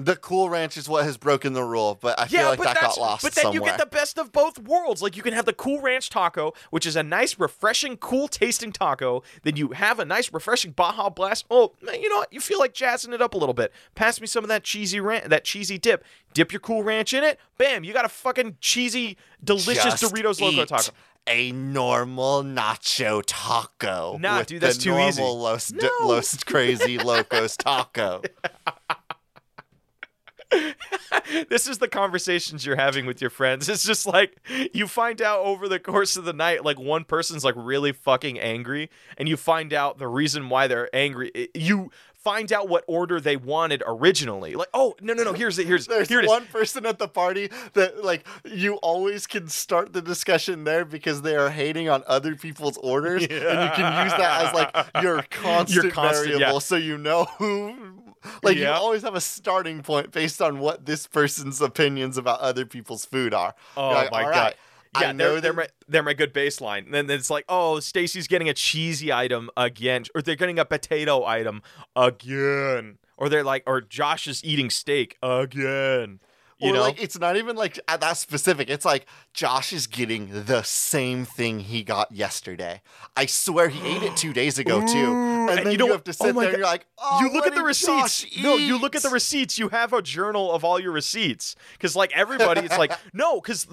The 0.00 0.14
Cool 0.14 0.48
Ranch 0.48 0.76
is 0.76 0.88
what 0.88 1.02
has 1.02 1.16
broken 1.16 1.54
the 1.54 1.64
rule, 1.64 1.98
but 2.00 2.20
I 2.20 2.28
feel 2.28 2.44
like 2.46 2.60
that 2.60 2.80
got 2.80 2.98
lost 2.98 3.24
but 3.24 3.34
then 3.34 3.42
somewhere. 3.42 3.60
you 3.60 3.66
get 3.66 3.80
the 3.80 3.86
best 3.86 4.16
of 4.16 4.30
both 4.30 4.56
worlds. 4.60 5.02
Like 5.02 5.16
you 5.16 5.24
can 5.24 5.34
have 5.34 5.44
the 5.44 5.52
Cool 5.52 5.80
Ranch 5.80 6.08
taco, 6.08 6.52
which 6.70 6.86
is 6.86 6.94
a 6.94 7.02
nice, 7.02 7.36
refreshing, 7.36 7.96
cool 7.96 8.28
tasting 8.28 8.70
taco. 8.70 9.24
Then 9.42 9.56
you 9.56 9.70
have 9.70 9.98
a 9.98 10.04
nice, 10.04 10.32
refreshing 10.32 10.70
Baja 10.70 11.10
Blast. 11.10 11.46
Oh, 11.50 11.72
man, 11.82 12.00
you 12.00 12.08
know 12.08 12.18
what? 12.18 12.32
You 12.32 12.38
feel 12.38 12.60
like 12.60 12.74
jazzing 12.74 13.12
it 13.12 13.20
up 13.20 13.34
a 13.34 13.36
little 13.36 13.54
bit. 13.54 13.72
Pass 13.96 14.20
me 14.20 14.28
some 14.28 14.44
of 14.44 14.48
that 14.48 14.62
cheesy 14.62 15.00
ran- 15.00 15.28
that 15.30 15.44
cheesy 15.44 15.78
dip. 15.78 16.04
Dip 16.32 16.52
your 16.52 16.60
Cool 16.60 16.84
Ranch 16.84 17.12
in 17.12 17.24
it. 17.24 17.40
Bam! 17.56 17.82
You 17.82 17.92
got 17.92 18.04
a 18.04 18.08
fucking 18.08 18.58
cheesy, 18.60 19.16
delicious 19.42 19.82
Just 19.82 20.04
Doritos 20.04 20.40
Loco 20.40 20.64
taco. 20.64 20.92
A 21.26 21.50
normal 21.50 22.44
nacho 22.44 23.22
taco. 23.26 24.16
Nah, 24.18 24.38
with 24.38 24.46
dude, 24.46 24.60
that's 24.60 24.76
the 24.76 24.84
too 24.84 24.90
normal 24.90 25.08
easy. 25.08 25.22
Los, 25.22 25.72
No. 25.72 25.90
Los 26.04 26.44
Crazy 26.44 26.98
Locos 26.98 27.56
taco. 27.56 28.22
this 31.48 31.66
is 31.68 31.78
the 31.78 31.88
conversations 31.88 32.64
you're 32.64 32.76
having 32.76 33.06
with 33.06 33.20
your 33.20 33.30
friends. 33.30 33.68
It's 33.68 33.84
just 33.84 34.06
like 34.06 34.36
you 34.72 34.86
find 34.86 35.20
out 35.20 35.40
over 35.40 35.68
the 35.68 35.78
course 35.78 36.16
of 36.16 36.24
the 36.24 36.32
night, 36.32 36.64
like 36.64 36.78
one 36.78 37.04
person's 37.04 37.44
like 37.44 37.54
really 37.56 37.92
fucking 37.92 38.38
angry, 38.38 38.90
and 39.16 39.28
you 39.28 39.36
find 39.36 39.72
out 39.72 39.98
the 39.98 40.08
reason 40.08 40.48
why 40.48 40.66
they're 40.66 40.88
angry. 40.94 41.30
It- 41.34 41.50
You 41.54 41.90
find 42.18 42.52
out 42.52 42.68
what 42.68 42.84
order 42.86 43.20
they 43.20 43.36
wanted 43.36 43.82
originally. 43.86 44.54
Like, 44.54 44.68
oh 44.74 44.94
no 45.00 45.14
no 45.14 45.24
no, 45.24 45.32
here's 45.32 45.58
it. 45.58 45.66
Here's 45.66 45.86
There's 45.86 46.08
here 46.08 46.20
it 46.20 46.28
one 46.28 46.46
person 46.46 46.84
at 46.86 46.98
the 46.98 47.08
party 47.08 47.50
that 47.74 48.04
like 48.04 48.26
you 48.44 48.74
always 48.76 49.26
can 49.26 49.48
start 49.48 49.92
the 49.92 50.02
discussion 50.02 50.64
there 50.64 50.84
because 50.84 51.22
they 51.22 51.36
are 51.36 51.50
hating 51.50 51.88
on 51.88 52.02
other 52.06 52.34
people's 52.34 52.76
orders, 52.78 53.22
and 53.22 53.30
you 53.30 53.38
can 53.38 54.04
use 54.04 54.12
that 54.18 54.46
as 54.46 54.54
like 54.54 54.86
your 55.02 55.22
constant, 55.30 55.92
constant, 55.92 56.32
yeah. 56.32 56.38
variable, 56.38 56.60
so 56.60 56.76
you 56.76 56.98
know 56.98 57.24
who. 57.38 58.02
Like 58.42 58.56
you 58.56 58.66
always 58.66 59.02
have 59.02 59.14
a 59.14 59.20
starting 59.20 59.80
point 59.82 60.10
based 60.10 60.42
on 60.42 60.58
what 60.58 60.84
this 60.84 61.06
person's 61.06 61.60
opinions 61.60 62.18
about 62.18 62.40
other 62.40 62.66
people's 62.66 63.04
food 63.04 63.32
are. 63.32 63.54
Oh 63.76 63.90
like, 63.90 64.10
my 64.10 64.24
"All 64.24 64.30
god. 64.30 64.36
right, 64.36 64.56
Yeah, 64.98 65.12
know 65.12 65.32
they're, 65.32 65.40
they're 65.40 65.52
my 65.52 65.68
they're 65.88 66.02
my 66.02 66.14
good 66.14 66.32
baseline. 66.32 66.86
And 66.86 66.94
then 66.94 67.10
it's 67.10 67.30
like, 67.30 67.44
oh, 67.48 67.80
Stacy's 67.80 68.26
getting 68.26 68.48
a 68.48 68.54
cheesy 68.54 69.12
item 69.12 69.50
again, 69.56 70.04
or 70.14 70.22
they're 70.22 70.36
getting 70.36 70.58
a 70.58 70.64
potato 70.64 71.24
item 71.24 71.62
again, 71.94 72.98
or 73.16 73.28
they're 73.28 73.44
like, 73.44 73.64
or 73.66 73.80
Josh 73.80 74.26
is 74.26 74.44
eating 74.44 74.70
steak 74.70 75.16
again. 75.22 76.20
You 76.60 76.70
or 76.70 76.74
know, 76.74 76.80
like 76.80 77.00
it's 77.00 77.18
not 77.18 77.36
even 77.36 77.54
like 77.54 77.78
that 77.86 78.16
specific. 78.16 78.68
It's 78.68 78.84
like 78.84 79.06
Josh 79.38 79.72
is 79.72 79.86
getting 79.86 80.46
the 80.46 80.62
same 80.64 81.24
thing 81.24 81.60
he 81.60 81.84
got 81.84 82.10
yesterday. 82.10 82.82
I 83.16 83.26
swear 83.26 83.68
he 83.68 83.88
ate 83.88 84.02
it 84.02 84.16
two 84.16 84.32
days 84.32 84.58
ago 84.58 84.84
too. 84.84 85.12
Ooh, 85.12 85.48
And 85.48 85.58
then 85.58 85.70
you 85.78 85.86
you, 85.86 85.92
have 85.92 86.02
to 86.02 86.12
sit 86.12 86.34
Oh 86.34 86.40
there 86.40 86.48
and 86.48 86.58
you're 86.58 86.66
like, 86.66 86.86
oh, 86.98 87.20
you 87.20 87.32
look 87.32 87.46
at 87.46 87.54
the 87.54 87.62
receipts. 87.62 88.26
No, 88.42 88.56
you 88.56 88.80
look 88.80 88.96
at 88.96 89.02
the 89.02 89.10
receipts. 89.10 89.56
You 89.56 89.68
have 89.68 89.92
a 89.92 90.02
journal 90.02 90.50
of 90.50 90.64
all 90.64 90.80
your 90.80 90.90
receipts. 90.90 91.54
Because, 91.70 91.94
like, 91.94 92.10
everybody, 92.16 92.62
it's 92.62 92.76
like, 92.76 92.90
no, 93.12 93.40
because 93.40 93.64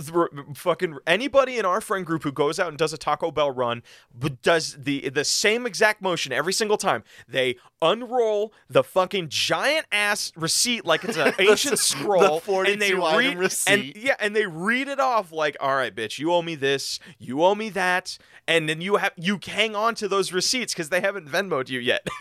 fucking 0.54 1.00
anybody 1.08 1.58
in 1.58 1.66
our 1.66 1.82
friend 1.82 2.06
group 2.06 2.22
who 2.22 2.32
goes 2.32 2.60
out 2.60 2.70
and 2.70 2.78
does 2.78 2.94
a 2.94 2.98
Taco 3.00 3.32
Bell 3.32 3.50
run 3.50 3.82
but 4.14 4.44
does 4.44 4.76
the 4.78 5.10
the 5.10 5.24
same 5.24 5.66
exact 5.66 6.02
motion 6.02 6.32
every 6.32 6.54
single 6.54 6.78
time. 6.78 7.04
They 7.28 7.56
unroll 7.82 8.54
the 8.70 8.84
fucking 8.84 9.30
giant 9.30 9.86
ass 9.92 10.32
receipt 10.36 10.86
like 10.86 11.04
it's 11.04 11.18
an 11.18 11.34
ancient 11.40 11.80
scroll, 11.80 12.42
and 12.64 12.82
they 12.82 12.92
42 12.92 13.04
item 13.04 13.40
read 13.40 13.56
and 13.68 13.96
yeah, 13.96 14.16
and 14.20 14.36
they 14.36 14.46
read 14.46 14.88
it 14.88 15.00
off 15.00 15.32
like, 15.32 15.55
all 15.60 15.76
right, 15.76 15.96
bitch, 15.96 16.20
you 16.20 16.34
owe 16.34 16.42
me 16.42 16.56
this, 16.56 17.00
you 17.18 17.44
owe 17.44 17.56
me 17.56 17.70
that, 17.70 18.18
and 18.48 18.68
then 18.70 18.82
you 18.82 18.98
have 18.98 19.14
you 19.16 19.40
hang 19.46 19.76
on 19.76 19.96
to 19.96 20.08
those 20.08 20.32
receipts 20.32 20.74
because 20.74 20.90
they 20.90 21.02
haven't 21.02 21.30
Venmoed 21.30 21.70
you 21.70 21.80
yet. 21.80 22.08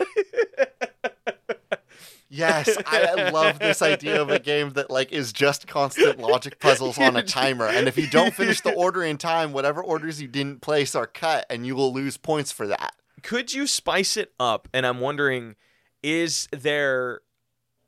Yes, 2.27 2.77
I 2.85 3.29
love 3.29 3.59
this 3.59 3.81
idea 3.81 4.21
of 4.21 4.29
a 4.29 4.39
game 4.39 4.71
that 4.71 4.89
like 4.89 5.11
is 5.13 5.31
just 5.31 5.67
constant 5.67 6.19
logic 6.19 6.59
puzzles 6.59 6.97
on 6.97 7.15
a 7.15 7.23
timer. 7.23 7.65
And 7.65 7.87
if 7.87 7.97
you 7.97 8.07
don't 8.07 8.33
finish 8.33 8.59
the 8.61 8.73
order 8.73 9.03
in 9.03 9.17
time, 9.17 9.53
whatever 9.53 9.81
orders 9.81 10.21
you 10.21 10.27
didn't 10.27 10.61
place 10.61 10.95
are 10.95 11.07
cut 11.07 11.45
and 11.49 11.65
you 11.65 11.75
will 11.75 11.93
lose 11.93 12.17
points 12.17 12.51
for 12.51 12.67
that. 12.67 12.95
could 13.23 13.53
you 13.53 13.67
spice 13.67 14.17
it 14.17 14.33
up? 14.39 14.67
And 14.73 14.85
I'm 14.85 14.99
wondering, 14.99 15.55
is 16.03 16.49
there 16.51 17.21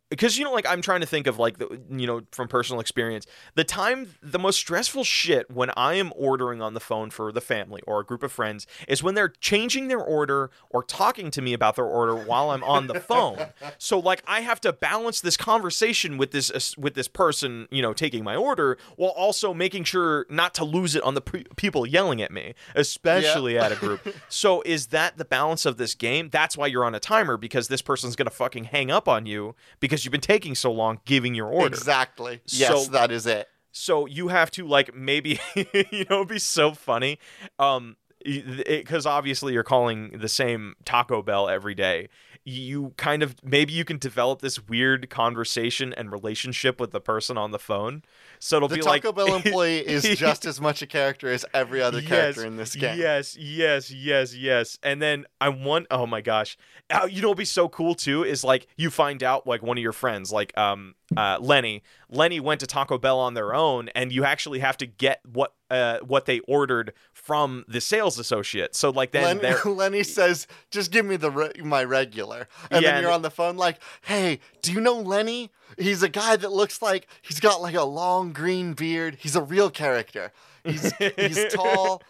because 0.10 0.38
you 0.38 0.46
know, 0.46 0.54
like 0.54 0.66
I'm 0.66 0.82
trying 0.82 1.02
to 1.02 1.06
think 1.06 1.28
of 1.28 1.38
like 1.40 1.58
the 1.58 1.82
you 1.90 2.08
know 2.08 2.22
from 2.32 2.48
personal 2.48 2.80
experience, 2.80 3.26
the 3.56 3.64
time 3.64 4.16
the 4.22 4.40
most 4.40 4.58
stressful 4.58 5.04
shit 5.04 5.50
when 5.52 5.72
I 5.76 5.96
am 5.96 6.14
ordering 6.16 6.62
on 6.62 6.74
the 6.74 6.80
phone 6.80 7.10
for 7.10 7.32
the 7.32 7.42
family 7.42 7.82
or 7.86 8.00
a 8.00 8.06
group 8.06 8.24
of 8.24 8.32
friends 8.32 8.68
is 8.88 9.04
when 9.04 9.16
they're 9.16 9.30
changing 9.30 9.88
their 9.88 10.00
order 10.00 10.50
or 10.70 10.84
talking 10.84 11.32
to 11.32 11.42
me 11.42 11.54
about 11.54 11.76
their 11.76 11.86
order 11.86 12.16
while 12.16 12.52
I'm 12.52 12.64
on 12.64 12.88
the 12.88 13.00
phone. 13.00 13.48
So 13.78 14.00
like 14.00 14.24
I 14.28 14.42
have 14.42 14.62
to 14.62 14.74
balance 14.74 15.22
this 15.22 15.38
conversation 15.38 16.18
with 16.18 16.32
this 16.32 16.52
uh, 16.52 16.60
with 16.82 16.94
this 16.94 17.08
person, 17.08 17.68
you 17.72 17.82
know, 17.82 17.94
taking 17.94 18.24
my 18.24 18.36
order 18.36 18.78
while 18.96 19.12
also 19.12 19.54
making 19.54 19.84
sure 19.84 20.26
not 20.30 20.54
to 20.56 20.64
lose 20.64 20.96
it 20.96 21.04
on 21.04 21.14
the 21.14 21.22
pe- 21.22 21.44
people 21.56 21.86
yelling 21.86 22.22
at 22.22 22.32
me, 22.32 22.54
especially 22.76 23.58
at 23.58 23.72
a 23.72 23.76
group. 23.76 24.16
So 24.30 24.62
is 24.66 24.88
that 24.88 25.18
the 25.18 25.26
balance 25.26 25.66
of 25.66 25.78
this 25.78 25.96
game? 25.96 26.30
That's 26.30 26.58
why 26.58 26.68
you're 26.68 26.86
on 26.86 26.96
a 26.96 27.00
timer 27.00 27.38
because 27.38 27.68
this 27.68 27.82
person's 27.82 28.16
going 28.16 28.28
to 28.28 28.36
fucking 28.36 28.66
hang 28.66 28.90
up 28.92 29.08
on 29.08 29.26
you 29.26 29.56
because 29.80 29.97
you've 30.06 30.12
been 30.12 30.22
taking 30.22 30.56
so 30.56 30.72
long 30.72 31.00
giving 31.06 31.36
your 31.36 31.48
order. 31.48 31.68
Exactly. 31.76 32.42
Yes, 32.48 32.86
So- 32.86 32.92
that 32.92 33.12
is 33.12 33.26
it. 33.26 33.48
So 33.72 34.08
you 34.08 34.30
have 34.30 34.50
to 34.52 34.66
like 34.68 34.96
maybe 34.96 35.40
you 35.56 36.06
know 36.10 36.18
it'd 36.18 36.30
be 36.30 36.40
so 36.40 36.74
funny 36.74 37.20
um 37.60 37.96
because 38.26 39.06
obviously 39.06 39.54
you're 39.54 39.64
calling 39.64 40.18
the 40.18 40.28
same 40.28 40.76
Taco 40.84 41.22
Bell 41.22 41.48
every 41.48 41.76
day. 41.76 42.10
You 42.48 42.94
kind 42.96 43.24
of 43.24 43.36
maybe 43.44 43.74
you 43.74 43.84
can 43.84 43.98
develop 43.98 44.42
this 44.42 44.70
weird 44.70 45.10
conversation 45.10 45.94
and 45.94 46.10
relationship 46.14 46.80
with 46.80 46.92
the 46.92 47.02
person 47.02 47.38
on 47.38 47.52
the 47.52 47.60
phone. 47.60 48.04
So 48.40 48.56
it'll 48.56 48.70
The 48.70 48.76
be 48.76 48.82
Taco 48.82 48.92
like 48.92 49.02
Taco 49.02 49.12
Bell 49.12 49.36
employee 49.44 49.80
is 49.86 50.18
just 50.18 50.46
as 50.46 50.62
much 50.62 50.82
a 50.82 50.88
character 50.88 51.30
as 51.30 51.46
every 51.54 51.82
other 51.82 52.02
character 52.02 52.46
in 52.46 52.56
this 52.56 52.74
game. 52.74 52.98
Yes, 52.98 53.36
yes, 53.36 53.92
yes, 53.92 54.34
yes. 54.34 54.80
And 54.82 55.02
then 55.02 55.26
I 55.42 55.50
want 55.50 55.88
oh 55.92 56.08
my 56.08 56.22
gosh. 56.22 56.58
Oh, 56.90 57.06
you 57.06 57.22
know 57.22 57.28
what'd 57.28 57.40
be 57.40 57.44
so 57.44 57.68
cool 57.68 57.96
too 57.96 58.24
is 58.24 58.46
like 58.46 58.68
you 58.78 58.92
find 58.92 59.24
out 59.24 59.46
like 59.46 59.62
one 59.62 59.78
of 59.78 59.82
your 59.82 59.92
friends, 59.92 60.32
like 60.32 60.58
um 60.58 60.96
uh 61.16 61.38
Lenny. 61.40 61.84
Lenny 62.10 62.40
went 62.40 62.60
to 62.60 62.68
Taco 62.68 62.98
Bell 62.98 63.20
on 63.20 63.34
their 63.34 63.54
own 63.54 63.90
and 63.96 64.12
you 64.12 64.26
actually 64.26 64.60
have 64.60 64.76
to 64.78 64.86
get 64.86 65.22
what 65.26 65.54
uh 65.70 66.00
what 66.00 66.26
they 66.26 66.40
ordered 66.42 66.94
from 67.14 67.64
the 67.68 67.80
sales 67.80 68.20
associate. 68.20 68.76
So 68.76 68.90
like 68.90 69.12
then 69.12 69.24
Len- 69.24 69.38
they're 69.40 69.64
Lenny 69.72 70.04
says, 70.04 70.48
"Just 70.72 70.92
give 70.92 71.06
me 71.06 71.16
the 71.16 71.32
re- 71.32 71.52
my 71.64 71.84
regular," 71.84 72.48
and 72.72 72.84
Yeah, 72.84 72.92
then 72.94 73.04
you're 73.04 73.12
on 73.12 73.22
the 73.22 73.32
phone 73.32 73.56
like, 73.58 73.80
"Hey, 74.02 74.40
do 74.62 74.74
you 74.74 74.82
know 74.82 75.00
Lenny? 75.00 75.52
He's 75.78 76.04
a 76.04 76.10
guy 76.10 76.36
that 76.36 76.52
looks 76.52 76.82
like 76.82 77.08
he's 77.22 77.40
got 77.40 77.62
like 77.62 77.76
a 77.76 77.84
long 77.84 78.34
green 78.34 78.74
beard. 78.74 79.18
He's 79.20 79.36
a 79.36 79.42
real 79.42 79.70
character. 79.70 80.32
He's 80.64 80.92
he's 80.98 81.46
tall. 81.54 82.02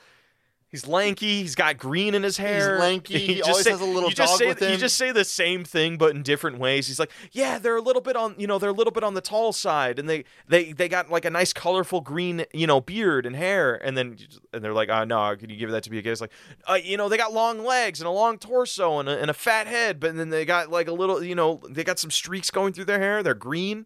He's 0.70 0.86
lanky. 0.86 1.42
He's 1.42 1.56
got 1.56 1.78
green 1.78 2.14
in 2.14 2.24
his 2.24 2.36
hair. 2.36 2.74
He's 2.74 2.82
lanky, 2.82 3.18
he 3.26 3.36
just 3.36 3.50
always 3.50 3.68
has 3.68 3.80
a 3.80 3.86
little 3.86 4.10
you 4.10 4.16
dog 4.16 4.38
say, 4.38 4.48
with 4.48 4.62
You 4.62 4.68
him. 4.68 4.80
just 4.80 4.98
say 4.98 5.14
the 5.14 5.24
same 5.24 5.64
thing, 5.64 5.98
but 5.98 6.14
in 6.14 6.24
different 6.24 6.60
ways. 6.60 6.88
He's 6.88 7.00
like, 7.00 7.12
yeah, 7.32 7.58
they're 7.58 7.78
a 7.78 7.82
little 7.82 8.02
bit 8.02 8.18
on, 8.18 8.36
you 8.38 8.48
know, 8.48 8.60
they're 8.60 8.70
a 8.70 8.74
little 8.74 8.92
bit 8.92 9.04
on 9.04 9.14
the 9.14 9.22
tall 9.22 9.54
side, 9.54 9.98
and 9.98 10.10
they 10.10 10.26
they 10.48 10.74
they 10.74 10.90
got 10.90 11.10
like 11.10 11.24
a 11.24 11.30
nice 11.30 11.54
colorful 11.54 12.02
green, 12.02 12.46
you 12.54 12.68
know, 12.68 12.82
beard 12.82 13.26
and 13.26 13.36
hair, 13.36 13.76
and 13.76 13.98
then 13.98 14.18
and 14.52 14.62
they're 14.62 14.74
like, 14.74 14.90
oh 14.90 15.06
no, 15.06 15.36
can 15.38 15.50
you 15.50 15.56
give 15.56 15.72
that 15.72 15.84
to 15.84 15.92
me 15.92 16.00
again? 16.00 16.12
It's 16.12 16.22
like, 16.22 16.34
uh, 16.70 16.74
you 16.74 16.98
know, 16.98 17.08
they 17.08 17.18
got 17.18 17.32
long 17.34 17.64
legs 17.64 18.02
and 18.02 18.08
a 18.08 18.12
long 18.12 18.38
torso 18.38 19.00
and 19.00 19.08
a, 19.08 19.18
and 19.22 19.30
a 19.30 19.34
fat 19.34 19.68
head, 19.68 20.02
but 20.02 20.18
then 20.18 20.30
they 20.30 20.44
got 20.44 20.70
like 20.70 20.90
a 20.90 20.94
little, 20.94 21.24
you 21.24 21.36
know, 21.36 21.62
they 21.70 21.86
got 21.86 21.98
some 21.98 22.12
streaks 22.12 22.52
going 22.52 22.74
through 22.74 22.86
their 22.86 23.00
hair. 23.00 23.24
They're 23.24 23.34
green. 23.34 23.86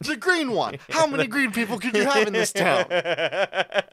The 0.00 0.16
green 0.16 0.52
one. 0.52 0.76
How 0.90 1.06
many 1.06 1.26
green 1.34 1.52
people 1.52 1.78
could 1.78 1.96
you 1.96 2.04
have 2.04 2.26
in 2.26 2.34
this 2.34 2.52
town? 2.52 2.84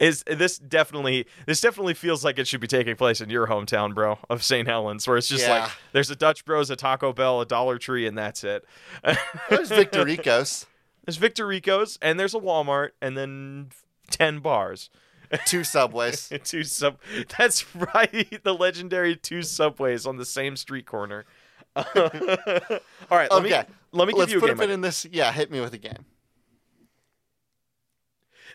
is 0.00 0.24
this 0.24 0.58
definitely 0.58 1.26
this 1.46 1.60
definitely 1.60 1.94
feels 1.94 2.24
like 2.24 2.38
it 2.40 2.48
should 2.48 2.60
be 2.60 2.66
taking 2.66 2.96
place 2.96 3.20
in 3.20 3.30
your 3.30 3.46
hometown, 3.46 3.94
bro, 3.94 4.18
of 4.28 4.42
St. 4.42 4.66
Helens, 4.66 5.06
where 5.06 5.16
it's 5.16 5.28
just 5.28 5.46
Yeah. 5.46 5.60
like 5.64 5.70
there's 5.92 6.10
a 6.10 6.16
Dutch 6.16 6.44
Bros, 6.44 6.70
a 6.70 6.76
Taco 6.76 7.12
Bell, 7.12 7.40
a 7.40 7.46
Dollar 7.46 7.78
Tree, 7.78 8.06
and 8.06 8.18
that's 8.18 8.42
it. 8.42 8.64
There's 9.50 9.68
Victor 9.68 10.04
Ricos. 10.04 10.66
There's 11.06 11.16
Victor 11.18 11.46
Rico's, 11.46 11.98
and 12.02 12.18
there's 12.18 12.34
a 12.34 12.38
Walmart, 12.40 12.90
and 13.00 13.16
then 13.16 13.68
ten 14.10 14.40
bars. 14.40 14.90
Two 15.46 15.62
subways. 15.64 16.32
two 16.44 16.64
sub. 16.64 16.98
That's 17.38 17.64
right, 17.76 18.42
the 18.42 18.52
legendary 18.54 19.14
two 19.16 19.42
subways 19.42 20.06
on 20.06 20.16
the 20.16 20.24
same 20.24 20.56
street 20.56 20.86
corner. 20.86 21.24
All 21.76 21.84
right, 21.84 23.30
let 23.30 23.44
Okay. 23.44 23.48
me 23.60 23.64
let 23.92 24.06
me 24.08 24.12
give 24.12 24.18
Let's 24.18 24.32
you 24.32 24.38
a 24.38 24.40
put 24.40 24.46
game 24.48 24.58
pin 24.58 24.70
in 24.70 24.80
this. 24.80 25.06
Yeah, 25.10 25.30
hit 25.32 25.50
me 25.50 25.60
with 25.60 25.72
a 25.74 25.78
game. 25.78 26.04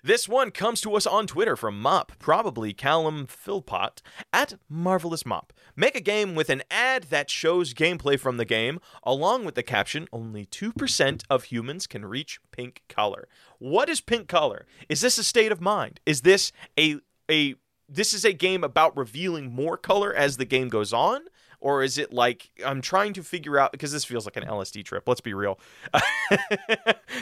This 0.06 0.30
one 0.30 0.52
comes 0.52 0.82
to 0.82 0.94
us 0.94 1.08
on 1.08 1.26
Twitter 1.26 1.56
from 1.56 1.82
Mop, 1.82 2.12
probably 2.20 2.74
Callum 2.74 3.26
Philpott, 3.26 4.04
at 4.32 4.54
Marvelous 4.70 5.26
Mop. 5.26 5.52
Make 5.76 5.96
a 5.96 6.00
game 6.00 6.36
with 6.36 6.52
an 6.52 6.62
ad 6.70 7.06
that 7.06 7.32
shows 7.32 7.74
gameplay 7.74 8.20
from 8.20 8.38
the 8.38 8.46
game, 8.46 8.80
along 9.02 9.46
with 9.46 9.56
the 9.56 9.64
caption, 9.64 10.08
only 10.14 10.46
2% 10.46 11.24
of 11.28 11.46
humans 11.46 11.88
can 11.88 12.06
reach 12.06 12.40
pink 12.52 12.84
color. 12.88 13.28
What 13.58 13.90
is 13.90 14.00
pink 14.00 14.28
color? 14.28 14.68
Is 14.90 15.02
this 15.02 15.18
a 15.18 15.24
state 15.24 15.52
of 15.52 15.60
mind? 15.60 16.00
Is 16.06 16.22
this 16.22 16.52
a 16.78 16.98
a 17.28 17.56
this 17.90 18.14
is 18.14 18.24
a 18.24 18.34
game 18.34 18.64
about 18.64 18.96
revealing 18.96 19.52
more 19.52 19.76
color 19.76 20.14
as 20.14 20.38
the 20.38 20.46
game 20.46 20.70
goes 20.70 20.94
on? 20.94 21.22
Or 21.66 21.82
is 21.82 21.98
it 21.98 22.14
like 22.14 22.52
I'm 22.64 22.80
trying 22.80 23.14
to 23.14 23.24
figure 23.24 23.58
out 23.58 23.72
because 23.72 23.92
this 23.92 24.06
feels 24.06 24.26
like 24.26 24.38
an 24.38 24.44
LSD 24.44 24.86
trip. 24.86 25.08
Let's 25.08 25.20
be 25.20 25.34
real. 25.34 25.60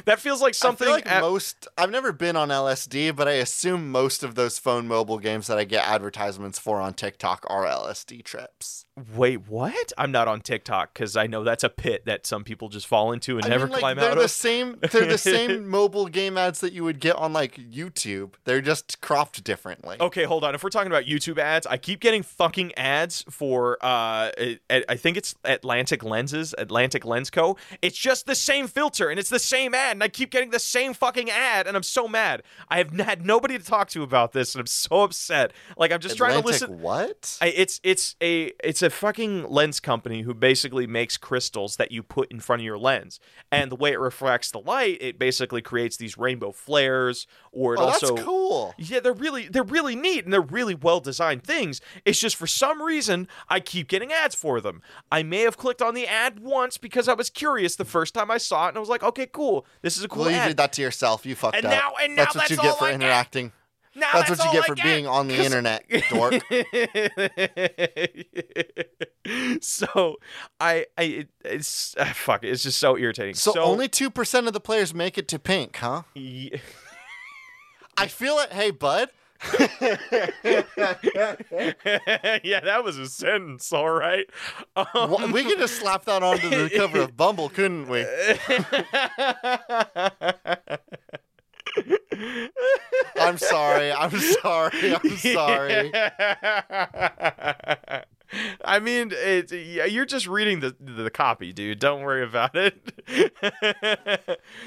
that 0.04 0.20
feels 0.20 0.42
like 0.42 0.54
something. 0.54 0.86
I 0.86 0.90
feel 0.90 0.96
like 0.96 1.10
at- 1.10 1.22
most. 1.22 1.66
I've 1.78 1.92
never 1.92 2.12
been 2.12 2.36
on 2.36 2.50
LSD, 2.50 3.16
but 3.16 3.30
I 3.30 3.36
assume 3.36 3.90
most 3.90 4.22
of 4.22 4.36
those 4.36 4.60
phone 4.60 4.86
mobile 4.86 5.18
games 5.18 5.48
that 5.48 5.58
I 5.58 5.64
get 5.64 5.88
advertisements 5.88 6.60
for 6.60 6.82
on 6.82 6.94
TikTok 6.94 7.46
are 7.48 7.64
LSD 7.64 8.22
trips. 8.26 8.86
Wait, 9.16 9.48
what? 9.48 9.92
I'm 9.98 10.12
not 10.12 10.28
on 10.28 10.42
TikTok 10.42 10.94
because 10.94 11.18
I 11.18 11.26
know 11.26 11.44
that's 11.44 11.64
a 11.64 11.70
pit 11.70 12.06
that 12.06 12.28
some 12.28 12.44
people 12.44 12.70
just 12.70 12.86
fall 12.86 13.12
into 13.12 13.38
and 13.38 13.46
I 13.46 13.50
never 13.50 13.66
mean, 13.66 13.74
like, 13.74 13.80
climb 13.80 13.98
they're 13.98 14.12
out 14.12 14.18
the 14.18 14.26
of. 14.26 14.32
same. 14.32 14.78
They're 14.92 15.08
the 15.08 15.18
same 15.18 15.68
mobile 15.70 16.06
game 16.06 16.38
ads 16.38 16.60
that 16.60 16.74
you 16.74 16.84
would 16.84 17.00
get 17.00 17.16
on 17.16 17.34
like 17.34 17.56
YouTube. 17.56 18.34
They're 18.44 18.62
just 18.62 19.02
cropped 19.02 19.44
differently. 19.44 19.98
Okay, 20.00 20.26
hold 20.26 20.44
on. 20.44 20.54
If 20.54 20.64
we're 20.64 20.70
talking 20.70 20.92
about 20.92 21.06
YouTube 21.06 21.40
ads, 21.40 21.66
I 21.66 21.78
keep 21.78 22.02
getting 22.02 22.22
fucking 22.22 22.76
ads 22.76 23.26
for 23.32 23.78
uh 23.82 24.30
I 24.70 24.96
think 24.96 25.18
it's 25.18 25.34
Atlantic 25.44 26.04
Lenses, 26.04 26.54
Atlantic 26.60 27.04
Lens 27.04 27.32
Co. 27.32 27.58
It's 27.82 27.98
just 27.98 28.28
the 28.28 28.36
same 28.36 28.68
filter 28.68 29.10
and 29.10 29.20
it's 29.20 29.30
the 29.30 29.40
same 29.40 29.74
ad 29.74 29.94
and 29.94 30.04
I 30.04 30.08
keep 30.08 30.30
getting 30.30 30.52
the 30.52 30.60
same 30.60 30.94
fucking 30.94 31.32
ad 31.32 31.66
and 31.66 31.76
I'm 31.76 31.82
so 31.82 32.08
mad. 32.08 32.44
I 32.70 32.78
have 32.78 32.92
had 32.92 33.26
nobody 33.26 33.58
to 33.58 33.66
talk 33.66 33.90
to 33.90 34.04
about 34.04 34.34
this 34.34 34.54
and 34.54 34.60
I'm 34.60 34.68
so 34.68 35.02
upset. 35.02 35.52
Like 35.78 35.92
I'm 35.92 36.00
just 36.00 36.16
trying 36.16 36.40
to 36.40 36.46
listen 36.46 36.80
What? 36.80 37.40
I, 37.42 37.48
it's 37.48 37.82
it's 37.84 38.16
a 38.22 38.52
it's 38.64 38.83
a 38.84 38.90
fucking 38.90 39.50
lens 39.50 39.80
company 39.80 40.22
who 40.22 40.34
basically 40.34 40.86
makes 40.88 41.18
crystals 41.18 41.78
that 41.78 41.92
you 41.92 42.04
put 42.04 42.32
in 42.32 42.40
front 42.40 42.62
of 42.62 42.66
your 42.66 42.78
lens, 42.78 43.20
and 43.52 43.72
the 43.72 43.76
way 43.76 43.92
it 43.92 44.00
reflects 44.00 44.52
the 44.52 44.60
light, 44.60 44.98
it 45.02 45.18
basically 45.18 45.62
creates 45.62 45.98
these 45.98 46.18
rainbow 46.18 46.52
flares. 46.52 47.26
Or 47.52 47.76
it 47.76 47.80
oh, 47.80 47.84
also, 47.84 48.16
that's 48.16 48.26
cool. 48.26 48.74
yeah, 48.78 49.00
they're 49.00 49.14
really 49.14 49.48
they're 49.48 49.64
really 49.64 49.96
neat 49.96 50.24
and 50.24 50.34
they're 50.34 50.42
really 50.42 50.76
well 50.76 51.00
designed 51.00 51.44
things. 51.44 51.82
It's 52.06 52.20
just 52.20 52.36
for 52.36 52.48
some 52.48 52.82
reason 52.82 53.28
I 53.50 53.60
keep 53.60 53.88
getting 53.88 54.12
ads 54.12 54.36
for 54.36 54.60
them. 54.60 54.82
I 55.12 55.24
may 55.24 55.42
have 55.42 55.58
clicked 55.58 55.82
on 55.82 55.94
the 55.94 56.08
ad 56.08 56.40
once 56.40 56.78
because 56.78 57.08
I 57.08 57.14
was 57.14 57.30
curious 57.30 57.76
the 57.76 57.86
first 57.86 58.14
time 58.14 58.30
I 58.32 58.38
saw 58.38 58.66
it, 58.66 58.70
and 58.70 58.78
I 58.78 58.80
was 58.80 58.90
like, 58.90 59.04
okay, 59.04 59.28
cool, 59.32 59.66
this 59.82 59.98
is 59.98 60.04
a 60.04 60.08
cool 60.08 60.24
well, 60.24 60.32
you 60.32 60.48
did 60.48 60.58
that 60.58 60.74
to 60.74 60.82
yourself. 60.82 61.26
You 61.26 61.36
fucked 61.36 61.58
And 61.58 61.66
up. 61.66 61.72
now- 61.72 61.94
and 62.02 62.16
now 62.16 62.24
that's 62.24 62.36
what 62.36 62.42
that's 62.50 62.52
you 62.52 62.58
all 62.58 62.64
get 62.74 62.80
for 62.80 62.86
I 62.86 62.92
get. 62.98 63.52
Now 63.96 64.10
That's, 64.14 64.30
what 64.32 64.44
you 64.44 64.52
get 64.52 64.64
I 64.64 64.68
for 64.68 64.76
being 64.76 65.06
on 65.06 65.28
the 65.28 65.36
internet, 65.36 65.86
dork. 66.10 66.34
so 69.62 70.16
I 70.60 70.88
I 70.98 71.04
it, 71.04 71.30
it's 71.46 71.94
ah, 72.00 72.12
fuck 72.16 72.44
it, 72.44 72.50
it's 72.50 72.64
just 72.64 72.80
so 72.80 72.98
irritating. 72.98 73.36
So, 73.36 73.62
only 73.62 73.88
two 73.88 74.10
percent 74.10 74.48
of 74.48 74.54
the 74.54 74.60
players 74.60 74.96
make 74.96 75.20
it 75.20 75.28
to 75.30 75.40
pink, 75.40 75.78
huh? 75.78 76.04
Ye- 76.16 76.60
I 77.98 78.08
feel 78.08 78.40
it. 78.40 78.52
Hey, 78.52 78.72
bud. 78.72 79.10
yeah, 79.52 79.60
that 82.62 82.82
was 82.84 82.98
a 82.98 83.08
sentence, 83.08 83.72
all 83.74 83.92
right. 83.92 84.26
Um, 84.76 85.12
Wha- 85.12 85.28
we 85.34 85.44
could 85.44 85.60
just 85.60 85.76
slap 85.76 86.06
that 86.06 86.24
onto 86.24 86.50
the 86.50 86.72
cover 86.74 87.02
of 87.02 87.18
Bumble, 87.18 87.50
couldn't 87.50 87.90
we? 87.90 88.06
I'm 93.20 93.38
sorry. 93.38 93.92
I'm 93.92 94.18
sorry. 94.20 94.96
I'm 95.04 95.18
sorry. 95.18 95.92
I 98.66 98.80
mean, 98.80 99.12
it, 99.14 99.52
yeah, 99.52 99.86
you're 99.86 100.06
just 100.06 100.28
reading 100.28 100.60
the 100.60 100.76
the 100.80 101.10
copy, 101.12 101.54
dude. 101.54 101.80
Don't 101.80 102.02
worry 102.02 102.24
about 102.24 102.56
it. 102.56 102.94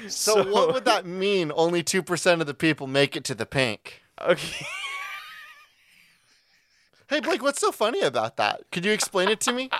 So, 0.07 0.49
what 0.51 0.73
would 0.73 0.85
that 0.85 1.05
mean? 1.05 1.51
Only 1.53 1.83
two 1.83 2.01
percent 2.01 2.39
of 2.41 2.47
the 2.47 2.53
people 2.53 2.87
make 2.87 3.15
it 3.15 3.23
to 3.25 3.35
the 3.35 3.45
pink. 3.45 4.01
Okay. 4.21 4.65
Hey, 7.09 7.21
Blake, 7.21 7.41
what's 7.41 7.61
so 7.61 7.71
funny 7.71 8.01
about 8.01 8.35
that? 8.35 8.63
Could 8.71 8.83
you 8.83 8.91
explain 8.91 9.29
it 9.29 9.39
to 9.41 9.53
me? 9.53 9.69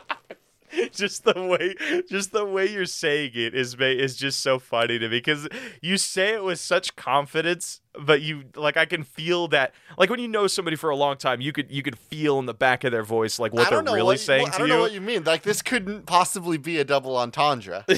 just 0.92 1.24
the 1.24 1.34
way 1.44 1.76
just 2.10 2.32
the 2.32 2.46
way 2.46 2.66
you're 2.66 2.86
saying 2.86 3.32
it 3.36 3.56
is 3.56 3.76
is 3.80 4.16
just 4.16 4.40
so 4.42 4.60
funny 4.60 5.00
to 5.00 5.08
me 5.08 5.18
because 5.18 5.48
you 5.82 5.98
say 5.98 6.34
it 6.34 6.44
with 6.44 6.60
such 6.60 6.96
confidence 6.96 7.82
but 8.00 8.22
you 8.22 8.44
like 8.56 8.78
I 8.78 8.86
can 8.86 9.04
feel 9.04 9.48
that 9.50 9.74
like 9.98 10.10
when 10.10 10.20
you 10.20 10.28
know 10.28 10.48
somebody 10.48 10.76
for 10.76 10.90
a 10.90 10.96
long 10.96 11.18
time 11.18 11.42
you 11.42 11.52
could 11.52 11.72
you 11.72 11.82
could 11.84 11.98
feel 11.98 12.38
in 12.40 12.46
the 12.46 12.54
back 12.54 12.84
of 12.84 12.92
their 12.92 13.04
voice 13.04 13.40
like 13.40 13.54
what 13.54 13.70
they're 13.70 13.82
really 13.82 14.04
what, 14.04 14.20
saying 14.20 14.44
what- 14.44 14.56
I 14.56 14.58
don't 14.60 14.68
you 14.68 14.74
know 14.74 14.82
what 14.82 14.92
you 14.94 15.02
mean. 15.02 15.24
Like 15.24 15.44
this 15.44 15.62
couldn't 15.62 16.06
possibly 16.06 16.58
be 16.58 16.80
a 16.80 16.84
double 16.84 17.16
entendre. 17.18 17.86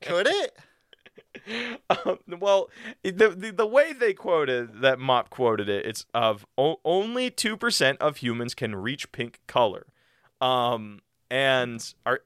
Could 0.00 0.26
it? 0.26 0.56
Um, 1.88 2.18
well, 2.38 2.68
the, 3.02 3.28
the 3.36 3.52
the 3.56 3.66
way 3.66 3.92
they 3.92 4.12
quoted 4.12 4.80
that 4.82 4.98
Mop 4.98 5.30
quoted 5.30 5.68
it, 5.68 5.86
it's 5.86 6.04
of 6.14 6.46
o- 6.58 6.80
only 6.84 7.30
two 7.30 7.56
percent 7.56 8.00
of 8.00 8.18
humans 8.18 8.54
can 8.54 8.76
reach 8.76 9.10
pink 9.12 9.40
color, 9.46 9.86
um, 10.40 11.00
and 11.30 11.82
are 12.06 12.20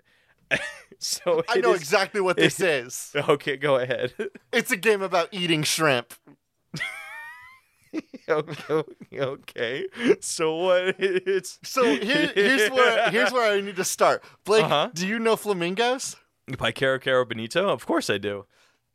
so 0.98 1.42
I 1.48 1.58
know 1.58 1.72
is- 1.74 1.80
exactly 1.80 2.20
what 2.20 2.36
this 2.36 2.60
is. 2.60 3.12
Okay, 3.28 3.56
go 3.56 3.76
ahead. 3.76 4.12
It's 4.52 4.70
a 4.70 4.76
game 4.76 5.02
about 5.02 5.28
eating 5.32 5.62
shrimp. 5.62 6.14
okay, 8.28 8.84
okay. 9.20 9.86
So 10.20 10.56
what? 10.56 10.96
It's 10.98 11.58
So 11.62 11.84
here, 11.84 12.32
here's 12.34 12.70
where 12.70 13.10
here's 13.10 13.32
where 13.32 13.52
I 13.52 13.60
need 13.60 13.76
to 13.76 13.84
start. 13.84 14.24
Blake, 14.44 14.64
Uh-huh. 14.64 14.90
do 14.94 15.06
you 15.06 15.18
know 15.18 15.36
flamingos? 15.36 16.16
by 16.58 16.72
Kero 16.72 17.00
Kero 17.00 17.26
Bonito. 17.28 17.68
Of 17.68 17.86
course 17.86 18.10
I 18.10 18.18
do. 18.18 18.46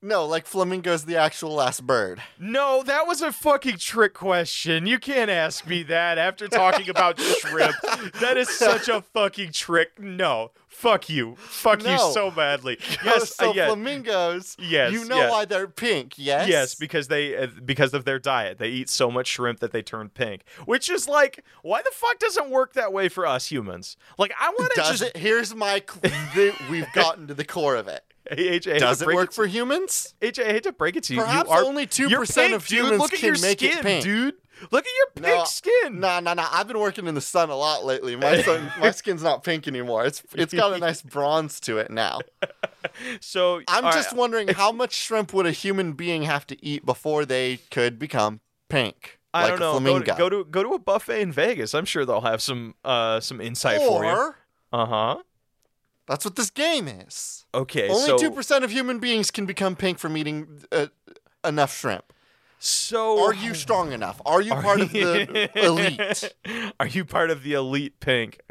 No, 0.02 0.26
like 0.26 0.45
flamingo's 0.45 1.04
the 1.04 1.18
actual 1.18 1.56
last 1.56 1.86
bird. 1.86 2.22
No, 2.39 2.84
that 2.84 3.06
was 3.06 3.22
a 3.22 3.34
fucking 3.34 3.78
trick 3.80 4.14
question. 4.14 4.88
You 4.88 4.97
can't 4.97 5.30
ask 5.30 5.68
me 5.68 5.84
that 5.84 6.18
after 6.18 6.47
talking 6.47 6.89
about 6.89 7.20
shrimp. 7.20 7.76
That 8.22 8.38
is 8.38 8.50
such 8.50 8.88
a 8.88 9.02
fucking 9.02 9.52
trick. 9.52 10.00
No, 10.00 10.52
fuck 10.68 11.10
you. 11.10 11.36
Fuck 11.38 11.86
you 11.86 11.97
so 11.97 12.32
badly. 12.32 12.78
Yes, 13.04 13.36
so 13.36 13.50
uh, 13.50 13.54
yeah. 13.54 13.68
flamingos. 13.68 14.56
Yes, 14.58 14.93
You 14.93 15.04
know 15.06 15.18
yeah. 15.18 15.30
why 15.32 15.43
they're 15.45 15.68
pink? 15.68 16.14
Yes. 16.18 16.47
Yes, 16.47 16.76
because 16.76 17.10
they 17.10 17.36
uh, 17.36 17.47
because 17.66 17.93
of 17.93 18.06
their 18.06 18.20
diet, 18.20 18.58
they 18.58 18.70
eat 18.70 18.89
so 18.89 19.12
much 19.12 19.28
shrimp 19.28 19.60
that 19.60 19.72
they 19.74 19.82
turn 19.82 20.10
pink. 20.10 20.43
Which 20.64 20.89
is 20.89 21.10
like, 21.10 21.43
why 21.62 21.82
the 21.82 21.91
fuck 21.93 22.20
doesn't 22.20 22.50
work 22.50 22.74
that 22.74 22.93
way 22.93 23.10
for 23.10 23.26
us 23.28 23.47
humans? 23.52 23.97
Like, 24.18 24.34
I 24.39 24.50
want 24.50 24.72
to 24.76 24.82
just 24.82 25.02
it? 25.02 25.18
Here's 25.18 25.54
my. 25.54 25.84
cl- 25.86 26.14
the, 26.36 26.54
we've 26.70 26.91
gotten 26.93 27.28
to 27.28 27.34
the 27.34 27.45
core 27.45 27.76
of 27.76 27.89
it. 27.89 28.04
Hate 28.30 28.63
Does 28.63 29.01
it 29.01 29.07
work 29.07 29.32
for 29.32 29.47
humans? 29.47 30.13
AJ, 30.21 30.43
I 30.45 30.51
hate 30.51 30.63
to 30.63 30.71
break 30.71 30.95
it 30.95 31.03
to 31.05 31.15
you. 31.15 31.21
Perhaps 31.21 31.49
you 31.49 31.55
are, 31.55 31.63
only 31.63 31.88
2% 31.88 32.09
you're 32.09 32.25
pink, 32.25 32.53
of 32.53 32.67
dude. 32.67 32.80
humans 32.80 32.99
Look 32.99 33.13
at 33.13 33.19
can 33.19 33.27
your 33.27 33.39
make 33.41 33.61
it 33.63 33.71
skin, 33.71 33.84
pink. 33.84 34.03
dude. 34.03 34.36
Look 34.71 34.86
at 34.86 34.91
your 34.97 35.23
pink 35.23 35.38
No, 35.38 35.43
skin. 35.45 35.99
Nah, 35.99 36.19
nah, 36.19 36.34
nah. 36.34 36.47
I've 36.51 36.67
been 36.67 36.80
working 36.80 37.07
in 37.07 37.15
the 37.15 37.21
sun 37.21 37.49
a 37.49 37.55
lot 37.55 37.86
lately. 37.86 38.15
My 38.15 38.41
sun, 38.43 38.71
my 38.80 38.91
skin's 38.91 39.23
not 39.23 39.43
pink 39.43 39.67
anymore. 39.67 40.05
It's 40.05 40.21
it's 40.34 40.53
got 40.53 40.73
a 40.73 40.77
nice 40.80 41.01
bronze 41.01 41.59
to 41.61 41.77
it 41.77 41.91
now. 41.91 42.19
So 43.21 43.61
I'm 43.67 43.84
just 43.93 44.11
right, 44.11 44.17
wondering 44.17 44.47
how 44.49 44.71
much 44.71 44.93
shrimp 44.93 45.34
would 45.34 45.45
a 45.45 45.51
human 45.51 45.93
being 45.93 46.23
have 46.23 46.47
to 46.47 46.65
eat 46.65 46.86
before 46.86 47.23
they 47.25 47.57
could 47.71 47.99
become 47.99 48.39
pink? 48.69 49.19
I 49.34 49.43
like 49.49 49.59
don't 49.59 49.84
know. 49.84 49.99
Go 49.99 49.99
to, 49.99 50.13
go 50.15 50.30
to 50.30 50.43
go 50.45 50.63
to 50.63 50.69
a 50.69 50.80
buffet 50.80 51.21
in 51.21 51.32
Vegas. 51.32 51.73
I'm 51.73 51.86
sure 51.86 52.05
they'll 52.05 52.21
have 52.21 52.41
some 52.41 52.75
uh 52.84 53.19
some 53.19 53.41
insight 53.41 53.80
for 53.82 54.03
you. 54.05 54.34
Uh 54.71 54.86
huh. 54.86 55.17
That's 56.10 56.26
what 56.26 56.36
this 56.36 56.49
game 56.49 56.88
is. 56.88 57.45
Okay. 57.53 57.88
Only 57.88 58.05
so 58.07 58.18
two 58.18 58.32
percent 58.32 58.64
of 58.66 58.72
human 58.72 58.97
beings 58.99 59.30
can 59.30 59.45
become 59.45 59.76
pink 59.76 59.99
from 59.99 60.18
eating 60.18 60.64
uh, 60.72 60.88
enough 61.45 61.78
shrimp. 61.78 62.12
so 62.57 63.24
Are 63.24 63.34
you 63.34 63.53
strong 63.53 63.91
enough? 63.91 64.20
Are 64.26 64.41
you 64.41 64.53
part 64.55 64.82
of 64.82 64.91
the 64.91 65.49
elite? 65.55 66.34
Are 66.80 66.88
you 66.88 67.05
part 67.05 67.30
of 67.30 67.43
the 67.43 67.53
elite 67.53 67.99
pink? 67.99 68.41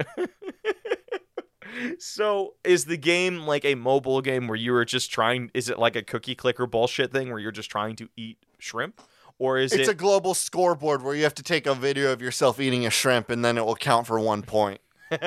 so 1.99 2.55
is 2.65 2.85
the 2.85 2.97
game 2.97 3.41
like 3.41 3.65
a 3.65 3.75
mobile 3.75 4.21
game 4.21 4.47
where 4.47 4.57
you 4.57 4.73
are 4.75 4.85
just 4.85 5.11
trying 5.11 5.51
is 5.53 5.69
it 5.69 5.79
like 5.79 5.97
a 5.97 6.03
cookie 6.03 6.35
clicker 6.37 6.67
bullshit 6.67 7.13
thing 7.13 7.31
where 7.31 7.41
you're 7.41 7.53
just 7.53 7.71
trying 7.71 7.97
to 7.97 8.09
eat 8.17 8.39
shrimp? 8.59 9.01
Or 9.41 9.59
is 9.59 9.73
It's 9.73 9.89
it 9.89 9.93
a 9.93 9.95
global 9.95 10.35
scoreboard 10.35 11.03
where 11.03 11.15
you 11.15 11.23
have 11.25 11.35
to 11.35 11.43
take 11.43 11.67
a 11.67 11.75
video 11.75 12.13
of 12.13 12.23
yourself 12.23 12.61
eating 12.61 12.87
a 12.87 12.91
shrimp 12.91 13.31
and 13.31 13.45
then 13.45 13.59
it 13.59 13.65
will 13.65 13.77
count 13.77 14.07
for 14.07 14.19
one 14.19 14.43
point. 14.43 14.81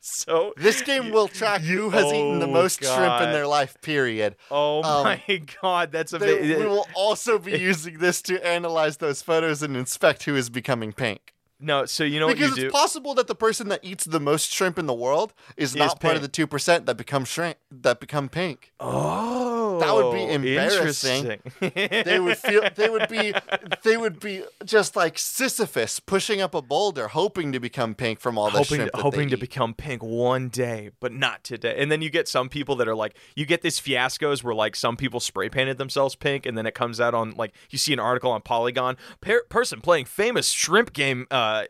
so 0.00 0.52
This 0.56 0.82
game 0.82 1.10
will 1.12 1.28
track 1.28 1.60
who 1.62 1.90
has 1.90 2.06
eaten 2.06 2.40
the 2.40 2.46
Oh, 2.46 2.52
most 2.52 2.82
shrimp 2.82 3.20
in 3.20 3.30
their 3.32 3.46
life, 3.46 3.76
period. 3.82 4.34
Oh 4.50 4.82
Um, 4.82 5.04
my 5.04 5.22
god, 5.62 5.92
that's 5.92 6.10
They, 6.12 6.56
we 6.58 6.66
will 6.66 6.88
also 6.94 7.38
be 7.38 7.52
using 7.58 7.98
this 7.98 8.20
to 8.22 8.44
analyze 8.46 8.96
those 8.96 9.22
photos 9.22 9.62
and 9.62 9.76
inspect 9.76 10.24
who 10.24 10.34
is 10.34 10.50
becoming 10.50 10.92
pink. 10.92 11.34
No, 11.64 11.86
so 11.86 12.02
you 12.02 12.18
know 12.18 12.26
what 12.26 12.34
because 12.36 12.50
you 12.50 12.54
it's 12.64 12.64
do? 12.64 12.70
possible 12.72 13.14
that 13.14 13.28
the 13.28 13.36
person 13.36 13.68
that 13.68 13.78
eats 13.84 14.04
the 14.04 14.18
most 14.18 14.52
shrimp 14.52 14.80
in 14.80 14.86
the 14.86 14.92
world 14.94 15.32
is 15.56 15.76
not 15.76 16.00
part 16.00 16.16
of 16.16 16.22
the 16.22 16.26
two 16.28 16.48
percent 16.48 16.86
that 16.86 16.96
become 16.96 17.24
shrimp 17.24 17.56
that 17.70 18.00
become 18.00 18.28
pink. 18.28 18.72
oh, 18.80 19.61
That 19.80 19.94
would 19.94 20.12
be 20.14 20.22
embarrassing. 20.28 21.40
They 21.60 22.18
would 22.20 22.38
feel 22.38 22.62
they 22.74 22.88
would 22.88 23.08
be 23.08 23.34
they 23.84 23.96
would 23.96 24.20
be 24.20 24.44
just 24.64 24.96
like 24.96 25.18
Sisyphus 25.18 26.00
pushing 26.00 26.40
up 26.40 26.54
a 26.54 26.62
boulder, 26.62 27.08
hoping 27.08 27.52
to 27.52 27.60
become 27.60 27.94
pink 27.94 28.20
from 28.20 28.38
all 28.38 28.46
the 28.46 28.58
hoping 28.58 28.76
shrimp. 28.78 28.92
that 28.92 29.00
hoping 29.00 29.28
to 29.30 29.36
eat. 29.36 29.40
become 29.40 29.74
pink 29.74 30.02
one 30.02 30.48
day, 30.48 30.90
but 31.00 31.12
not 31.12 31.44
today. 31.44 31.76
And 31.78 31.90
then 31.90 32.02
you 32.02 32.10
get 32.10 32.28
some 32.28 32.48
people 32.48 32.76
that 32.76 32.88
are 32.88 32.94
like, 32.94 33.16
you 33.34 33.46
get 33.46 33.62
these 33.62 33.80
fiascos 33.80 34.42
where 34.42 34.54
like 34.54 34.76
some 34.76 34.96
people 34.96 35.20
spray 35.20 35.48
painted 35.48 35.78
themselves 35.78 36.14
pink, 36.14 36.46
and 36.46 36.56
then 36.56 36.66
it 36.66 36.74
comes 36.74 37.00
out 37.00 37.14
on 37.14 37.32
like 37.32 37.52
you 37.70 37.78
see 37.78 37.92
an 37.92 38.00
article 38.00 38.30
on 38.30 38.42
Polygon, 38.42 38.96
per- 39.20 39.44
person 39.48 39.80
playing 39.80 40.04
famous 40.06 40.48
shrimp 40.48 40.92
game 40.92 41.26
uh 41.30 41.64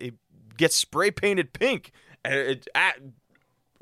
gets 0.57 0.77
spray 0.77 1.11
painted 1.11 1.53
pink, 1.53 1.93
and 2.25 2.35
it, 2.35 2.69
ah, 2.75 2.93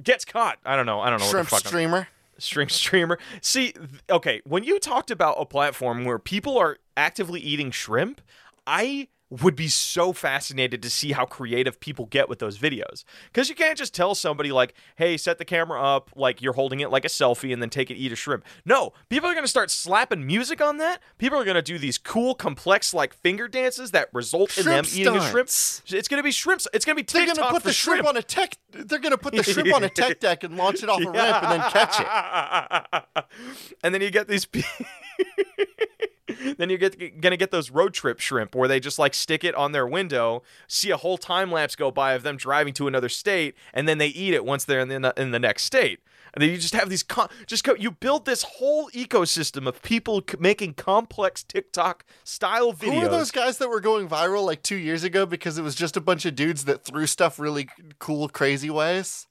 gets 0.02 0.24
caught. 0.24 0.58
I 0.64 0.76
don't 0.76 0.86
know. 0.86 1.00
I 1.00 1.10
don't 1.10 1.20
know 1.20 1.26
shrimp 1.26 1.50
what 1.52 1.62
the 1.62 1.68
fuck. 1.68 1.74
I'm- 1.74 1.80
streamer. 1.80 2.08
String 2.40 2.68
streamer. 2.68 3.18
See, 3.40 3.74
okay, 4.08 4.40
when 4.44 4.64
you 4.64 4.78
talked 4.78 5.10
about 5.10 5.36
a 5.38 5.46
platform 5.46 6.04
where 6.04 6.18
people 6.18 6.58
are 6.58 6.78
actively 6.96 7.40
eating 7.40 7.70
shrimp, 7.70 8.20
I 8.66 9.08
would 9.30 9.54
be 9.54 9.68
so 9.68 10.12
fascinated 10.12 10.82
to 10.82 10.90
see 10.90 11.12
how 11.12 11.24
creative 11.24 11.78
people 11.80 12.06
get 12.06 12.28
with 12.28 12.40
those 12.40 12.58
videos. 12.58 13.04
Cuz 13.32 13.48
you 13.48 13.54
can't 13.54 13.78
just 13.78 13.94
tell 13.94 14.14
somebody 14.14 14.50
like, 14.50 14.74
"Hey, 14.96 15.16
set 15.16 15.38
the 15.38 15.44
camera 15.44 15.80
up 15.82 16.10
like 16.16 16.42
you're 16.42 16.54
holding 16.54 16.80
it 16.80 16.90
like 16.90 17.04
a 17.04 17.08
selfie 17.08 17.52
and 17.52 17.62
then 17.62 17.70
take 17.70 17.90
it 17.90 17.94
eat 17.94 18.12
a 18.12 18.16
shrimp." 18.16 18.44
No, 18.64 18.92
people 19.08 19.28
are 19.30 19.34
going 19.34 19.44
to 19.44 19.48
start 19.48 19.70
slapping 19.70 20.26
music 20.26 20.60
on 20.60 20.78
that. 20.78 21.00
People 21.18 21.38
are 21.38 21.44
going 21.44 21.54
to 21.54 21.62
do 21.62 21.78
these 21.78 21.96
cool 21.96 22.34
complex 22.34 22.92
like 22.92 23.14
finger 23.14 23.46
dances 23.46 23.92
that 23.92 24.08
result 24.12 24.58
in 24.58 24.64
them 24.64 24.84
Shrimp 24.84 25.00
eating 25.00 25.16
a 25.16 25.30
shrimp. 25.30 25.48
It's 25.48 26.08
going 26.08 26.18
to 26.18 26.22
be 26.22 26.32
shrimps. 26.32 26.66
It's 26.72 26.84
going 26.84 26.96
to 26.96 27.02
be 27.02 27.06
They're 27.10 27.34
gonna 27.34 27.50
put 27.50 27.62
for 27.62 27.68
the 27.68 27.72
shrimp, 27.72 28.06
on 28.06 28.16
a 28.16 28.22
tech. 28.22 28.56
They're 28.72 28.98
gonna 28.98 29.18
put 29.18 29.34
the 29.34 29.42
shrimp 29.42 29.72
on 29.74 29.84
a 29.84 29.88
tech 30.00 30.20
deck 30.20 30.44
and 30.44 30.56
launch 30.56 30.82
it 30.82 30.88
off 30.88 31.00
a 31.00 31.10
ramp 31.10 31.42
and 31.42 31.52
then 31.52 31.70
catch 31.70 32.00
it. 32.00 33.24
and 33.82 33.94
then 33.94 34.00
you 34.02 34.10
get 34.10 34.28
these. 34.28 34.46
then 36.58 36.70
you 36.70 36.78
get 36.78 37.20
gonna 37.20 37.36
get 37.36 37.50
those 37.50 37.70
road 37.70 37.94
trip 37.94 38.20
shrimp 38.20 38.54
where 38.54 38.68
they 38.68 38.80
just 38.80 38.98
like 38.98 39.14
stick 39.14 39.44
it 39.44 39.54
on 39.54 39.72
their 39.72 39.86
window, 39.86 40.42
see 40.66 40.90
a 40.90 40.96
whole 40.96 41.18
time 41.18 41.50
lapse 41.50 41.76
go 41.76 41.90
by 41.90 42.14
of 42.14 42.22
them 42.22 42.36
driving 42.36 42.72
to 42.74 42.86
another 42.86 43.08
state, 43.08 43.54
and 43.72 43.88
then 43.88 43.98
they 43.98 44.08
eat 44.08 44.34
it 44.34 44.44
once 44.44 44.64
they're 44.64 44.80
in 44.80 44.88
the 44.88 45.14
in 45.16 45.30
the 45.30 45.38
next 45.38 45.64
state. 45.64 46.00
And 46.32 46.42
then 46.42 46.50
you 46.50 46.58
just 46.58 46.74
have 46.74 46.88
these 46.88 47.02
con- 47.02 47.28
just 47.46 47.64
co- 47.64 47.74
you 47.74 47.90
build 47.90 48.24
this 48.24 48.44
whole 48.44 48.88
ecosystem 48.90 49.66
of 49.66 49.82
people 49.82 50.22
c- 50.28 50.36
making 50.38 50.74
complex 50.74 51.42
TikTok 51.42 52.04
style 52.22 52.72
videos. 52.72 52.94
Who 52.94 53.00
were 53.00 53.08
those 53.08 53.30
guys 53.30 53.58
that 53.58 53.68
were 53.68 53.80
going 53.80 54.08
viral 54.08 54.46
like 54.46 54.62
two 54.62 54.76
years 54.76 55.02
ago 55.02 55.26
because 55.26 55.58
it 55.58 55.62
was 55.62 55.74
just 55.74 55.96
a 55.96 56.00
bunch 56.00 56.24
of 56.26 56.36
dudes 56.36 56.66
that 56.66 56.84
threw 56.84 57.06
stuff 57.06 57.38
really 57.38 57.68
cool, 57.98 58.28
crazy 58.28 58.70
ways? 58.70 59.26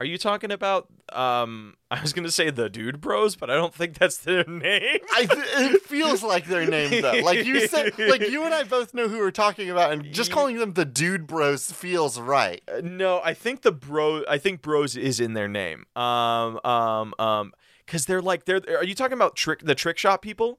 Are 0.00 0.06
you 0.06 0.18
talking 0.18 0.50
about? 0.50 0.88
Um, 1.12 1.76
I 1.90 2.00
was 2.02 2.12
gonna 2.12 2.30
say 2.30 2.50
the 2.50 2.68
Dude 2.68 3.00
Bros, 3.00 3.36
but 3.36 3.48
I 3.48 3.54
don't 3.54 3.72
think 3.72 3.96
that's 3.96 4.16
their 4.16 4.44
name. 4.48 4.98
I 5.12 5.26
it 5.30 5.82
feels 5.82 6.22
like 6.22 6.46
their 6.46 6.66
name 6.66 7.00
though. 7.00 7.20
Like 7.22 7.44
you 7.46 7.66
said, 7.68 7.96
like 7.98 8.28
you 8.28 8.42
and 8.44 8.52
I 8.52 8.64
both 8.64 8.92
know 8.92 9.06
who 9.06 9.18
we're 9.18 9.30
talking 9.30 9.70
about, 9.70 9.92
and 9.92 10.12
just 10.12 10.32
calling 10.32 10.58
them 10.58 10.72
the 10.72 10.84
Dude 10.84 11.26
Bros 11.28 11.70
feels 11.70 12.18
right. 12.18 12.60
Uh, 12.66 12.80
no, 12.82 13.20
I 13.22 13.34
think 13.34 13.62
the 13.62 13.70
bro. 13.70 14.24
I 14.28 14.38
think 14.38 14.62
Bros 14.62 14.96
is 14.96 15.20
in 15.20 15.34
their 15.34 15.48
name. 15.48 15.86
Um, 15.94 16.58
um, 16.64 17.14
um, 17.20 17.52
because 17.86 18.06
they're 18.06 18.22
like 18.22 18.46
they're. 18.46 18.62
Are 18.76 18.84
you 18.84 18.96
talking 18.96 19.14
about 19.16 19.36
trick 19.36 19.60
the 19.60 19.76
trick 19.76 19.98
shot 19.98 20.22
people? 20.22 20.58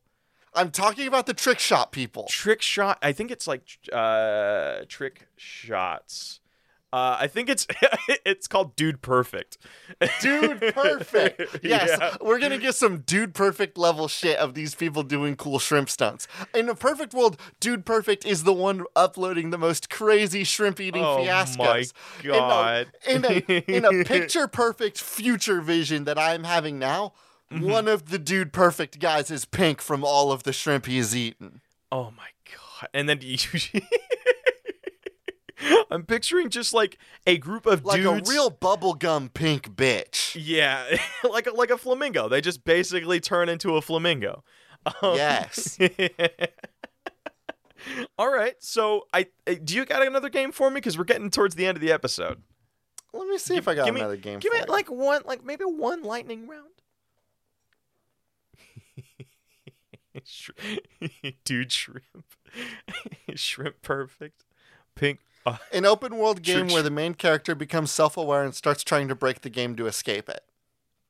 I'm 0.54 0.72
talking 0.72 1.08
about 1.08 1.26
the 1.26 1.34
trick 1.34 1.60
shot 1.60 1.92
people. 1.92 2.28
Trick 2.30 2.62
shot. 2.62 2.98
I 3.02 3.12
think 3.12 3.32
it's 3.32 3.48
like 3.48 3.64
uh 3.92 4.86
trick 4.88 5.28
shots. 5.36 6.40
Uh, 6.96 7.18
I 7.20 7.28
think 7.28 7.50
it's 7.50 7.68
it's 8.26 8.48
called 8.48 8.76
Dude 8.78 9.02
Perfect. 9.02 9.58
Dude 10.22 10.62
Perfect. 10.74 11.42
Yes, 11.64 11.90
Yeah. 12.00 12.16
we're 12.22 12.40
gonna 12.40 12.58
get 12.58 12.76
some 12.76 13.00
Dude 13.00 13.34
Perfect 13.34 13.78
level 13.78 14.08
shit 14.08 14.38
of 14.38 14.54
these 14.54 14.76
people 14.76 15.04
doing 15.04 15.36
cool 15.36 15.60
shrimp 15.60 15.90
stunts. 15.90 16.26
In 16.54 16.70
a 16.70 16.76
perfect 16.76 17.14
world, 17.14 17.38
Dude 17.60 17.86
Perfect 17.86 18.26
is 18.26 18.44
the 18.44 18.54
one 18.54 18.86
uploading 18.96 19.50
the 19.50 19.58
most 19.58 19.90
crazy 19.90 20.46
shrimp 20.46 20.80
eating 20.80 21.04
Oh 21.04 21.18
my 21.18 21.26
fiascos. 21.26 21.92
In 22.24 22.30
a- 22.30 22.34
God. 22.34 22.88
In 23.10 23.26
a, 23.26 23.30
in 23.78 23.84
a 23.86 24.04
picture 24.06 24.48
perfect 24.48 24.98
future 25.02 25.60
vision 25.60 26.06
that 26.06 26.18
I'm 26.18 26.46
having 26.46 26.80
now, 26.80 27.12
Mm-hmm. 27.52 27.70
one 27.70 27.88
of 27.88 28.10
the 28.10 28.18
Dude 28.18 28.52
Perfect 28.54 28.98
guys 29.00 29.30
is 29.30 29.46
pink 29.46 29.80
from 29.80 30.04
all 30.04 30.32
of 30.32 30.42
the 30.44 30.52
shrimp 30.52 30.88
he 30.88 30.98
has 30.98 31.16
eaten. 31.16 31.62
Oh 31.92 32.10
my 32.18 32.30
god! 32.52 32.90
And 32.92 33.08
then 33.08 33.20
you. 33.22 33.38
I'm 35.92 36.04
picturing 36.04 36.50
just 36.50 36.74
like 36.74 36.98
a 37.26 37.38
group 37.38 37.66
of 37.66 37.86
Like 37.86 38.02
dudes. 38.02 38.30
a 38.30 38.32
real 38.32 38.52
bubblegum 38.52 39.34
pink 39.34 39.76
bitch. 39.76 40.38
Yeah, 40.40 40.84
like 41.30 41.48
a, 41.48 41.52
like 41.52 41.72
a 41.72 41.78
flamingo. 41.78 42.30
They 42.30 42.42
just 42.42 42.64
basically 42.64 43.20
turn 43.20 43.50
into 43.50 43.76
a 43.76 43.82
flamingo. 43.82 44.44
Um, 45.02 45.16
Yes. 45.16 45.78
All 48.18 48.32
right. 48.32 48.56
So 48.60 49.06
I 49.14 49.28
uh, 49.48 49.56
do 49.64 49.76
you 49.76 49.86
got 49.86 50.06
another 50.06 50.30
game 50.30 50.52
for 50.52 50.70
me? 50.70 50.76
Because 50.76 50.98
we're 50.98 51.04
getting 51.04 51.30
towards 51.30 51.56
the 51.56 51.66
end 51.68 51.78
of 51.78 51.82
the 51.82 51.92
episode. 51.92 52.42
Let 53.14 53.28
me 53.28 53.38
see 53.38 53.56
if 53.56 53.68
I 53.68 53.76
got 53.76 53.86
give 53.86 53.94
me, 53.94 54.02
another 54.02 54.18
game 54.18 54.40
Give 54.40 54.52
for 54.52 54.58
me 54.58 54.64
you. 54.68 54.74
like 54.74 54.90
one, 54.92 55.22
like 55.26 55.44
maybe 55.46 55.64
one 55.64 56.04
lightning 56.04 56.48
round. 56.48 56.66
Dude, 61.44 61.72
shrimp, 61.72 62.04
shrimp, 63.36 63.82
perfect, 63.82 64.44
pink. 64.96 65.20
Uh, 65.46 65.58
An 65.72 65.86
open 65.86 66.18
world 66.18 66.42
game 66.42 66.68
where 66.68 66.82
the 66.82 66.90
main 66.90 67.14
character 67.14 67.54
becomes 67.54 67.92
self 67.92 68.18
aware 68.18 68.44
and 68.44 68.56
starts 68.56 68.84
trying 68.84 69.08
to 69.10 69.16
break 69.16 69.42
the 69.42 69.50
game 69.50 69.76
to 69.76 69.86
escape 69.88 70.28
it. 70.30 70.44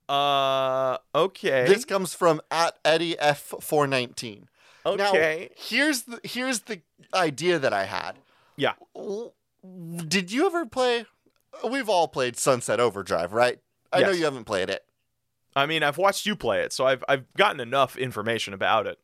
uh 0.09 0.97
okay. 1.13 1.65
This 1.67 1.85
comes 1.85 2.13
from 2.13 2.41
at 2.51 2.77
Eddie 2.83 3.15
F419. 3.15 4.43
Now, 4.85 5.09
okay. 5.09 5.49
here's 5.55 6.03
the 6.03 6.19
here's 6.23 6.59
the 6.61 6.81
idea 7.13 7.57
that 7.59 7.73
I 7.73 7.85
had. 7.85 8.19
Yeah. 8.55 8.73
Did 10.07 10.31
you 10.31 10.45
ever 10.45 10.65
play? 10.65 11.05
We've 11.67 11.89
all 11.89 12.07
played 12.07 12.37
Sunset 12.37 12.79
Overdrive, 12.79 13.33
right? 13.33 13.59
I 13.91 14.01
know 14.01 14.11
you 14.11 14.25
haven't 14.25 14.43
played 14.43 14.69
it. 14.69 14.83
I 15.55 15.65
mean, 15.65 15.81
I've 15.83 15.97
watched 15.97 16.25
you 16.25 16.35
play 16.35 16.59
it, 16.61 16.73
so 16.73 16.85
I've 16.85 17.03
I've 17.07 17.31
gotten 17.33 17.59
enough 17.61 17.95
information 17.97 18.53
about 18.53 18.85
it. 18.85 18.99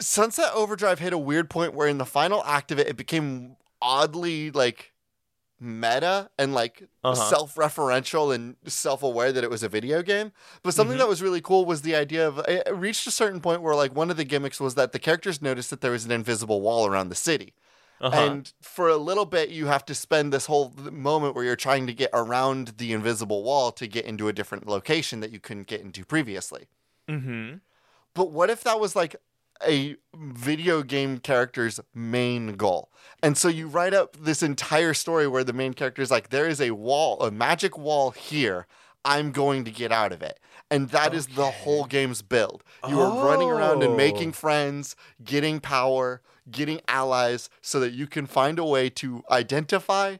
Sunset 0.00 0.50
Overdrive 0.54 0.98
hit 0.98 1.12
a 1.12 1.18
weird 1.18 1.50
point 1.50 1.74
where 1.74 1.86
in 1.86 1.98
the 1.98 2.06
final 2.06 2.42
act 2.44 2.72
of 2.72 2.78
it, 2.78 2.88
it 2.88 2.96
became 2.96 3.56
oddly 3.82 4.50
like 4.50 4.92
meta 5.60 6.28
and 6.38 6.54
like 6.54 6.88
Uh-huh. 7.04 7.14
self-referential 7.14 8.34
and 8.34 8.56
self-aware 8.66 9.30
that 9.32 9.44
it 9.44 9.50
was 9.50 9.62
a 9.62 9.68
video 9.68 10.02
game. 10.02 10.32
But 10.62 10.74
something 10.74 10.96
Mhm. 10.96 11.00
that 11.00 11.08
was 11.08 11.22
really 11.22 11.40
cool 11.40 11.64
was 11.64 11.82
the 11.82 11.94
idea 11.94 12.26
of 12.26 12.38
it 12.40 12.66
it 12.66 12.74
reached 12.74 13.06
a 13.06 13.10
certain 13.12 13.40
point 13.40 13.62
where 13.62 13.74
like 13.76 13.94
one 13.94 14.10
of 14.10 14.16
the 14.16 14.24
gimmicks 14.24 14.58
was 14.60 14.74
that 14.74 14.92
the 14.92 14.98
characters 14.98 15.40
noticed 15.42 15.70
that 15.70 15.80
there 15.80 15.92
was 15.92 16.04
an 16.04 16.10
invisible 16.10 16.60
wall 16.60 16.86
around 16.86 17.10
the 17.10 17.14
city. 17.14 17.54
Uh-huh. 18.00 18.16
And 18.16 18.52
for 18.60 18.88
a 18.88 18.96
little 18.96 19.24
bit, 19.26 19.50
you 19.50 19.66
have 19.66 19.84
to 19.84 19.94
spend 19.94 20.32
this 20.32 20.46
whole 20.46 20.72
moment 20.90 21.36
where 21.36 21.44
you're 21.44 21.54
trying 21.54 21.86
to 21.86 21.94
get 21.94 22.10
around 22.12 22.74
the 22.78 22.92
invisible 22.92 23.44
wall 23.44 23.70
to 23.72 23.86
get 23.86 24.04
into 24.04 24.26
a 24.26 24.32
different 24.32 24.66
location 24.66 25.20
that 25.20 25.30
you 25.30 25.38
couldn't 25.38 25.68
get 25.68 25.80
into 25.80 26.04
previously. 26.04 26.66
mm-hmm. 27.08 27.58
But 28.14 28.32
what 28.32 28.50
if 28.50 28.64
that 28.64 28.80
was 28.80 28.96
like 28.96 29.14
a 29.66 29.96
video 30.14 30.82
game 30.82 31.18
character's 31.18 31.80
main 31.94 32.54
goal? 32.56 32.90
And 33.22 33.36
so 33.38 33.48
you 33.48 33.68
write 33.68 33.94
up 33.94 34.16
this 34.16 34.42
entire 34.42 34.94
story 34.94 35.26
where 35.26 35.44
the 35.44 35.52
main 35.52 35.74
character 35.74 36.02
is 36.02 36.10
like, 36.10 36.30
there 36.30 36.48
is 36.48 36.60
a 36.60 36.72
wall, 36.72 37.20
a 37.20 37.30
magic 37.30 37.76
wall 37.78 38.10
here. 38.10 38.66
I'm 39.04 39.32
going 39.32 39.64
to 39.64 39.70
get 39.70 39.90
out 39.90 40.12
of 40.12 40.22
it. 40.22 40.38
And 40.70 40.90
that 40.90 41.12
is 41.12 41.26
the 41.26 41.50
whole 41.50 41.84
game's 41.84 42.22
build. 42.22 42.62
You 42.88 43.00
are 43.00 43.26
running 43.26 43.50
around 43.50 43.82
and 43.82 43.94
Oh. 43.94 43.96
making 43.96 44.32
friends, 44.32 44.94
getting 45.24 45.60
power, 45.60 46.22
getting 46.50 46.80
allies 46.88 47.50
so 47.60 47.78
that 47.80 47.92
you 47.92 48.06
can 48.06 48.26
find 48.26 48.58
a 48.58 48.64
way 48.64 48.88
to 48.90 49.22
identify 49.30 50.16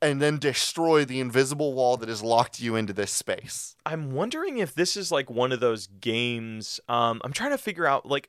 and 0.00 0.20
then 0.20 0.38
destroy 0.38 1.04
the 1.04 1.20
invisible 1.20 1.74
wall 1.74 1.96
that 1.96 2.08
has 2.08 2.22
locked 2.22 2.60
you 2.60 2.74
into 2.74 2.92
this 2.92 3.12
space. 3.12 3.76
I'm 3.86 4.12
wondering 4.12 4.58
if 4.58 4.74
this 4.74 4.96
is 4.96 5.12
like 5.12 5.30
one 5.30 5.52
of 5.52 5.60
those 5.60 5.86
games. 5.86 6.80
Um, 6.88 7.20
I'm 7.24 7.32
trying 7.32 7.50
to 7.50 7.58
figure 7.58 7.86
out 7.86 8.06
like 8.06 8.28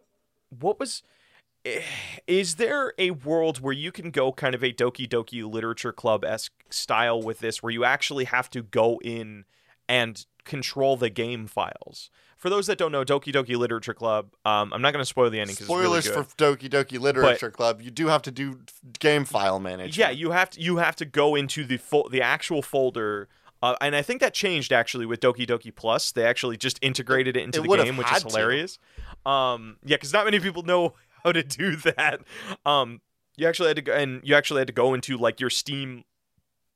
what 0.60 0.80
was. 0.80 1.04
eh, 1.66 1.82
Is 2.28 2.56
there 2.56 2.94
a 2.98 3.12
world 3.12 3.60
where 3.62 3.74
you 3.74 3.92
can 3.92 4.12
go 4.12 4.32
kind 4.32 4.56
of 4.56 4.64
a 4.64 4.72
Doki 4.74 5.08
Doki 5.08 5.50
Literature 5.50 5.94
Club 5.94 6.24
esque 6.26 6.52
style 6.70 7.22
with 7.22 7.40
this, 7.40 7.62
where 7.64 7.72
you 7.72 7.84
actually 7.86 8.26
have 8.26 8.50
to 8.52 8.62
go 8.64 9.00
in 9.04 9.46
and 9.90 10.26
control 10.44 10.98
the 10.98 11.10
game 11.10 11.48
files? 11.48 12.10
For 12.38 12.50
those 12.50 12.68
that 12.68 12.78
don't 12.78 12.92
know, 12.92 13.06
Doki 13.06 13.34
Doki 13.34 13.56
Literature 13.56 13.94
Club, 13.94 14.34
um, 14.44 14.74
I'm 14.74 14.82
not 14.82 14.92
going 14.92 15.02
to 15.02 15.06
spoil 15.06 15.30
the 15.30 15.40
ending 15.40 15.54
because 15.54 15.68
Spoilers 15.68 16.06
really 16.10 16.24
for 16.26 16.36
Doki 16.36 16.70
Doki 16.70 17.00
Literature 17.00 17.50
Club. 17.50 17.82
You 17.82 17.90
do 17.90 18.08
have 18.08 18.22
to 18.24 18.32
do 18.32 18.60
game 19.00 19.24
file 19.24 19.60
management. 19.60 19.96
Yeah, 19.96 20.10
you 20.10 20.32
have 20.32 20.50
to 20.50 20.60
you 20.62 20.78
have 20.78 20.98
to 20.98 21.06
go 21.06 21.36
into 21.36 21.64
the 21.64 21.78
fo- 21.78 22.10
the 22.10 22.22
actual 22.22 22.62
folder. 22.62 23.30
Uh, 23.64 23.78
and 23.80 23.96
I 23.96 24.02
think 24.02 24.20
that 24.20 24.34
changed 24.34 24.74
actually 24.74 25.06
with 25.06 25.22
Doki 25.22 25.48
Doki 25.48 25.74
Plus. 25.74 26.12
They 26.12 26.26
actually 26.26 26.58
just 26.58 26.78
integrated 26.82 27.38
it 27.38 27.44
into 27.44 27.64
It 27.64 27.70
the 27.70 27.78
game, 27.78 27.96
which 27.96 28.12
is 28.12 28.24
hilarious. 28.24 28.78
Um, 29.26 29.78
yeah, 29.86 29.96
because 29.96 30.12
not 30.12 30.26
many 30.26 30.42
people 30.42 30.64
know 30.64 30.96
how 31.24 31.32
to 31.32 31.44
do 31.44 31.78
that. 31.78 32.20
Um, 32.66 33.00
you 33.38 33.48
actually 33.48 33.70
had 33.70 33.78
to 33.78 33.82
go, 33.82 33.94
and 33.94 34.20
you 34.22 34.36
actually 34.36 34.60
had 34.60 34.68
to 34.68 34.74
go 34.74 34.94
into 34.94 35.18
like 35.18 35.40
your 35.40 35.50
Steam 35.50 36.04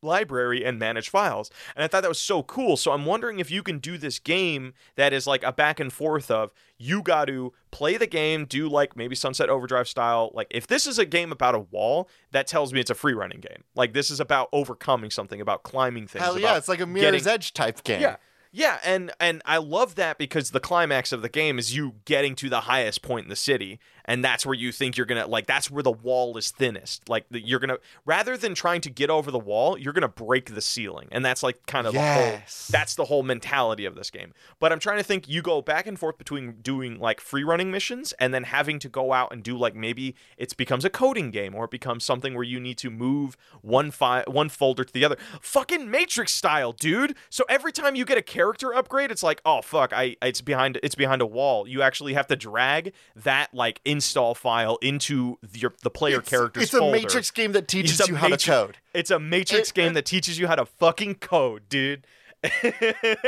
library 0.02 0.64
and 0.64 0.78
manage 0.80 1.10
files. 1.10 1.50
And 1.76 1.84
I 1.84 1.88
thought 1.88 2.02
that 2.02 2.10
was 2.10 2.20
so 2.20 2.44
cool. 2.44 2.78
So 2.78 2.92
I'm 2.92 3.06
wondering 3.06 3.40
if 3.40 3.50
you 3.50 3.64
can 3.64 3.80
do 3.80 3.98
this 3.98 4.20
game 4.20 4.74
that 4.96 5.14
is 5.14 5.28
like 5.28 5.44
a 5.44 5.52
back 5.52 5.80
and 5.80 5.92
forth 5.92 6.30
of 6.30 6.52
you 6.78 7.02
got 7.02 7.26
to 7.26 7.54
play 7.72 7.98
the 7.98 8.08
game, 8.08 8.46
do 8.46 8.68
like 8.70 8.96
maybe 8.96 9.16
Sunset 9.16 9.50
Overdrive 9.50 9.88
style. 9.88 10.32
Like 10.34 10.48
if 10.52 10.68
this 10.68 10.88
is 10.88 11.00
a 11.00 11.06
game 11.06 11.32
about 11.32 11.56
a 11.56 11.60
wall, 11.60 12.10
that 12.32 12.48
tells 12.48 12.74
me 12.74 12.80
it's 12.80 12.92
a 12.92 12.96
free 12.96 13.14
running 13.14 13.40
game. 13.40 13.64
Like 13.76 13.94
this 13.94 14.10
is 14.12 14.20
about 14.20 14.50
overcoming 14.54 15.10
something, 15.10 15.42
about 15.42 15.64
climbing 15.64 16.08
things. 16.08 16.24
Hell 16.24 16.40
yeah, 16.40 16.58
it's 16.58 16.68
like 16.68 16.80
a 16.82 16.86
Mirror's 16.86 17.24
getting- 17.24 17.34
Edge 17.34 17.54
type 17.54 17.84
game. 17.84 18.02
yeah. 18.02 18.18
Yeah, 18.54 18.80
and 18.84 19.12
and 19.20 19.42
I 19.46 19.58
love 19.58 19.96
that 19.96 20.18
because 20.18 20.52
the 20.52 20.62
climax 20.62 21.12
of 21.12 21.22
the 21.22 21.28
game 21.30 21.60
is 21.60 21.76
you 21.76 21.96
getting 22.06 22.34
to 22.36 22.50
the 22.50 22.62
highest 22.62 23.02
point 23.02 23.26
in 23.26 23.30
the 23.30 23.36
city, 23.36 23.78
and 24.08 24.24
that's 24.24 24.46
where 24.46 24.56
you 24.56 24.72
think 24.72 24.98
you're 24.98 25.06
gonna 25.06 25.28
like. 25.28 25.46
That's 25.46 25.70
where 25.70 25.84
the 25.84 25.92
wall 25.92 26.38
is 26.38 26.52
thinnest. 26.52 27.10
Like 27.10 27.26
the, 27.30 27.40
you're 27.40 27.60
gonna 27.60 27.78
rather 28.06 28.38
than 28.38 28.56
trying 28.56 28.82
to 28.82 28.90
get 28.90 29.10
over 29.10 29.32
the 29.32 29.40
wall, 29.40 29.78
you're 29.78 29.94
gonna 29.94 30.08
break 30.08 30.54
the 30.54 30.62
ceiling, 30.62 31.08
and 31.12 31.26
that's 31.26 31.44
like 31.44 31.66
kind 31.66 31.86
of 31.88 31.94
the 31.94 32.00
whole. 32.00 32.40
That's 32.70 32.96
the 32.96 33.06
whole 33.06 33.24
mentality 33.24 33.86
of 33.86 33.96
this 33.96 34.10
game. 34.10 34.34
But 34.60 34.72
I'm 34.72 34.80
trying 34.80 34.98
to 34.98 35.04
think. 35.04 35.28
You 35.28 35.42
go 35.42 35.62
back 35.62 35.88
and 35.88 36.00
forth 36.00 36.18
between 36.18 36.62
doing 36.62 37.00
like 37.00 37.20
free 37.20 37.44
running 37.44 37.70
missions 37.70 38.14
and 38.14 38.34
then 38.34 38.44
having 38.44 38.80
to 38.80 38.90
go 38.90 39.12
out 39.12 39.34
and 39.34 39.44
do 39.44 39.58
like 39.58 39.76
maybe 39.76 40.16
it 40.38 40.56
becomes 40.56 40.86
a 40.86 40.90
coding 40.90 41.32
game 41.32 41.54
or 41.54 41.66
it 41.66 41.72
becomes 41.72 42.04
something 42.04 42.34
where 42.34 42.44
you 42.44 42.60
need 42.60 42.78
to 42.78 42.90
move 42.90 43.36
one 43.62 43.92
file, 43.92 44.24
one 44.28 44.48
folder 44.50 44.84
to 44.84 44.94
the 44.94 45.04
other. 45.04 45.18
Fucking 45.42 45.92
Matrix 45.92 46.34
style, 46.34 46.72
dude. 46.72 47.16
So 47.30 47.44
every 47.50 47.72
time 47.72 47.96
you 47.96 48.06
get 48.06 48.18
a 48.18 48.22
character 48.22 48.74
upgrade, 48.74 49.12
it's 49.12 49.24
like, 49.24 49.42
oh 49.46 49.62
fuck, 49.62 49.92
I 49.92 50.16
it's 50.22 50.42
behind 50.42 50.80
it's 50.82 50.96
behind 50.96 51.22
a 51.22 51.26
wall. 51.26 51.68
You 51.68 51.82
actually 51.82 52.14
have 52.14 52.28
to 52.28 52.36
drag 52.36 52.94
that 53.16 53.54
like 53.54 53.82
install 53.98 54.34
file 54.36 54.78
into 54.82 55.38
the, 55.42 55.60
your, 55.60 55.74
the 55.84 55.90
player 55.90 56.18
It's- 56.20 56.30
character's 56.30 56.64
It's 56.64 56.74
a. 56.74 56.82
Matrix 56.92 57.32
game 57.32 57.52
that 57.54 57.68
teaches 57.68 58.00
you 58.08 58.16
how 58.16 58.30
Matri- 58.30 58.38
to 58.38 58.52
code. 58.52 58.78
It's 58.94 59.12
a 59.12 59.20
Matrix 59.20 59.70
It- 59.70 59.76
game 59.76 59.94
that 59.94 60.06
teaches 60.06 60.38
you 60.40 60.48
how 60.48 60.56
to 60.56 60.66
fucking 60.66 61.16
code, 61.16 61.68
dude. 61.70 62.06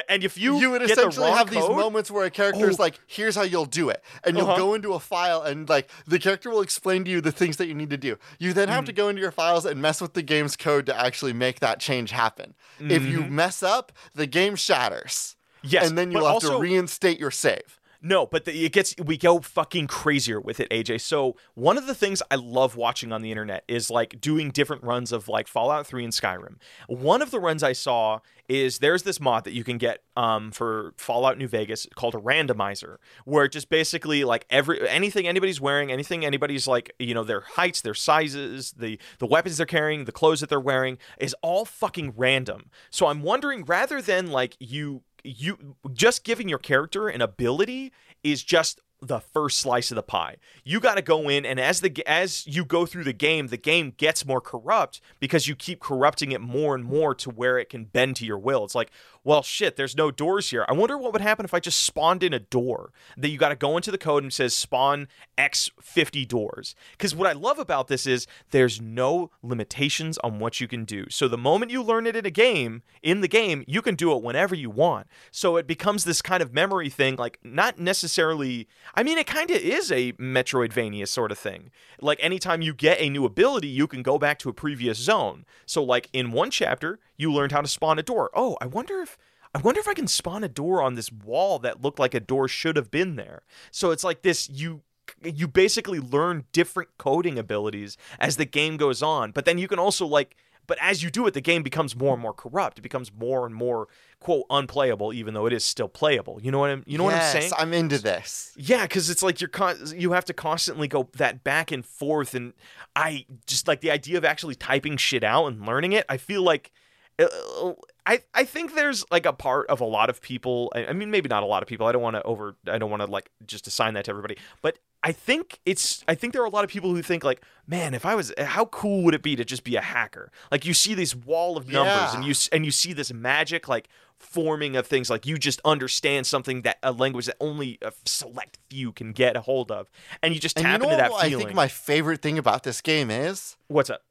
and 0.08 0.24
if 0.24 0.38
you 0.38 0.60
You 0.60 0.70
would 0.70 0.82
the 0.82 0.86
essentially 0.86 1.28
wrong 1.28 1.38
have 1.38 1.50
these 1.50 1.68
moments 1.68 2.12
where 2.12 2.26
a 2.26 2.30
character's 2.30 2.80
Oh. 2.80 2.84
like, 2.84 3.00
"Here's 3.08 3.36
how 3.36 3.42
you'll 3.42 3.66
do 3.66 3.90
it," 3.90 4.04
and 4.24 4.38
you'll 4.38 4.46
Uh-huh. 4.48 4.58
go 4.58 4.74
into 4.76 4.94
a 4.94 5.00
file 5.00 5.42
and 5.42 5.68
like 5.68 5.90
the 6.06 6.20
character 6.20 6.52
will 6.52 6.62
explain 6.62 7.04
to 7.06 7.12
you 7.12 7.20
the 7.20 7.32
things 7.32 7.58
that 7.58 7.68
you 7.68 7.74
need 7.74 7.90
to 7.90 7.98
do. 7.98 8.18
You 8.38 8.54
then 8.54 8.68
have 8.70 8.86
to 8.86 8.94
go 8.94 9.10
into 9.10 9.20
your 9.22 9.32
files 9.32 9.66
and 9.66 9.82
mess 9.82 10.00
with 10.00 10.14
the 10.14 10.22
game's 10.22 10.56
code 10.56 10.86
to 10.86 10.96
actually 10.96 11.34
make 11.34 11.60
that 11.60 11.80
change 11.80 12.12
happen. 12.12 12.54
If 12.80 13.04
you 13.04 13.22
mess 13.24 13.64
up, 13.64 13.92
the 14.14 14.28
game 14.28 14.56
shatters. 14.56 15.36
Mm-hmm. 15.64 15.68
Yes, 15.72 15.90
and 15.90 15.98
then 15.98 16.12
you'll 16.12 16.28
have 16.28 16.40
to 16.42 16.58
reinstate 16.60 17.20
your 17.20 17.32
save. 17.32 17.79
No, 18.02 18.26
but 18.26 18.46
the, 18.46 18.66
it 18.66 18.72
gets 18.72 18.96
we 19.04 19.18
go 19.18 19.40
fucking 19.40 19.88
crazier 19.88 20.40
with 20.40 20.60
it, 20.62 20.70
AJ. 20.70 21.02
So 21.02 21.36
one 21.56 21.78
of 21.78 21.86
the 21.86 21.96
things 21.96 22.22
I 22.32 22.36
love 22.36 22.78
watching 22.78 23.12
on 23.12 23.22
the 23.22 23.32
internet 23.32 23.66
is 23.68 23.90
like 23.90 24.22
doing 24.22 24.52
different 24.52 24.84
runs 24.84 25.12
of 25.12 25.28
like 25.28 25.48
Fallout 25.48 25.86
3 25.86 26.06
and 26.06 26.14
Skyrim. 26.14 26.56
One 26.88 27.22
of 27.22 27.32
the 27.32 27.40
runs 27.40 27.62
I 27.62 27.74
saw 27.74 28.20
is 28.48 28.80
there's 28.80 29.04
this 29.04 29.20
mod 29.20 29.44
that 29.44 29.52
you 29.52 29.64
can 29.64 29.78
get 29.78 30.04
um, 30.16 30.52
for 30.52 30.94
Fallout 30.98 31.38
New 31.38 31.48
Vegas 31.48 31.88
called 31.96 32.16
a 32.16 32.20
randomizer, 32.20 32.98
where 33.26 33.46
it 33.46 33.52
just 33.52 33.70
basically 33.70 34.24
like 34.24 34.46
every 34.50 34.88
anything 34.88 35.28
anybody's 35.28 35.60
wearing, 35.60 35.92
anything 35.92 36.26
anybody's 36.26 36.68
like 36.68 36.94
you 37.00 37.14
know 37.14 37.26
their 37.26 37.42
heights, 37.42 37.82
their 37.82 37.94
sizes, 37.94 38.72
the 38.72 38.98
the 39.20 39.28
weapons 39.28 39.58
they're 39.58 39.66
carrying, 39.66 40.06
the 40.06 40.12
clothes 40.14 40.40
that 40.40 40.50
they're 40.50 40.60
wearing 40.60 40.98
is 41.20 41.36
all 41.42 41.66
fucking 41.66 42.14
random. 42.16 42.70
So 42.90 43.08
I'm 43.08 43.22
wondering 43.22 43.66
rather 43.66 44.02
than 44.02 44.28
like 44.28 44.56
you 44.60 45.04
you 45.24 45.76
just 45.94 46.24
giving 46.24 46.50
your 46.50 46.60
character 46.60 47.08
an 47.08 47.22
ability 47.22 47.92
is 48.24 48.44
just 48.44 48.82
the 49.02 49.20
first 49.20 49.60
slice 49.60 49.92
of 49.92 49.96
the 49.96 50.04
pie. 50.04 50.36
You 50.64 50.80
got 50.80 50.96
to 50.96 51.02
go 51.02 51.30
in 51.30 51.46
and 51.46 51.60
as 51.60 51.82
the 51.82 52.04
as 52.06 52.46
you 52.46 52.66
go 52.66 52.86
through 52.86 53.06
the 53.06 53.14
game, 53.14 53.48
the 53.48 53.58
game 53.58 53.94
gets 53.96 54.26
more 54.26 54.42
corrupt 54.42 55.00
because 55.20 55.48
you 55.48 55.56
keep 55.56 55.80
corrupting 55.80 56.32
it 56.32 56.42
more 56.42 56.76
and 56.76 56.84
more 56.84 57.16
to 57.16 57.30
where 57.30 57.58
it 57.58 57.70
can 57.70 57.86
bend 57.86 58.18
to 58.18 58.26
your 58.26 58.38
will. 58.38 58.66
It's 58.66 58.76
like, 58.76 58.92
well, 59.24 59.44
shit, 59.44 59.76
there's 59.76 59.96
no 59.96 60.12
doors 60.12 60.50
here. 60.50 60.66
I 60.68 60.74
wonder 60.74 60.98
what 60.98 61.14
would 61.14 61.22
happen 61.22 61.46
if 61.46 61.54
I 61.54 61.60
just 61.60 61.84
spawned 61.84 62.24
in 62.24 62.34
a 62.34 62.40
door. 62.40 62.92
That 63.18 63.30
you 63.30 63.38
got 63.38 63.50
to 63.50 63.56
go 63.56 63.76
into 63.76 63.92
the 63.92 63.98
code 63.98 64.24
and 64.24 64.32
says 64.32 64.56
spawn 64.56 65.08
X 65.38 65.70
50 65.82 66.26
doors. 66.26 66.76
Cuz 66.98 67.16
what 67.16 67.28
I 67.28 67.34
love 67.34 67.60
about 67.60 67.88
this 67.88 68.08
is 68.08 68.28
there's 68.52 68.82
no 68.82 69.32
limitations 69.42 70.18
on 70.20 70.40
what 70.40 70.60
you 70.60 70.68
can 70.68 70.86
do. 70.86 71.06
So 71.10 71.28
the 71.28 71.38
moment 71.38 71.72
you 71.72 71.84
learn 71.84 72.08
it 72.08 72.16
in 72.16 72.26
a 72.26 72.32
game, 72.32 72.84
in 73.04 73.22
the 73.22 73.28
game, 73.28 73.64
you 73.68 73.82
can 73.82 73.96
do 73.96 74.14
it 74.14 74.24
whenever 74.24 74.56
you 74.56 74.70
want. 74.70 75.08
So 75.32 75.58
it 75.58 75.68
becomes 75.68 76.04
this 76.04 76.22
kind 76.22 76.42
of 76.42 76.54
memory 76.54 76.90
thing 76.90 77.16
like 77.16 77.40
not 77.44 77.80
necessarily 77.80 78.68
I 78.96 79.04
mean, 79.04 79.18
it 79.18 79.28
kind 79.28 79.52
of 79.52 79.58
is 79.58 79.92
a 79.92 80.14
Metroidvania 80.14 81.08
sort 81.08 81.32
of 81.32 81.38
thing. 81.38 81.72
Like 82.02 82.20
anytime 82.22 82.62
you 82.62 82.74
get 82.74 83.00
a 83.00 83.10
new 83.10 83.26
ability, 83.26 83.68
you 83.68 83.88
can 83.88 84.02
go 84.02 84.18
back 84.18 84.40
to 84.40 84.50
a 84.50 84.54
previous 84.54 84.98
zone. 84.98 85.46
So 85.66 85.84
like 85.84 86.10
in 86.14 86.32
one 86.32 86.52
chapter, 86.52 87.00
you 87.20 87.32
learned 87.32 87.52
how 87.52 87.62
to 87.62 87.68
spawn 87.68 88.00
a 88.00 88.04
door. 88.04 88.32
Oh, 88.34 88.58
I 88.60 88.66
wonder 88.66 89.02
if 89.02 89.16
I 89.54 89.60
wonder 89.60 89.80
if 89.80 89.88
I 89.88 89.94
can 89.94 90.08
spawn 90.08 90.44
a 90.44 90.48
door 90.50 90.82
on 90.82 90.96
this 90.96 91.12
wall 91.12 91.60
that 91.60 91.82
looked 91.82 92.00
like 92.00 92.14
a 92.14 92.20
door 92.20 92.48
should 92.48 92.76
have 92.78 92.90
been 92.90 93.16
there. 93.16 93.44
So 93.72 93.92
it's 93.92 94.04
like 94.04 94.24
this 94.24 94.50
you 94.50 94.82
you 95.24 95.48
basically 95.48 96.00
learn 96.00 96.46
different 96.54 96.90
coding 96.98 97.38
abilities 97.38 97.98
as 98.20 98.38
the 98.38 98.46
game 98.46 98.78
goes 98.78 99.04
on, 99.04 99.32
but 99.32 99.46
then 99.46 99.58
you 99.58 99.68
can 99.68 99.80
also 99.80 100.08
like 100.08 100.36
but 100.68 100.78
as 100.80 101.02
you 101.02 101.10
do 101.10 101.26
it, 101.26 101.34
the 101.34 101.42
game 101.42 101.64
becomes 101.64 101.96
more 101.96 102.14
and 102.14 102.22
more 102.22 102.32
corrupt. 102.32 102.78
It 102.78 102.84
becomes 102.84 103.12
more 103.12 103.48
and 103.48 103.56
more 103.56 103.88
quote 104.20 104.46
unplayable, 104.52 105.12
even 105.14 105.34
though 105.34 105.48
it 105.48 105.52
is 105.52 105.66
still 105.66 105.90
playable. 105.90 106.40
You 106.44 106.52
know 106.52 106.60
what 106.60 106.70
I'm 106.70 106.84
you 106.86 107.00
know 107.00 107.06
what 107.06 107.16
I'm 107.16 107.20
Yes, 107.22 107.32
saying? 107.32 107.52
I'm 107.58 107.74
into 107.74 107.98
this. 107.98 108.54
Yeah, 108.56 108.84
because 108.84 109.10
it's 109.10 109.24
like 109.24 109.42
you're 109.42 109.48
con- 109.48 109.80
you 109.96 110.12
have 110.12 110.26
to 110.26 110.34
constantly 110.34 110.88
go 110.88 111.10
that 111.18 111.44
back 111.44 111.72
and 111.72 111.84
forth, 111.84 112.36
and 112.36 112.54
I 112.96 113.26
just 113.48 113.68
like 113.68 113.82
the 113.82 113.90
idea 113.90 114.20
of 114.20 114.24
actually 114.24 114.54
typing 114.54 114.96
shit 114.98 115.24
out 115.24 115.48
and 115.48 115.66
learning 115.66 115.94
it. 115.94 116.06
I 116.08 116.18
feel 116.18 116.44
like 116.44 116.72
Uh, 117.20 117.26
uh, 117.62 117.74
I 118.06 118.22
I 118.34 118.44
think 118.46 118.74
there's 118.76 119.06
like 119.12 119.26
a 119.26 119.34
part 119.34 119.68
of 119.68 119.82
a 119.82 119.86
lot 119.86 120.10
of 120.10 120.22
people. 120.22 120.72
I 120.74 120.88
I 120.88 120.94
mean, 120.94 121.12
maybe 121.12 121.28
not 121.30 121.44
a 121.44 121.46
lot 121.46 121.62
of 121.62 121.68
people. 121.70 121.86
I 121.88 121.92
don't 121.92 122.02
want 122.02 122.16
to 122.16 122.24
over. 122.24 122.56
I 122.68 122.78
don't 122.78 122.90
want 122.90 123.02
to 123.02 123.08
like 123.12 123.30
just 123.46 123.68
assign 123.68 123.94
that 123.96 124.06
to 124.06 124.12
everybody. 124.12 124.38
But 124.62 124.80
I 125.04 125.12
think 125.12 125.60
it's 125.66 126.04
I 126.08 126.16
think 126.16 126.34
there 126.34 126.42
are 126.42 126.46
a 126.46 126.50
lot 126.50 126.64
of 126.64 126.70
people 126.70 126.94
who 126.96 127.02
think 127.02 127.24
like, 127.24 127.42
man, 127.68 127.94
if 127.94 128.06
I 128.06 128.16
was 128.16 128.34
how 128.40 128.66
cool 128.66 129.04
would 129.04 129.14
it 129.14 129.22
be 129.22 129.36
to 129.36 129.46
just 129.46 129.64
be 129.64 129.76
a 129.76 129.82
hacker? 129.82 130.32
Like 130.52 130.66
you 130.66 130.74
see 130.74 130.94
this 130.94 131.16
wall 131.16 131.56
of 131.58 131.68
numbers 131.68 132.14
Yeah. 132.14 132.16
and 132.16 132.26
you 132.26 132.34
and 132.52 132.66
you 132.66 132.72
see 132.72 132.94
this 132.94 133.14
magic 133.14 133.68
like 133.68 133.90
forming 134.18 134.76
of 134.76 134.86
things 134.86 135.10
like 135.10 135.26
you 135.26 135.38
just 135.38 135.62
understand 135.64 136.28
something 136.28 136.64
that 136.64 136.78
a 136.84 136.92
language 136.92 137.26
that 137.28 137.38
only 137.40 137.78
a 137.82 137.94
select 138.06 138.58
few 138.70 138.92
can 138.92 139.14
get 139.14 139.38
a 139.38 139.42
hold 139.42 139.72
of 139.72 139.90
and 140.22 140.34
you 140.34 140.42
just 140.42 140.58
tap 140.58 140.82
you 140.82 140.86
know 140.88 140.92
into 140.92 140.98
that 141.02 141.12
what 141.12 141.24
I 141.24 141.30
think 141.30 141.54
my 141.54 141.70
favorite 141.70 142.22
thing 142.22 142.38
about 142.38 142.64
this 142.64 142.82
game 142.82 143.10
is? 143.10 143.56
What's 143.70 143.90
up? 143.90 144.02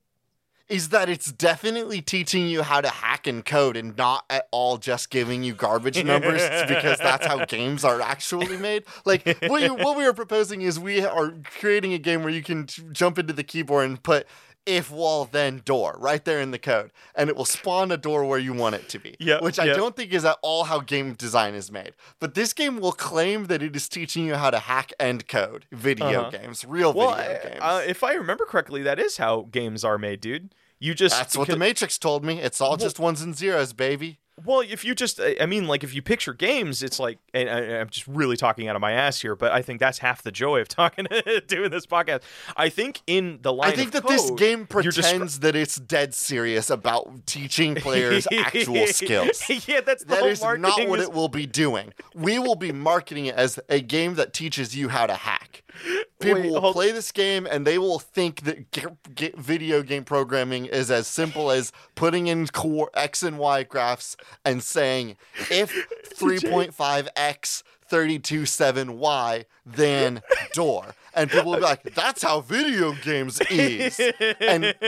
Is 0.68 0.90
that 0.90 1.08
it's 1.08 1.32
definitely 1.32 2.02
teaching 2.02 2.46
you 2.46 2.62
how 2.62 2.80
to 2.80 2.88
hack 2.88 3.26
and 3.26 3.44
code 3.44 3.76
and 3.76 3.96
not 3.96 4.24
at 4.28 4.48
all 4.50 4.76
just 4.76 5.08
giving 5.08 5.42
you 5.42 5.54
garbage 5.54 6.02
numbers 6.04 6.42
because 6.68 6.98
that's 6.98 7.26
how 7.26 7.44
games 7.46 7.84
are 7.84 8.00
actually 8.00 8.56
made. 8.58 8.84
Like 9.06 9.38
what, 9.46 9.62
you, 9.62 9.74
what 9.74 9.96
we 9.96 10.04
are 10.04 10.12
proposing 10.12 10.60
is 10.62 10.78
we 10.78 11.04
are 11.04 11.32
creating 11.58 11.94
a 11.94 11.98
game 11.98 12.22
where 12.22 12.32
you 12.32 12.42
can 12.42 12.66
t- 12.66 12.82
jump 12.92 13.18
into 13.18 13.32
the 13.32 13.44
keyboard 13.44 13.86
and 13.86 14.02
put 14.02 14.26
if 14.68 14.90
wall 14.90 15.24
then 15.24 15.62
door 15.64 15.96
right 15.98 16.24
there 16.24 16.40
in 16.40 16.50
the 16.50 16.58
code 16.58 16.92
and 17.14 17.30
it 17.30 17.36
will 17.36 17.46
spawn 17.46 17.90
a 17.90 17.96
door 17.96 18.24
where 18.24 18.38
you 18.38 18.52
want 18.52 18.74
it 18.74 18.88
to 18.90 18.98
be. 18.98 19.16
Yep, 19.18 19.40
which 19.42 19.58
I 19.58 19.64
yep. 19.64 19.76
don't 19.76 19.96
think 19.96 20.12
is 20.12 20.24
at 20.24 20.36
all 20.42 20.64
how 20.64 20.80
game 20.80 21.14
design 21.14 21.54
is 21.54 21.72
made. 21.72 21.92
But 22.20 22.34
this 22.34 22.52
game 22.52 22.78
will 22.78 22.92
claim 22.92 23.46
that 23.46 23.62
it 23.62 23.74
is 23.74 23.88
teaching 23.88 24.26
you 24.26 24.34
how 24.34 24.50
to 24.50 24.58
hack 24.58 24.92
and 25.00 25.26
code 25.26 25.64
video 25.72 26.20
Uh-huh. 26.20 26.30
games, 26.30 26.64
real 26.64 26.92
Well, 26.92 27.14
video 27.14 27.40
games. 27.42 27.58
uh, 27.62 27.82
if 27.86 28.04
I 28.04 28.12
remember 28.14 28.44
correctly, 28.44 28.82
that 28.82 28.98
is 28.98 29.16
how 29.16 29.48
games 29.50 29.84
are 29.84 29.96
made, 29.98 30.20
dude. 30.20 30.54
You 30.78 30.94
just 30.94 31.16
That's 31.16 31.36
what 31.36 31.48
the 31.48 31.56
Matrix 31.56 31.98
told 31.98 32.24
me. 32.24 32.40
It's 32.40 32.60
all 32.60 32.76
just 32.76 33.00
ones 33.00 33.20
and 33.22 33.34
zeros, 33.34 33.72
baby. 33.72 34.20
Well, 34.44 34.60
if 34.60 34.84
you 34.84 34.94
just, 34.94 35.20
I 35.40 35.46
mean, 35.46 35.66
like 35.66 35.84
if 35.84 35.94
you 35.94 36.02
picture 36.02 36.32
games, 36.32 36.82
it's 36.82 36.98
like, 36.98 37.18
and 37.34 37.48
I, 37.48 37.80
I'm 37.80 37.88
just 37.88 38.06
really 38.06 38.36
talking 38.36 38.68
out 38.68 38.76
of 38.76 38.80
my 38.80 38.92
ass 38.92 39.20
here, 39.20 39.34
but 39.36 39.52
I 39.52 39.62
think 39.62 39.80
that's 39.80 39.98
half 39.98 40.22
the 40.22 40.30
joy 40.32 40.60
of 40.60 40.68
talking, 40.68 41.06
doing 41.46 41.70
this 41.70 41.86
podcast. 41.86 42.22
I 42.56 42.68
think 42.68 43.00
in 43.06 43.38
the 43.42 43.52
line, 43.52 43.72
I 43.72 43.74
think 43.76 43.92
that 43.92 44.06
this 44.06 44.30
game 44.32 44.66
you're 44.70 44.82
descri- 44.82 44.94
pretends 44.94 45.40
that 45.40 45.56
it's 45.56 45.76
dead 45.76 46.14
serious 46.14 46.70
about 46.70 47.26
teaching 47.26 47.74
players 47.74 48.26
actual 48.32 48.86
skills. 48.86 49.42
yeah, 49.66 49.80
that's 49.80 50.04
That 50.04 50.24
is 50.26 50.40
not 50.42 50.60
marketing 50.60 50.88
what 50.90 51.00
is- 51.00 51.06
it 51.06 51.12
will 51.12 51.28
be 51.28 51.46
doing. 51.46 51.92
We 52.14 52.38
will 52.38 52.56
be 52.56 52.72
marketing 52.72 53.26
it 53.26 53.34
as 53.34 53.58
a 53.68 53.80
game 53.80 54.14
that 54.14 54.32
teaches 54.32 54.76
you 54.76 54.88
how 54.88 55.06
to 55.06 55.14
hack. 55.14 55.62
People 56.20 56.42
Wait, 56.42 56.50
will 56.50 56.60
hold- 56.60 56.74
play 56.74 56.90
this 56.92 57.12
game 57.12 57.46
and 57.50 57.66
they 57.66 57.78
will 57.78 57.98
think 57.98 58.42
that 58.42 58.70
g- 58.72 58.82
g- 59.14 59.32
video 59.36 59.82
game 59.82 60.04
programming 60.04 60.66
is 60.66 60.90
as 60.90 61.06
simple 61.06 61.50
as 61.50 61.72
putting 61.94 62.26
in 62.26 62.46
co- 62.48 62.90
X 62.94 63.22
and 63.22 63.38
Y 63.38 63.62
graphs 63.62 64.16
and 64.44 64.62
saying 64.62 65.16
if 65.50 65.72
3.5x 66.16 67.62
327y 67.90 69.44
then 69.64 70.22
door. 70.52 70.94
And 71.14 71.30
people 71.30 71.52
will 71.52 71.58
be 71.58 71.62
like, 71.64 71.82
that's 71.94 72.22
how 72.22 72.40
video 72.42 72.92
games 72.92 73.40
is. 73.50 73.98
And 74.40 74.74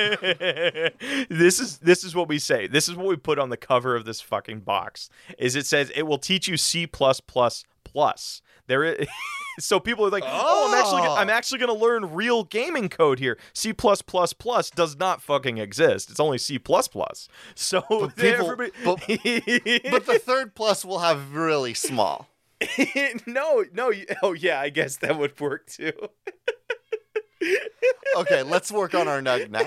this 1.31 1.61
is 1.61 1.79
this 1.79 2.05
is 2.05 2.15
what 2.15 2.29
we 2.29 2.39
say. 2.39 2.67
This 2.67 2.89
is 2.89 2.97
what 2.97 3.07
we 3.07 3.17
put 3.17 3.39
on 3.39 3.49
the 3.49 3.57
cover 3.57 3.97
of 3.97 4.05
this 4.05 4.21
fucking 4.21 4.61
box. 4.61 5.09
Is 5.39 5.57
it 5.57 5.67
says 5.67 5.91
it 5.95 6.03
will 6.03 6.19
teach 6.19 6.47
you 6.47 6.57
C 6.57 6.87
plus 6.87 7.21
plus 7.21 7.65
plus. 7.91 8.43
There 8.67 8.85
is 8.85 9.07
so 9.59 9.81
people 9.81 10.07
are 10.07 10.11
like, 10.11 10.23
oh, 10.27 10.69
I'm 10.69 10.79
actually 10.79 11.03
Oh. 11.09 11.15
I'm 11.17 11.31
actually 11.31 11.59
gonna 11.59 11.75
learn 11.75 12.13
real 12.15 12.45
gaming 12.45 12.89
code 12.89 13.19
here. 13.19 13.37
C 13.53 13.73
plus 13.73 14.01
plus 14.03 14.33
plus 14.33 14.71
does 14.71 14.97
not 14.97 15.21
fucking 15.23 15.59
exist. 15.59 16.11
It's 16.11 16.21
only 16.21 16.39
C 16.39 16.59
plus 16.59 16.89
plus. 16.89 17.29
So 17.55 17.83
But 17.89 18.17
people- 18.17 18.51
everybody, 18.53 19.81
but 19.91 20.07
the 20.07 20.21
third 20.25 20.55
plus 20.55 20.85
will 20.85 21.01
have 21.01 21.35
really 21.35 21.75
small. 21.75 22.29
no, 23.27 23.65
no. 23.73 23.93
Oh 24.23 24.33
yeah, 24.35 24.61
I 24.61 24.69
guess 24.69 24.97
that 24.99 25.19
would 25.19 25.39
work 25.41 25.67
too. 25.67 25.93
Okay, 28.17 28.43
let's 28.43 28.71
work 28.71 28.95
on 28.95 29.09
our 29.09 29.23
nug 29.23 29.51
now. 29.51 29.63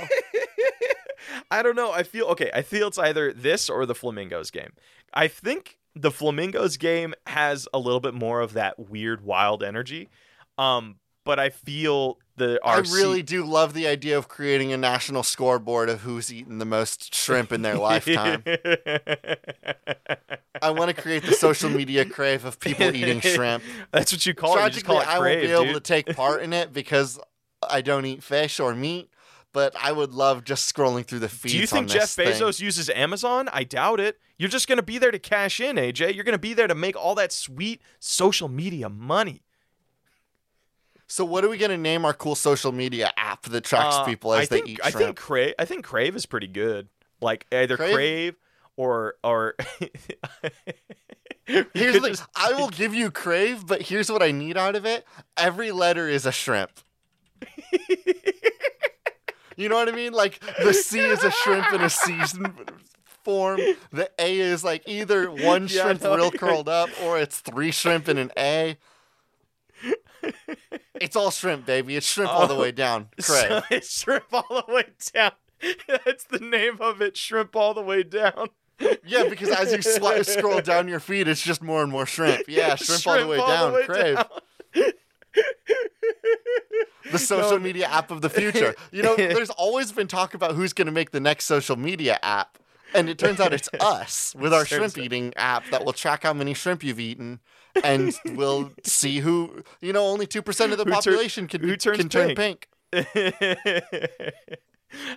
I 1.50 1.64
don't 1.64 1.76
know. 1.76 1.92
I 1.92 2.04
feel 2.04 2.26
okay. 2.28 2.52
I 2.54 2.62
feel 2.62 2.88
it's 2.88 3.00
either 3.00 3.34
this 3.34 3.70
or 3.70 3.86
the 3.86 3.96
Flamingos 3.96 4.52
game. 4.52 4.74
I 5.14 5.28
think 5.28 5.80
the 5.96 6.12
Flamingos 6.12 6.78
game 6.78 7.14
has 7.28 7.68
a 7.74 7.80
little 7.80 8.00
bit 8.00 8.14
more 8.14 8.42
of 8.42 8.54
that 8.54 8.80
weird, 8.80 9.22
wild 9.22 9.64
energy. 9.64 10.10
Um, 10.58 10.98
but 11.26 11.40
I 11.40 11.50
feel 11.50 12.18
the 12.36 12.60
I 12.64 12.80
really 12.80 13.22
do 13.22 13.46
love 13.46 13.74
the 13.74 13.88
idea 13.88 14.18
of 14.18 14.28
creating 14.28 14.74
a 14.74 14.78
national 14.78 15.24
scoreboard 15.24 15.90
of 15.90 16.02
who's 16.02 16.34
eaten 16.34 16.58
the 16.58 16.66
most 16.66 17.14
shrimp 17.14 17.52
in 17.52 17.62
their 17.62 17.78
lifetime. 17.78 18.44
I 20.62 20.72
want 20.72 20.96
to 20.96 21.02
create 21.02 21.24
the 21.24 21.34
social 21.34 21.70
media 21.70 22.06
crave 22.06 22.46
of 22.46 22.60
people 22.60 22.96
eating 22.96 23.22
shrimp. 23.22 23.64
That's 23.92 24.12
what 24.12 24.26
you 24.26 24.34
call 24.34 24.58
it. 24.58 24.76
You 24.76 24.82
call 24.82 25.02
it 25.02 25.08
I 25.08 25.20
won't 25.20 25.42
be 25.42 25.48
able 25.48 25.66
dude. 25.66 25.74
to 25.76 25.80
take 25.80 26.16
part 26.16 26.42
in 26.42 26.54
it 26.54 26.74
because 26.74 27.20
I 27.70 27.82
don't 27.82 28.06
eat 28.06 28.24
fish 28.24 28.60
or 28.60 28.76
meat. 28.76 29.10
But 29.54 29.76
I 29.80 29.92
would 29.92 30.14
love 30.14 30.44
just 30.44 30.74
scrolling 30.74 31.06
through 31.06 31.20
the 31.20 31.30
feeds. 31.30 31.54
Do 31.54 31.60
you 31.60 31.68
think 31.68 31.88
Jeff 31.88 32.02
this 32.02 32.16
thing. 32.16 32.28
Bezos 32.28 32.60
uses 32.60 32.90
Amazon? 32.90 33.48
I 33.54 33.64
doubt 33.64 34.00
it. 34.00 34.20
You're 34.38 34.50
just 34.50 34.68
going 34.68 34.78
to 34.78 34.84
be 34.84 34.98
there 34.98 35.12
to 35.12 35.20
cash 35.20 35.60
in, 35.60 35.76
AJ. 35.78 36.16
You're 36.16 36.24
going 36.24 36.34
to 36.34 36.40
be 36.40 36.54
there 36.56 36.68
to 36.68 36.74
make 36.76 36.96
all 36.96 37.14
that 37.16 37.32
sweet 37.32 37.82
social 38.00 38.50
media 38.50 38.90
money. 38.90 39.44
So, 41.06 41.24
what 41.24 41.46
are 41.46 41.50
we 41.50 41.58
gonna 41.60 41.78
name 41.78 42.06
our 42.06 42.14
cool 42.14 42.34
social 42.34 42.72
media 42.72 43.12
app 43.18 43.44
that 43.44 43.64
tracks 43.66 43.98
Uh, 43.98 44.04
people 44.06 44.34
as 44.34 44.40
I 44.40 44.46
they 44.48 44.56
think, 44.58 44.70
eat 44.70 44.80
I 44.84 44.90
think 44.90 45.16
Crave. 45.16 45.54
I 45.60 45.66
think 45.66 45.86
Crave 45.86 46.16
is 46.16 46.26
pretty 46.26 46.48
good. 46.48 46.88
Like 47.22 47.46
either 47.52 47.78
Crave? 47.78 47.94
Crave, 47.94 48.36
or 48.78 49.16
or. 49.24 49.54
Here's 51.46 52.02
the 52.02 52.08
just- 52.10 52.24
I 52.36 52.54
will 52.54 52.70
give 52.70 52.96
you 52.96 53.12
crave, 53.12 53.68
but 53.68 53.82
here's 53.82 54.10
what 54.10 54.24
I 54.24 54.32
need 54.32 54.58
out 54.58 54.76
of 54.76 54.86
it. 54.86 55.06
Every 55.38 55.72
letter 55.72 56.08
is 56.08 56.26
a 56.26 56.32
shrimp. 56.32 56.72
you 59.58 59.70
know 59.70 59.76
what 59.76 59.90
I 59.90 59.92
mean? 59.92 60.14
Like 60.14 60.40
the 60.64 60.74
C 60.74 61.00
is 61.00 61.24
a 61.24 61.32
shrimp 61.32 61.72
in 61.74 61.82
a 61.82 61.90
season 61.90 62.54
form. 63.24 63.60
The 63.92 64.10
A 64.20 64.40
is 64.40 64.64
like 64.64 64.84
either 64.88 65.30
one 65.32 65.68
Yeah, 65.70 65.84
shrimp 65.84 66.04
no, 66.04 66.16
real 66.16 66.32
curled 66.32 66.70
up 66.70 66.90
or 67.04 67.20
it's 67.20 67.40
three 67.40 67.72
shrimp 67.72 68.08
in 68.10 68.18
an 68.18 68.32
A. 68.38 68.78
It's 71.00 71.16
all 71.16 71.32
shrimp, 71.32 71.66
baby. 71.66 71.96
It's 71.96 72.08
shrimp 72.08 72.32
all 72.32 72.48
the 72.48 72.56
Oh, 72.56 72.62
way 72.62 72.72
down. 72.72 73.10
So 73.22 73.62
it's 73.70 74.02
shrimp 74.02 74.26
all 74.32 74.64
the 74.68 74.74
way 74.74 74.86
down. 75.14 75.32
That's 75.88 76.24
the 76.26 76.40
name 76.40 76.78
of 76.80 77.02
it. 77.02 77.18
Shrimp 77.18 77.56
all 77.56 77.74
the 77.74 77.82
way 77.82 78.04
down. 78.04 78.50
Yeah, 79.06 79.28
because 79.30 79.50
as 79.50 79.72
you 79.72 79.82
scroll 80.24 80.62
down 80.62 80.88
your 80.88 81.00
feed, 81.00 81.28
it's 81.28 81.42
just 81.42 81.62
more 81.62 81.84
and 81.84 81.92
more 81.92 82.06
shrimp. 82.06 82.48
Yeah, 82.48 82.76
shrimp, 82.76 83.06
all 83.08 83.20
the 83.20 83.28
way 83.28 83.38
down. 83.38 83.84
Crave. 83.86 84.16
down. 84.16 84.26
The 87.14 87.20
social 87.34 87.60
media 87.60 87.88
app 87.88 88.12
of 88.12 88.22
the 88.22 88.30
future. 88.30 88.76
You 88.92 89.02
know, 89.04 89.16
there's 89.16 89.50
always 89.66 89.92
been 89.94 90.08
talk 90.08 90.34
about 90.34 90.56
who's 90.56 90.74
going 90.74 90.88
to 90.88 90.92
make 90.92 91.12
the 91.12 91.20
next 91.22 91.46
social 91.46 91.76
media 91.78 92.20
app. 92.22 92.58
And 92.94 93.10
it 93.10 93.18
turns 93.18 93.40
out 93.40 93.54
it's 93.54 93.70
us 93.80 94.36
with 94.38 94.54
our 94.54 94.66
shrimp 94.66 94.98
eating 95.00 95.34
app 95.36 95.64
that 95.72 95.84
will 95.86 95.94
track 95.94 96.24
how 96.24 96.34
many 96.34 96.54
shrimp 96.54 96.84
you've 96.84 97.00
eaten 97.00 97.40
and 97.84 98.14
we'll 98.36 98.72
see 98.84 99.18
who, 99.20 99.64
you 99.82 99.92
know, 99.94 100.06
only 100.06 100.28
2% 100.28 100.72
of 100.72 100.78
the 100.78 100.84
Who 100.84 100.92
tur- 100.92 100.92
population 100.92 101.48
can, 101.48 101.62
who 101.62 101.76
turns 101.76 101.98
can 101.98 102.10
turn 102.10 102.36
pink? 102.36 102.68
pink. 102.92 103.34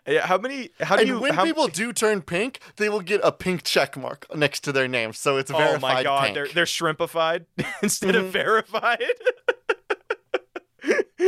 yeah, 0.06 0.26
how 0.26 0.38
many? 0.38 0.70
How 0.80 0.96
do 0.96 1.00
And 1.02 1.08
you? 1.10 1.20
when 1.20 1.34
how, 1.34 1.44
people 1.44 1.68
do 1.68 1.92
turn 1.92 2.22
pink, 2.22 2.60
they 2.76 2.88
will 2.88 3.00
get 3.02 3.20
a 3.22 3.30
pink 3.30 3.62
check 3.62 3.94
mark 3.96 4.24
next 4.34 4.60
to 4.60 4.72
their 4.72 4.88
name. 4.88 5.12
So 5.12 5.36
it's 5.36 5.50
verified. 5.50 5.76
oh 5.76 5.78
my 5.80 6.02
god, 6.02 6.22
pink. 6.24 6.34
they're 6.34 6.48
they're 6.48 6.64
shrimpified 6.64 7.44
instead 7.82 8.14
Mhm. 8.14 8.20
of 8.20 8.26
verified. 8.32 9.02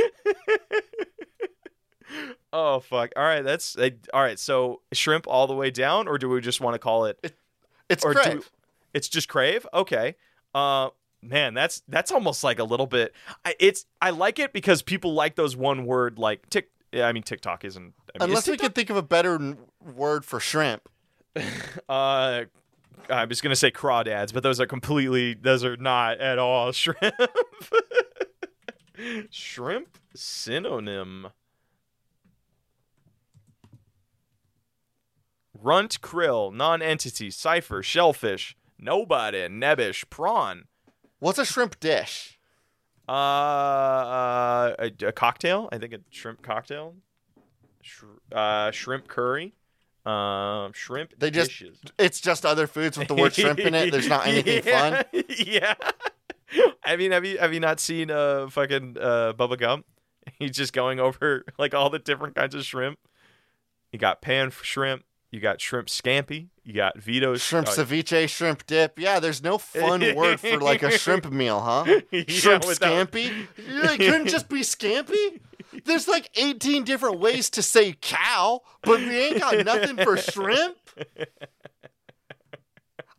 oh 2.53 2.81
fuck! 2.81 3.13
All 3.17 3.23
right, 3.23 3.43
that's 3.43 3.77
all 4.13 4.23
right. 4.23 4.39
So 4.39 4.81
shrimp 4.93 5.27
all 5.29 5.47
the 5.47 5.55
way 5.55 5.71
down, 5.71 6.09
or 6.09 6.19
do 6.19 6.29
we 6.29 6.41
just 6.41 6.61
want 6.61 6.75
to 6.75 6.79
call 6.79 7.05
it? 7.07 7.35
it's 7.89 8.05
or 8.05 8.15
crave. 8.15 8.35
we- 8.39 8.43
It's 8.95 9.09
just 9.09 9.29
crave. 9.29 9.67
Okay. 9.75 10.17
Uh, 10.55 10.89
man, 11.23 11.55
that's 11.55 11.83
that's 11.89 12.11
almost 12.11 12.43
like 12.43 12.59
a 12.59 12.65
little 12.65 12.87
bit. 12.87 13.15
I, 13.45 13.55
it's 13.61 13.85
I 14.01 14.11
like 14.11 14.39
it 14.39 14.53
because 14.53 14.83
people 14.83 15.13
like 15.13 15.35
those 15.37 15.57
one 15.57 15.85
word 15.85 16.19
like 16.19 16.49
tick. 16.51 16.71
I 16.95 17.13
mean, 17.13 17.23
TikTok 17.23 17.65
isn't. 17.65 17.83
I 17.83 17.87
mean, 17.89 17.93
is 17.93 18.23
Unless 18.31 18.47
we 18.49 18.53
TikTok- 18.55 18.65
could 18.69 18.75
think 18.75 18.91
of 18.91 18.97
a 18.97 19.03
better 19.03 19.57
word 19.95 20.25
for 20.25 20.41
shrimp. 20.41 20.89
Uh, 21.89 22.45
I 23.09 23.25
was 23.25 23.41
gonna 23.41 23.57
say 23.57 23.71
crawdads, 23.71 24.35
but 24.35 24.43
those 24.43 24.61
are 24.61 24.67
completely. 24.67 25.33
Those 25.35 25.65
are 25.65 25.77
not 25.77 26.19
at 26.21 26.39
all 26.39 26.73
shrimp. 26.73 26.99
shrimp 29.31 29.99
synonym. 30.15 31.29
Runt, 35.61 36.01
krill, 36.01 36.53
non-entity, 36.55 37.31
cipher, 37.31 37.83
shellfish, 37.83 38.57
nobody, 38.79 39.49
nebbish, 39.49 40.09
prawn. 40.09 40.65
What's 41.19 41.39
a 41.39 41.45
shrimp 41.45 41.81
dish? 41.81 42.39
Uh, 43.09 43.13
uh 43.13 44.75
a, 44.79 45.07
a 45.07 45.13
cocktail. 45.13 45.69
I 45.73 45.79
think 45.79 45.95
a 45.95 45.99
shrimp 46.11 46.43
cocktail. 46.43 46.95
Sh- 47.83 48.05
uh, 48.33 48.71
shrimp 48.71 49.09
curry. 49.09 49.55
Um, 50.07 50.73
shrimp 50.73 51.19
They 51.19 51.31
just- 51.31 51.51
dishes. 51.51 51.79
It's 51.99 52.21
just 52.21 52.47
other 52.47 52.67
foods 52.67 52.97
with 52.97 53.09
the 53.09 53.15
word 53.15 53.35
shrimp 53.35 53.59
in 53.59 53.75
it. 53.75 53.91
There's 53.91 54.09
not 54.09 54.27
anything 54.29 54.63
yeah, 54.65 55.03
fun. 55.13 55.25
Yeah. 55.29 55.75
I 56.85 56.97
mean, 56.97 57.13
have 57.13 57.25
you 57.25 57.39
have 57.39 57.53
you 57.53 57.61
not 57.61 57.81
seen 57.81 58.11
uh 58.11 58.49
fucking 58.49 58.97
uh 59.01 59.33
Bubba 59.35 59.59
Gump? 59.59 59.87
He's 60.39 60.53
just 60.53 60.73
going 60.73 61.01
over 61.01 61.45
like 61.59 61.75
all 61.75 61.91
the 61.91 61.99
different 61.99 62.35
kinds 62.35 62.55
of 62.55 62.65
shrimp. 62.65 62.99
You 63.93 63.99
got 63.99 64.21
pan 64.21 64.51
shrimp. 64.51 65.05
You 65.31 65.41
got 65.41 65.61
shrimp 65.61 65.89
scampi. 65.89 66.49
You 66.65 66.73
got 66.73 66.99
Vito's 66.99 67.43
Shrimp 67.43 67.69
uh, 67.69 67.73
ceviche, 67.73 68.29
shrimp 68.31 68.67
dip. 68.67 68.99
Yeah, 68.99 69.21
there's 69.21 69.43
no 69.43 69.59
fun 69.59 70.01
word 70.15 70.41
for 70.41 70.59
like 70.59 70.83
a 70.83 70.91
shrimp 70.91 71.31
meal, 71.31 71.61
huh? 71.61 71.85
Yeah, 72.11 72.23
Shrimp 72.29 72.67
without- 72.67 73.11
scampi? 73.11 73.47
You 73.57 73.83
like, 73.83 73.99
couldn't 74.01 74.29
just 74.29 74.49
be 74.49 74.61
scampi? 74.61 75.41
There's 75.85 76.09
like 76.09 76.31
18 76.35 76.85
different 76.85 77.21
ways 77.21 77.51
to 77.51 77.63
say 77.63 77.95
cow, 78.01 78.63
but 78.83 79.01
we 79.01 79.17
ain't 79.19 79.39
got 79.41 79.65
nothing 79.67 79.97
for 79.99 80.17
shrimp. 80.17 80.77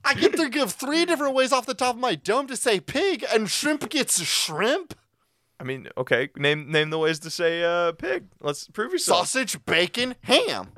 I 0.09 0.15
can 0.15 0.31
think 0.31 0.55
of 0.55 0.71
three 0.71 1.05
different 1.05 1.35
ways 1.35 1.51
off 1.51 1.67
the 1.67 1.75
top 1.75 1.93
of 1.93 2.01
my 2.01 2.15
dome 2.15 2.47
to 2.47 2.57
say 2.57 2.79
pig, 2.79 3.23
and 3.31 3.47
shrimp 3.47 3.87
gets 3.89 4.19
shrimp. 4.23 4.95
I 5.59 5.63
mean, 5.63 5.87
okay, 5.95 6.29
name 6.35 6.71
name 6.71 6.89
the 6.89 6.97
ways 6.97 7.19
to 7.19 7.29
say 7.29 7.63
uh 7.63 7.91
pig. 7.91 8.25
Let's 8.41 8.67
prove 8.67 8.91
yourself. 8.91 9.27
Sausage, 9.27 9.63
bacon, 9.65 10.15
ham. 10.21 10.71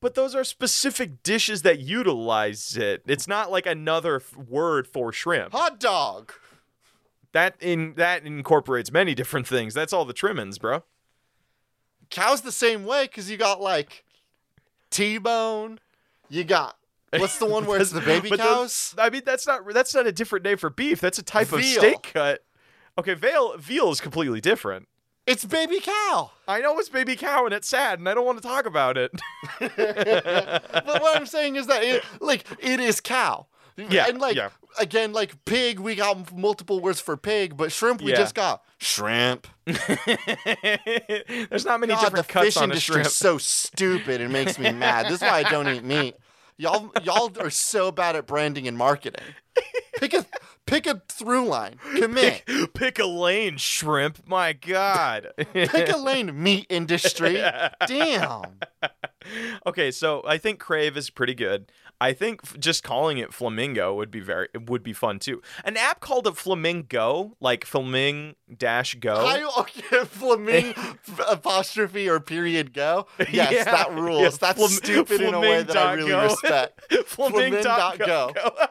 But 0.00 0.14
those 0.14 0.34
are 0.34 0.42
specific 0.42 1.22
dishes 1.22 1.62
that 1.62 1.80
utilize 1.80 2.78
it. 2.78 3.02
It's 3.06 3.28
not 3.28 3.50
like 3.50 3.66
another 3.66 4.16
f- 4.16 4.34
word 4.34 4.86
for 4.86 5.12
shrimp. 5.12 5.52
Hot 5.52 5.78
dog. 5.78 6.32
That 7.32 7.56
in 7.60 7.92
that 7.96 8.24
incorporates 8.24 8.90
many 8.90 9.14
different 9.14 9.46
things. 9.46 9.74
That's 9.74 9.92
all 9.92 10.06
the 10.06 10.14
trimmings, 10.14 10.58
bro. 10.58 10.82
Cow's 12.08 12.40
the 12.40 12.52
same 12.52 12.86
way 12.86 13.04
because 13.04 13.30
you 13.30 13.36
got 13.36 13.60
like 13.60 14.04
T-bone. 14.88 15.78
You 16.30 16.44
got 16.44 16.78
what's 17.20 17.38
the 17.38 17.46
one 17.46 17.66
where 17.66 17.80
it's 17.80 17.90
the 17.90 18.00
baby 18.00 18.30
cows? 18.30 18.38
those- 18.38 18.94
I 18.98 19.10
mean, 19.10 19.22
that's 19.24 19.46
not 19.46 19.62
that's 19.72 19.94
not 19.94 20.06
a 20.06 20.12
different 20.12 20.44
name 20.44 20.56
for 20.58 20.70
beef. 20.70 21.00
That's 21.00 21.18
a 21.18 21.22
type 21.22 21.52
of 21.52 21.64
steak 21.64 22.10
cut. 22.14 22.44
Okay, 22.98 23.14
veal 23.14 23.56
veal 23.58 23.90
is 23.90 24.00
completely 24.00 24.40
different. 24.40 24.88
It's 25.26 25.44
baby 25.44 25.80
cow. 25.80 26.30
I 26.46 26.60
know 26.60 26.78
it's 26.78 26.88
baby 26.88 27.16
cow 27.16 27.46
and 27.46 27.52
it's 27.54 27.68
sad, 27.68 27.98
and 27.98 28.08
I 28.08 28.14
don't 28.14 28.24
want 28.24 28.38
to 28.40 28.46
talk 28.46 28.64
about 28.64 28.96
it. 28.96 29.10
but 29.58 30.84
what 30.86 31.16
I'm 31.16 31.26
saying 31.26 31.56
is 31.56 31.66
that 31.66 31.82
it, 31.82 32.04
like 32.20 32.44
it 32.60 32.78
is 32.80 33.00
cow. 33.00 33.46
Yeah, 33.76 34.06
And 34.08 34.18
like 34.18 34.36
yeah. 34.36 34.48
again, 34.78 35.12
like 35.12 35.44
pig, 35.44 35.78
we 35.80 35.96
got 35.96 36.32
multiple 36.34 36.80
words 36.80 36.98
for 37.00 37.14
pig, 37.18 37.58
but 37.58 37.70
shrimp, 37.72 38.00
we 38.00 38.12
Yeah. 38.12 38.16
just 38.16 38.34
got 38.34 38.62
shrimp. 38.78 39.46
There's 39.66 41.64
not 41.64 41.80
many 41.80 41.92
God, 41.92 42.12
the 42.12 42.22
cuts 42.22 42.46
fish 42.46 42.56
on 42.56 42.62
a 42.62 42.64
industry 42.72 42.94
shrimp. 42.94 43.06
is 43.06 43.14
so 43.16 43.36
stupid. 43.38 44.20
It 44.20 44.30
makes 44.30 44.58
me 44.58 44.72
mad. 44.72 45.06
This 45.06 45.14
is 45.16 45.22
why 45.22 45.40
I 45.40 45.42
don't 45.42 45.68
eat 45.68 45.84
meat. 45.84 46.14
Y'all, 46.58 46.90
y'all 47.02 47.30
are 47.38 47.50
so 47.50 47.92
bad 47.92 48.16
at 48.16 48.26
branding 48.26 48.66
and 48.66 48.78
marketing. 48.78 49.24
Pick 49.98 50.14
a 50.14 50.26
pick 50.66 50.86
a 50.86 51.02
through 51.08 51.46
line. 51.46 51.76
Commit. 51.96 52.44
Pick, 52.46 52.74
pick 52.74 52.98
a 52.98 53.06
lane, 53.06 53.56
shrimp. 53.56 54.26
My 54.26 54.52
God. 54.52 55.28
Pick 55.52 55.88
a 55.92 55.96
lane, 55.96 56.42
meat 56.42 56.66
industry. 56.68 57.42
Damn. 57.86 58.58
okay, 59.66 59.90
so 59.90 60.22
I 60.26 60.38
think 60.38 60.58
Crave 60.58 60.96
is 60.96 61.10
pretty 61.10 61.34
good. 61.34 61.70
I 62.00 62.12
think 62.12 62.40
f- 62.44 62.58
just 62.58 62.82
calling 62.82 63.16
it 63.18 63.32
Flamingo 63.32 63.94
would 63.94 64.10
be 64.10 64.20
very 64.20 64.48
would 64.66 64.82
be 64.82 64.92
fun 64.92 65.18
too. 65.18 65.40
An 65.64 65.76
app 65.78 66.00
called 66.00 66.26
a 66.26 66.32
Flamingo, 66.32 67.36
like 67.40 67.64
Flaming 67.64 68.34
Dash 68.54 68.94
Go. 68.96 69.14
I 69.14 69.48
okay, 69.60 70.04
flaming 70.04 70.74
apostrophe 71.28 72.08
or 72.08 72.20
period 72.20 72.72
go. 72.74 73.06
Yes, 73.30 73.52
Yeah, 73.52 73.64
that 73.64 73.92
rules. 73.92 74.20
yeah, 74.22 74.28
That's 74.40 74.58
flam- 74.58 74.68
stupid 74.70 75.20
in 75.22 75.32
a 75.34 75.40
way 75.40 75.62
that 75.62 75.76
I 75.76 75.94
really 75.94 76.10
flamingo. 76.12 76.32
respect. 76.32 76.80
Flamin 77.08 77.62
dot 77.62 77.96
Flamin.go. 77.96 78.32
go. 78.34 78.66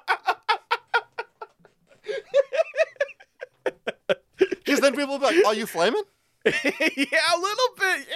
Because 4.38 4.80
then 4.82 4.94
people 4.96 5.18
will 5.18 5.20
be 5.20 5.26
like, 5.38 5.46
"Are 5.46 5.54
you 5.54 5.66
flaming?" 5.66 6.04
yeah, 6.96 7.36
a 7.36 7.40
little 7.40 7.70
bit. 7.78 8.08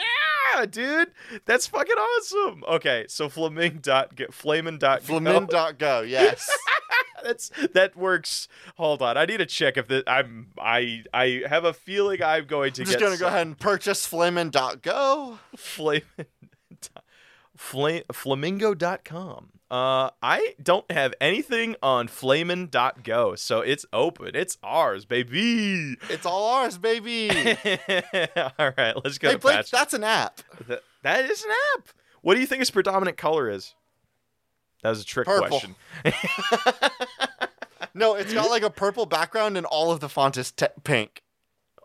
Yeah, 0.53 0.65
dude. 0.65 1.11
That's 1.45 1.67
fucking 1.67 1.95
awesome. 1.95 2.63
Okay, 2.67 3.05
so 3.07 3.27
flaming 3.27 3.79
dot 3.81 4.15
go, 4.15 4.25
flamin 4.25 4.77
dot 4.77 5.05
go. 5.05 5.19
Flamin.go. 5.19 6.01
Yes. 6.01 6.49
That's 7.23 7.51
that 7.73 7.95
works. 7.95 8.47
Hold 8.75 9.01
on, 9.01 9.17
I 9.17 9.25
need 9.25 9.37
to 9.37 9.45
check 9.45 9.77
if 9.77 9.87
I'm 10.07 10.47
I 10.59 11.03
I 11.13 11.41
have 11.49 11.65
a 11.65 11.73
feeling 11.73 12.23
I'm 12.23 12.45
going 12.45 12.71
to 12.73 12.83
I'm 12.83 12.85
just 12.85 12.99
get 12.99 13.05
gonna 13.05 13.17
go 13.17 13.27
ahead 13.27 13.47
and 13.47 13.59
purchase 13.59 14.05
flamin.go. 14.05 15.39
Flamin 15.57 16.03
Flam- 17.59 18.03
flamingo.com. 18.11 19.49
Uh, 19.69 20.09
I 20.23 20.55
don't 20.63 20.89
have 20.89 21.13
anything 21.19 21.75
on 21.83 22.07
flamin.go, 22.07 23.35
so 23.35 23.59
it's 23.59 23.85
open. 23.91 24.31
It's 24.33 24.57
ours, 24.63 25.03
baby. 25.03 25.97
It's 26.09 26.25
all 26.25 26.47
ours, 26.55 26.77
baby. 26.77 27.29
All 28.57 28.71
right, 28.77 28.95
let's 29.03 29.17
go 29.17 29.27
hey, 29.27 29.33
to 29.33 29.39
Blake, 29.39 29.55
patch. 29.57 29.71
that's 29.71 29.93
an 29.93 30.03
app. 30.05 30.39
Th- 30.65 30.79
that 31.03 31.25
is 31.29 31.43
an 31.43 31.51
app. 31.75 31.89
What 32.21 32.35
do 32.35 32.39
you 32.41 32.47
think 32.47 32.61
its 32.61 32.71
predominant 32.71 33.17
color 33.17 33.49
is? 33.49 33.75
That 34.81 34.89
was 34.91 35.01
a 35.01 35.05
trick 35.05 35.27
Purple. 35.27 35.49
question. 35.49 35.75
No, 37.95 38.13
it's 38.15 38.33
got 38.33 38.49
like 38.49 38.61
a 38.63 38.69
purple 38.69 39.05
background 39.05 39.57
and 39.57 39.65
all 39.65 39.91
of 39.91 39.99
the 39.99 40.07
font 40.07 40.37
is 40.37 40.51
te- 40.51 40.67
pink. 40.83 41.23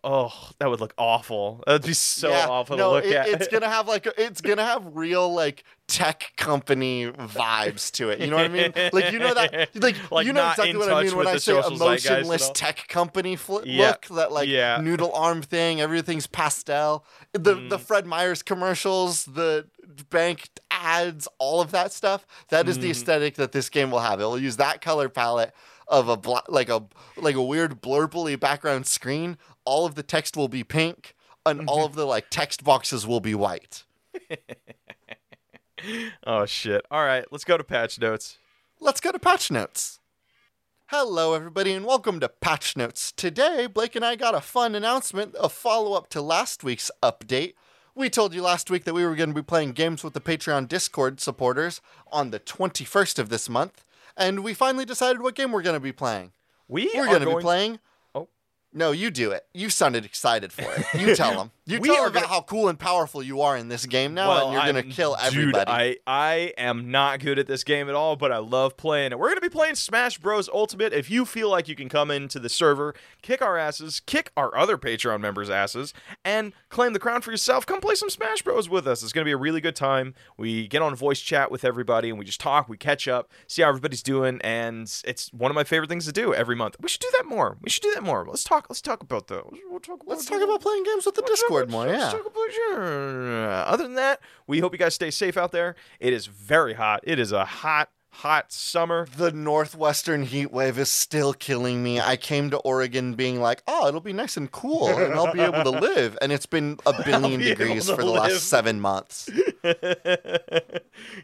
Oh, 0.06 0.32
that 0.58 0.68
would 0.68 0.80
look 0.80 0.92
awful. 0.98 1.62
That'd 1.66 1.86
be 1.86 1.94
so 1.94 2.28
yeah, 2.28 2.46
awful 2.48 2.76
no, 2.76 2.90
to 2.90 2.94
look 2.96 3.04
it- 3.06 3.14
at. 3.16 3.28
It's 3.28 3.48
gonna 3.48 3.68
have 3.70 3.88
like 3.88 4.06
it's 4.18 4.40
gonna 4.42 4.64
have 4.64 4.84
real 4.94 5.32
like 5.32 5.64
tech 5.88 6.32
company 6.36 7.06
vibes 7.10 7.90
to 7.92 8.10
it. 8.10 8.20
You 8.20 8.26
know 8.28 8.36
what 8.36 8.44
I 8.44 8.48
mean? 8.48 8.72
Like 8.92 9.12
you 9.12 9.18
know 9.18 9.32
that 9.34 9.52
like, 9.74 9.96
Like, 10.10 10.26
you 10.26 10.32
know 10.34 10.48
exactly 10.50 10.76
what 10.76 10.92
I 10.92 11.02
mean 11.04 11.16
when 11.16 11.26
I 11.26 11.32
say 11.38 11.52
social 11.54 11.76
zeitgeist 11.76 12.06
at 12.06 12.12
emotionless 12.20 12.50
tech 12.54 12.86
company 12.88 13.36
fl- 13.36 13.60
Yeah, 13.64 13.88
look. 13.88 14.06
That 14.16 14.32
like 14.32 14.48
yeah. 14.48 14.78
noodle 14.82 15.12
arm 15.14 15.40
thing. 15.42 15.80
Everything's 15.80 16.26
pastel. 16.26 17.04
The 17.32 17.54
Mm. 17.54 17.70
the 17.70 17.78
Fred 17.78 18.06
Meyers 18.06 18.42
commercials, 18.42 19.24
the 19.24 19.66
bank 20.10 20.48
ads, 20.70 21.28
all 21.38 21.60
of 21.60 21.70
that 21.70 21.92
stuff. 21.92 22.26
That 22.48 22.68
is 22.68 22.78
the 22.78 22.88
Mhm. 22.88 22.92
aesthetic 22.92 23.34
that 23.36 23.52
this 23.52 23.68
game 23.70 23.90
will 23.90 24.00
have. 24.00 24.20
It 24.20 24.24
will 24.24 24.38
use 24.38 24.56
that 24.58 24.80
color 24.80 25.08
palette 25.08 25.54
of 25.88 26.08
a 26.08 26.16
bla- 26.16 26.42
like 26.48 26.68
a 26.68 26.84
like 27.16 27.34
a 27.34 27.42
weird 27.42 27.82
blurply 27.82 28.38
background 28.38 28.86
screen. 28.86 29.36
All 29.64 29.86
of 29.86 29.94
the 29.94 30.02
text 30.02 30.36
will 30.36 30.48
be 30.48 30.64
pink, 30.64 31.14
and 31.46 31.60
Mm-hmm. 31.60 31.68
all 31.68 31.84
of 31.84 31.94
the 31.94 32.06
like 32.06 32.26
text 32.30 32.64
boxes 32.64 33.06
will 33.06 33.20
be 33.20 33.34
white. 33.34 33.84
oh 36.26 36.46
shit. 36.46 36.84
All 36.90 37.04
right, 37.04 37.24
let's 37.30 37.44
go 37.44 37.56
to 37.56 37.64
patch 37.64 37.98
notes. 38.00 38.38
Let's 38.80 39.00
go 39.00 39.12
to 39.12 39.18
patch 39.18 39.50
notes. 39.50 40.00
Hello, 40.88 41.34
everybody, 41.34 41.72
and 41.72 41.86
welcome 41.86 42.20
to 42.20 42.28
Patch 42.28 42.76
Notes. 42.76 43.10
Today, 43.10 43.66
Blake 43.66 43.96
and 43.96 44.04
I 44.04 44.16
got 44.16 44.34
a 44.34 44.40
fun 44.40 44.74
announcement, 44.74 45.34
a 45.40 45.48
follow 45.48 45.94
up 45.94 46.08
to 46.10 46.20
last 46.20 46.62
week's 46.62 46.90
update. 47.02 47.54
We 47.94 48.10
told 48.10 48.34
you 48.34 48.42
last 48.42 48.70
week 48.70 48.84
that 48.84 48.92
we 48.94 49.04
were 49.04 49.16
going 49.16 49.30
to 49.30 49.34
be 49.34 49.42
playing 49.42 49.72
games 49.72 50.04
with 50.04 50.12
the 50.12 50.20
Patreon 50.20 50.68
Discord 50.68 51.20
supporters 51.20 51.80
on 52.12 52.30
the 52.30 52.38
21st 52.38 53.18
of 53.18 53.28
this 53.30 53.48
month, 53.48 53.84
and 54.16 54.44
we 54.44 54.54
finally 54.54 54.84
decided 54.84 55.22
what 55.22 55.34
game 55.34 55.52
we're 55.52 55.62
going 55.62 55.76
to 55.76 55.80
be 55.80 55.92
playing. 55.92 56.32
We 56.68 56.90
We're 56.94 57.04
are 57.04 57.06
going 57.06 57.20
to 57.20 57.36
be 57.36 57.42
playing. 57.42 57.78
No, 58.76 58.90
you 58.90 59.12
do 59.12 59.30
it. 59.30 59.46
You 59.54 59.70
sounded 59.70 60.04
excited 60.04 60.52
for 60.52 60.62
it. 60.62 61.00
You 61.00 61.14
tell 61.14 61.30
them. 61.38 61.52
You 61.64 61.78
tell 61.78 61.94
them 61.94 62.04
about 62.06 62.12
gonna- 62.14 62.26
how 62.26 62.40
cool 62.42 62.68
and 62.68 62.78
powerful 62.78 63.22
you 63.22 63.40
are 63.40 63.56
in 63.56 63.68
this 63.68 63.86
game 63.86 64.12
now, 64.12 64.28
well, 64.28 64.46
and 64.48 64.54
you're 64.54 64.72
going 64.72 64.90
to 64.90 64.94
kill 64.94 65.16
everybody. 65.18 65.64
Dude, 65.64 65.66
I, 65.66 65.96
I 66.06 66.34
am 66.58 66.90
not 66.90 67.20
good 67.20 67.38
at 67.38 67.46
this 67.46 67.62
game 67.64 67.88
at 67.88 67.94
all, 67.94 68.16
but 68.16 68.32
I 68.32 68.38
love 68.38 68.76
playing 68.76 69.12
it. 69.12 69.18
We're 69.18 69.28
going 69.28 69.36
to 69.36 69.40
be 69.40 69.48
playing 69.48 69.76
Smash 69.76 70.18
Bros. 70.18 70.48
Ultimate. 70.52 70.92
If 70.92 71.08
you 71.08 71.24
feel 71.24 71.48
like 71.48 71.68
you 71.68 71.74
can 71.76 71.88
come 71.88 72.10
into 72.10 72.38
the 72.38 72.48
server, 72.50 72.94
kick 73.22 73.40
our 73.40 73.56
asses, 73.56 74.00
kick 74.00 74.30
our 74.36 74.54
other 74.56 74.76
Patreon 74.76 75.20
members' 75.20 75.48
asses, 75.48 75.94
and 76.24 76.52
claim 76.68 76.92
the 76.92 76.98
crown 76.98 77.22
for 77.22 77.30
yourself, 77.30 77.64
come 77.64 77.80
play 77.80 77.94
some 77.94 78.10
Smash 78.10 78.42
Bros. 78.42 78.68
with 78.68 78.86
us. 78.88 79.02
It's 79.02 79.12
going 79.12 79.24
to 79.24 79.28
be 79.28 79.32
a 79.32 79.36
really 79.38 79.60
good 79.62 79.76
time. 79.76 80.14
We 80.36 80.66
get 80.68 80.82
on 80.82 80.94
voice 80.96 81.20
chat 81.20 81.50
with 81.50 81.64
everybody, 81.64 82.10
and 82.10 82.18
we 82.18 82.24
just 82.26 82.40
talk, 82.40 82.68
we 82.68 82.76
catch 82.76 83.06
up, 83.08 83.30
see 83.46 83.62
how 83.62 83.68
everybody's 83.68 84.02
doing, 84.02 84.40
and 84.42 84.92
it's 85.06 85.32
one 85.32 85.50
of 85.50 85.54
my 85.54 85.64
favorite 85.64 85.88
things 85.88 86.04
to 86.06 86.12
do 86.12 86.34
every 86.34 86.56
month. 86.56 86.76
We 86.80 86.88
should 86.88 87.00
do 87.00 87.10
that 87.16 87.24
more. 87.24 87.56
We 87.62 87.70
should 87.70 87.82
do 87.84 87.92
that 87.94 88.02
more. 88.02 88.26
Let's 88.28 88.44
talk. 88.44 88.63
Let's 88.68 88.80
talk 88.80 89.02
about 89.02 89.26
those. 89.28 89.56
We'll 89.70 89.78
talk 89.80 89.96
about 90.02 90.08
Let's 90.08 90.24
talk 90.26 90.40
about 90.42 90.60
playing 90.60 90.84
games 90.84 91.04
with 91.06 91.14
the 91.16 91.22
Discord 91.22 91.70
more, 91.70 91.86
yeah. 91.86 92.12
Other 93.66 93.84
than 93.84 93.94
that, 93.94 94.20
we 94.46 94.60
hope 94.60 94.72
you 94.72 94.78
guys 94.78 94.94
stay 94.94 95.10
safe 95.10 95.36
out 95.36 95.52
there. 95.52 95.74
It 96.00 96.12
is 96.12 96.26
very 96.26 96.74
hot. 96.74 97.00
It 97.04 97.18
is 97.18 97.30
a 97.32 97.44
hot, 97.44 97.90
hot 98.10 98.52
summer. 98.52 99.06
The 99.16 99.30
northwestern 99.32 100.22
heat 100.22 100.50
wave 100.50 100.78
is 100.78 100.88
still 100.88 101.34
killing 101.34 101.82
me. 101.82 102.00
I 102.00 102.16
came 102.16 102.50
to 102.50 102.56
Oregon 102.58 103.14
being 103.14 103.40
like, 103.40 103.62
oh, 103.68 103.86
it'll 103.88 104.00
be 104.00 104.12
nice 104.14 104.36
and 104.36 104.50
cool 104.50 104.88
and 104.88 105.12
I'll 105.14 105.32
be 105.32 105.40
able 105.40 105.62
to 105.64 105.70
live. 105.80 106.16
And 106.22 106.32
it's 106.32 106.46
been 106.46 106.78
a 106.86 107.02
billion 107.04 107.40
be 107.40 107.46
degrees 107.46 107.88
for 107.90 107.96
the 107.96 108.06
live. 108.06 108.30
last 108.32 108.44
seven 108.48 108.80
months. 108.80 109.28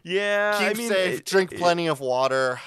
yeah, 0.03 0.59
Keep 0.59 0.67
I 0.67 0.73
mean, 0.73 0.89
safe, 0.89 1.19
it- 1.19 1.25
drink 1.25 1.51
it- 1.53 1.59
plenty 1.59 1.87
of 1.87 1.99
water, 1.99 2.59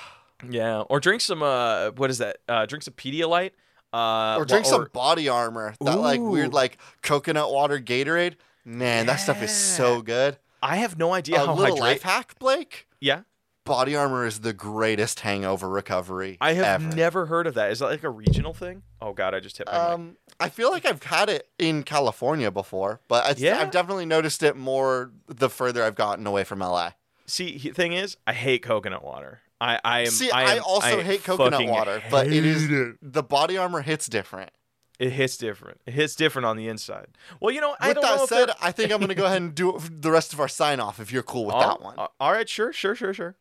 yeah, 0.49 0.81
or 0.81 1.01
drink 1.01 1.21
some. 1.21 1.43
Uh, 1.43 1.91
what 1.93 2.11
is 2.11 2.19
that? 2.19 2.39
Uh, 2.49 2.67
drink 2.67 2.83
some 2.83 2.95
Pedialyte. 2.95 3.53
Uh, 3.95 4.37
or 4.39 4.45
drink 4.45 4.67
or- 4.67 4.69
some 4.69 4.89
body 4.93 5.29
armor. 5.29 5.75
That 5.81 5.99
like 5.99 6.21
weird 6.21 6.53
like 6.53 6.79
coconut 7.03 7.53
water 7.53 7.79
Gatorade. 7.79 8.35
Man, 8.65 9.07
that 9.07 9.17
stuff 9.17 9.43
is 9.43 9.51
so 9.55 10.03
good. 10.03 10.39
I 10.63 10.77
have 10.77 10.99
no 10.99 11.13
idea 11.13 11.37
A 11.37 11.47
how 11.47 11.55
little 11.55 11.77
hydrate. 11.77 11.81
life 11.81 12.03
hack, 12.03 12.39
Blake. 12.39 12.87
Yeah. 13.01 13.21
body 13.65 13.95
armor 13.97 14.27
is 14.27 14.41
the 14.41 14.53
greatest 14.55 15.21
hangover 15.21 15.69
recovery. 15.69 16.37
I 16.41 16.55
have 16.55 16.83
ever. 16.83 16.97
never 16.97 17.27
heard 17.27 17.47
of 17.47 17.55
that. 17.55 17.71
Is 17.71 17.79
that 17.81 17.87
like 17.87 18.03
a 18.03 18.11
regional 18.11 18.53
thing? 18.55 18.83
Oh 19.01 19.13
god, 19.13 19.35
I 19.35 19.41
just 19.41 19.59
hit 19.59 19.67
my 19.67 19.73
mic. 19.73 19.81
Um, 19.95 20.17
I 20.41 20.49
feel 20.49 20.71
like 20.71 20.85
I've 20.87 21.03
had 21.03 21.29
it 21.29 21.49
in 21.59 21.83
California 21.83 22.51
before, 22.51 23.01
but 23.09 23.25
I, 23.25 23.35
Yeah? 23.37 23.61
I've 23.61 23.71
definitely 23.71 24.07
noticed 24.07 24.43
it 24.43 24.57
more 24.57 25.13
the 25.29 25.49
further 25.51 25.85
I've 25.85 25.95
gotten 25.95 26.27
away 26.27 26.45
from 26.45 26.59
LA. 26.61 26.91
See, 27.27 27.59
thing 27.59 27.93
is, 27.93 28.17
I 28.27 28.33
hate 28.35 28.63
coconut 28.63 29.05
water. 29.05 29.41
I, 29.65 29.81
I 29.85 30.01
am. 30.01 30.07
See, 30.07 30.31
I, 30.31 30.57
I, 30.57 30.59
also 30.59 30.99
I 31.01 31.03
hate 31.03 31.25
coconut 31.25 31.67
water, 31.67 32.03
but 32.11 32.27
it 32.27 32.45
is 32.45 32.69
hate 32.69 32.97
the 33.01 33.23
body 33.23 33.57
armor 33.57 33.81
hits 33.83 34.07
different. 34.07 34.51
It 34.99 35.11
hits 35.11 35.37
different. 35.37 35.81
It 35.87 35.95
hits 35.95 36.15
different 36.15 36.47
on 36.47 36.57
the 36.57 36.69
inside. 36.69 37.09
Well, 37.41 37.53
you 37.53 37.61
know, 37.61 37.75
I 37.81 37.89
With 37.89 37.95
don't 37.97 38.03
that 38.05 38.23
if 38.23 38.29
said, 38.29 38.51
I 38.63 38.71
think 38.71 38.93
I'm 38.93 38.99
going 38.99 39.09
to 39.09 39.15
go 39.15 39.25
ahead 39.25 39.43
and 39.43 39.55
do 39.55 39.79
the 39.91 40.11
rest 40.11 40.33
of 40.33 40.39
our 40.41 40.47
sign 40.49 40.79
off 40.79 41.01
if 41.01 41.11
you're 41.11 41.23
cool 41.25 41.47
with 41.47 41.57
Oh, 41.57 41.61
that 41.61 41.83
one. 41.83 41.97
all 41.99 42.33
right, 42.33 42.49
sure, 42.49 42.73
sure, 42.73 42.95
sure, 42.95 43.13
sure. 43.13 43.37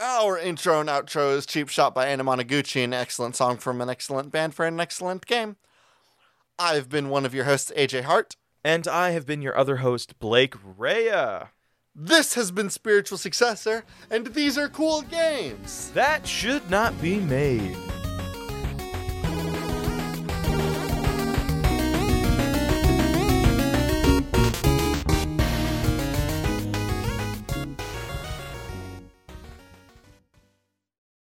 Our 0.00 0.38
intro 0.38 0.80
and 0.80 0.88
outro 0.88 1.36
is 1.36 1.46
Cheap 1.46 1.68
Shot 1.68 1.94
by 1.94 2.06
Anamanaguchi, 2.06 2.82
an 2.82 2.92
excellent 2.92 3.36
song 3.36 3.58
from 3.58 3.80
an 3.80 3.88
excellent 3.90 4.32
band 4.32 4.54
for 4.54 4.66
an 4.66 4.80
excellent 4.80 5.26
game. 5.26 5.56
I've 6.58 6.88
been 6.88 7.08
one 7.10 7.24
of 7.26 7.34
your 7.34 7.44
hosts, 7.44 7.70
AJ 7.76 8.02
Hart. 8.02 8.36
And 8.64 8.86
I 8.86 9.10
have 9.10 9.26
been 9.26 9.42
your 9.42 9.56
other 9.56 9.76
host, 9.78 10.18
Blake 10.20 10.54
Rhea. 10.64 11.50
This 11.94 12.32
has 12.34 12.50
been 12.50 12.70
Spiritual 12.70 13.18
Successor, 13.18 13.84
and 14.10 14.28
these 14.28 14.56
are 14.56 14.70
cool 14.70 15.02
games. 15.02 15.90
That 15.90 16.26
should 16.26 16.70
not 16.70 16.98
be 17.02 17.20
made. 17.20 17.76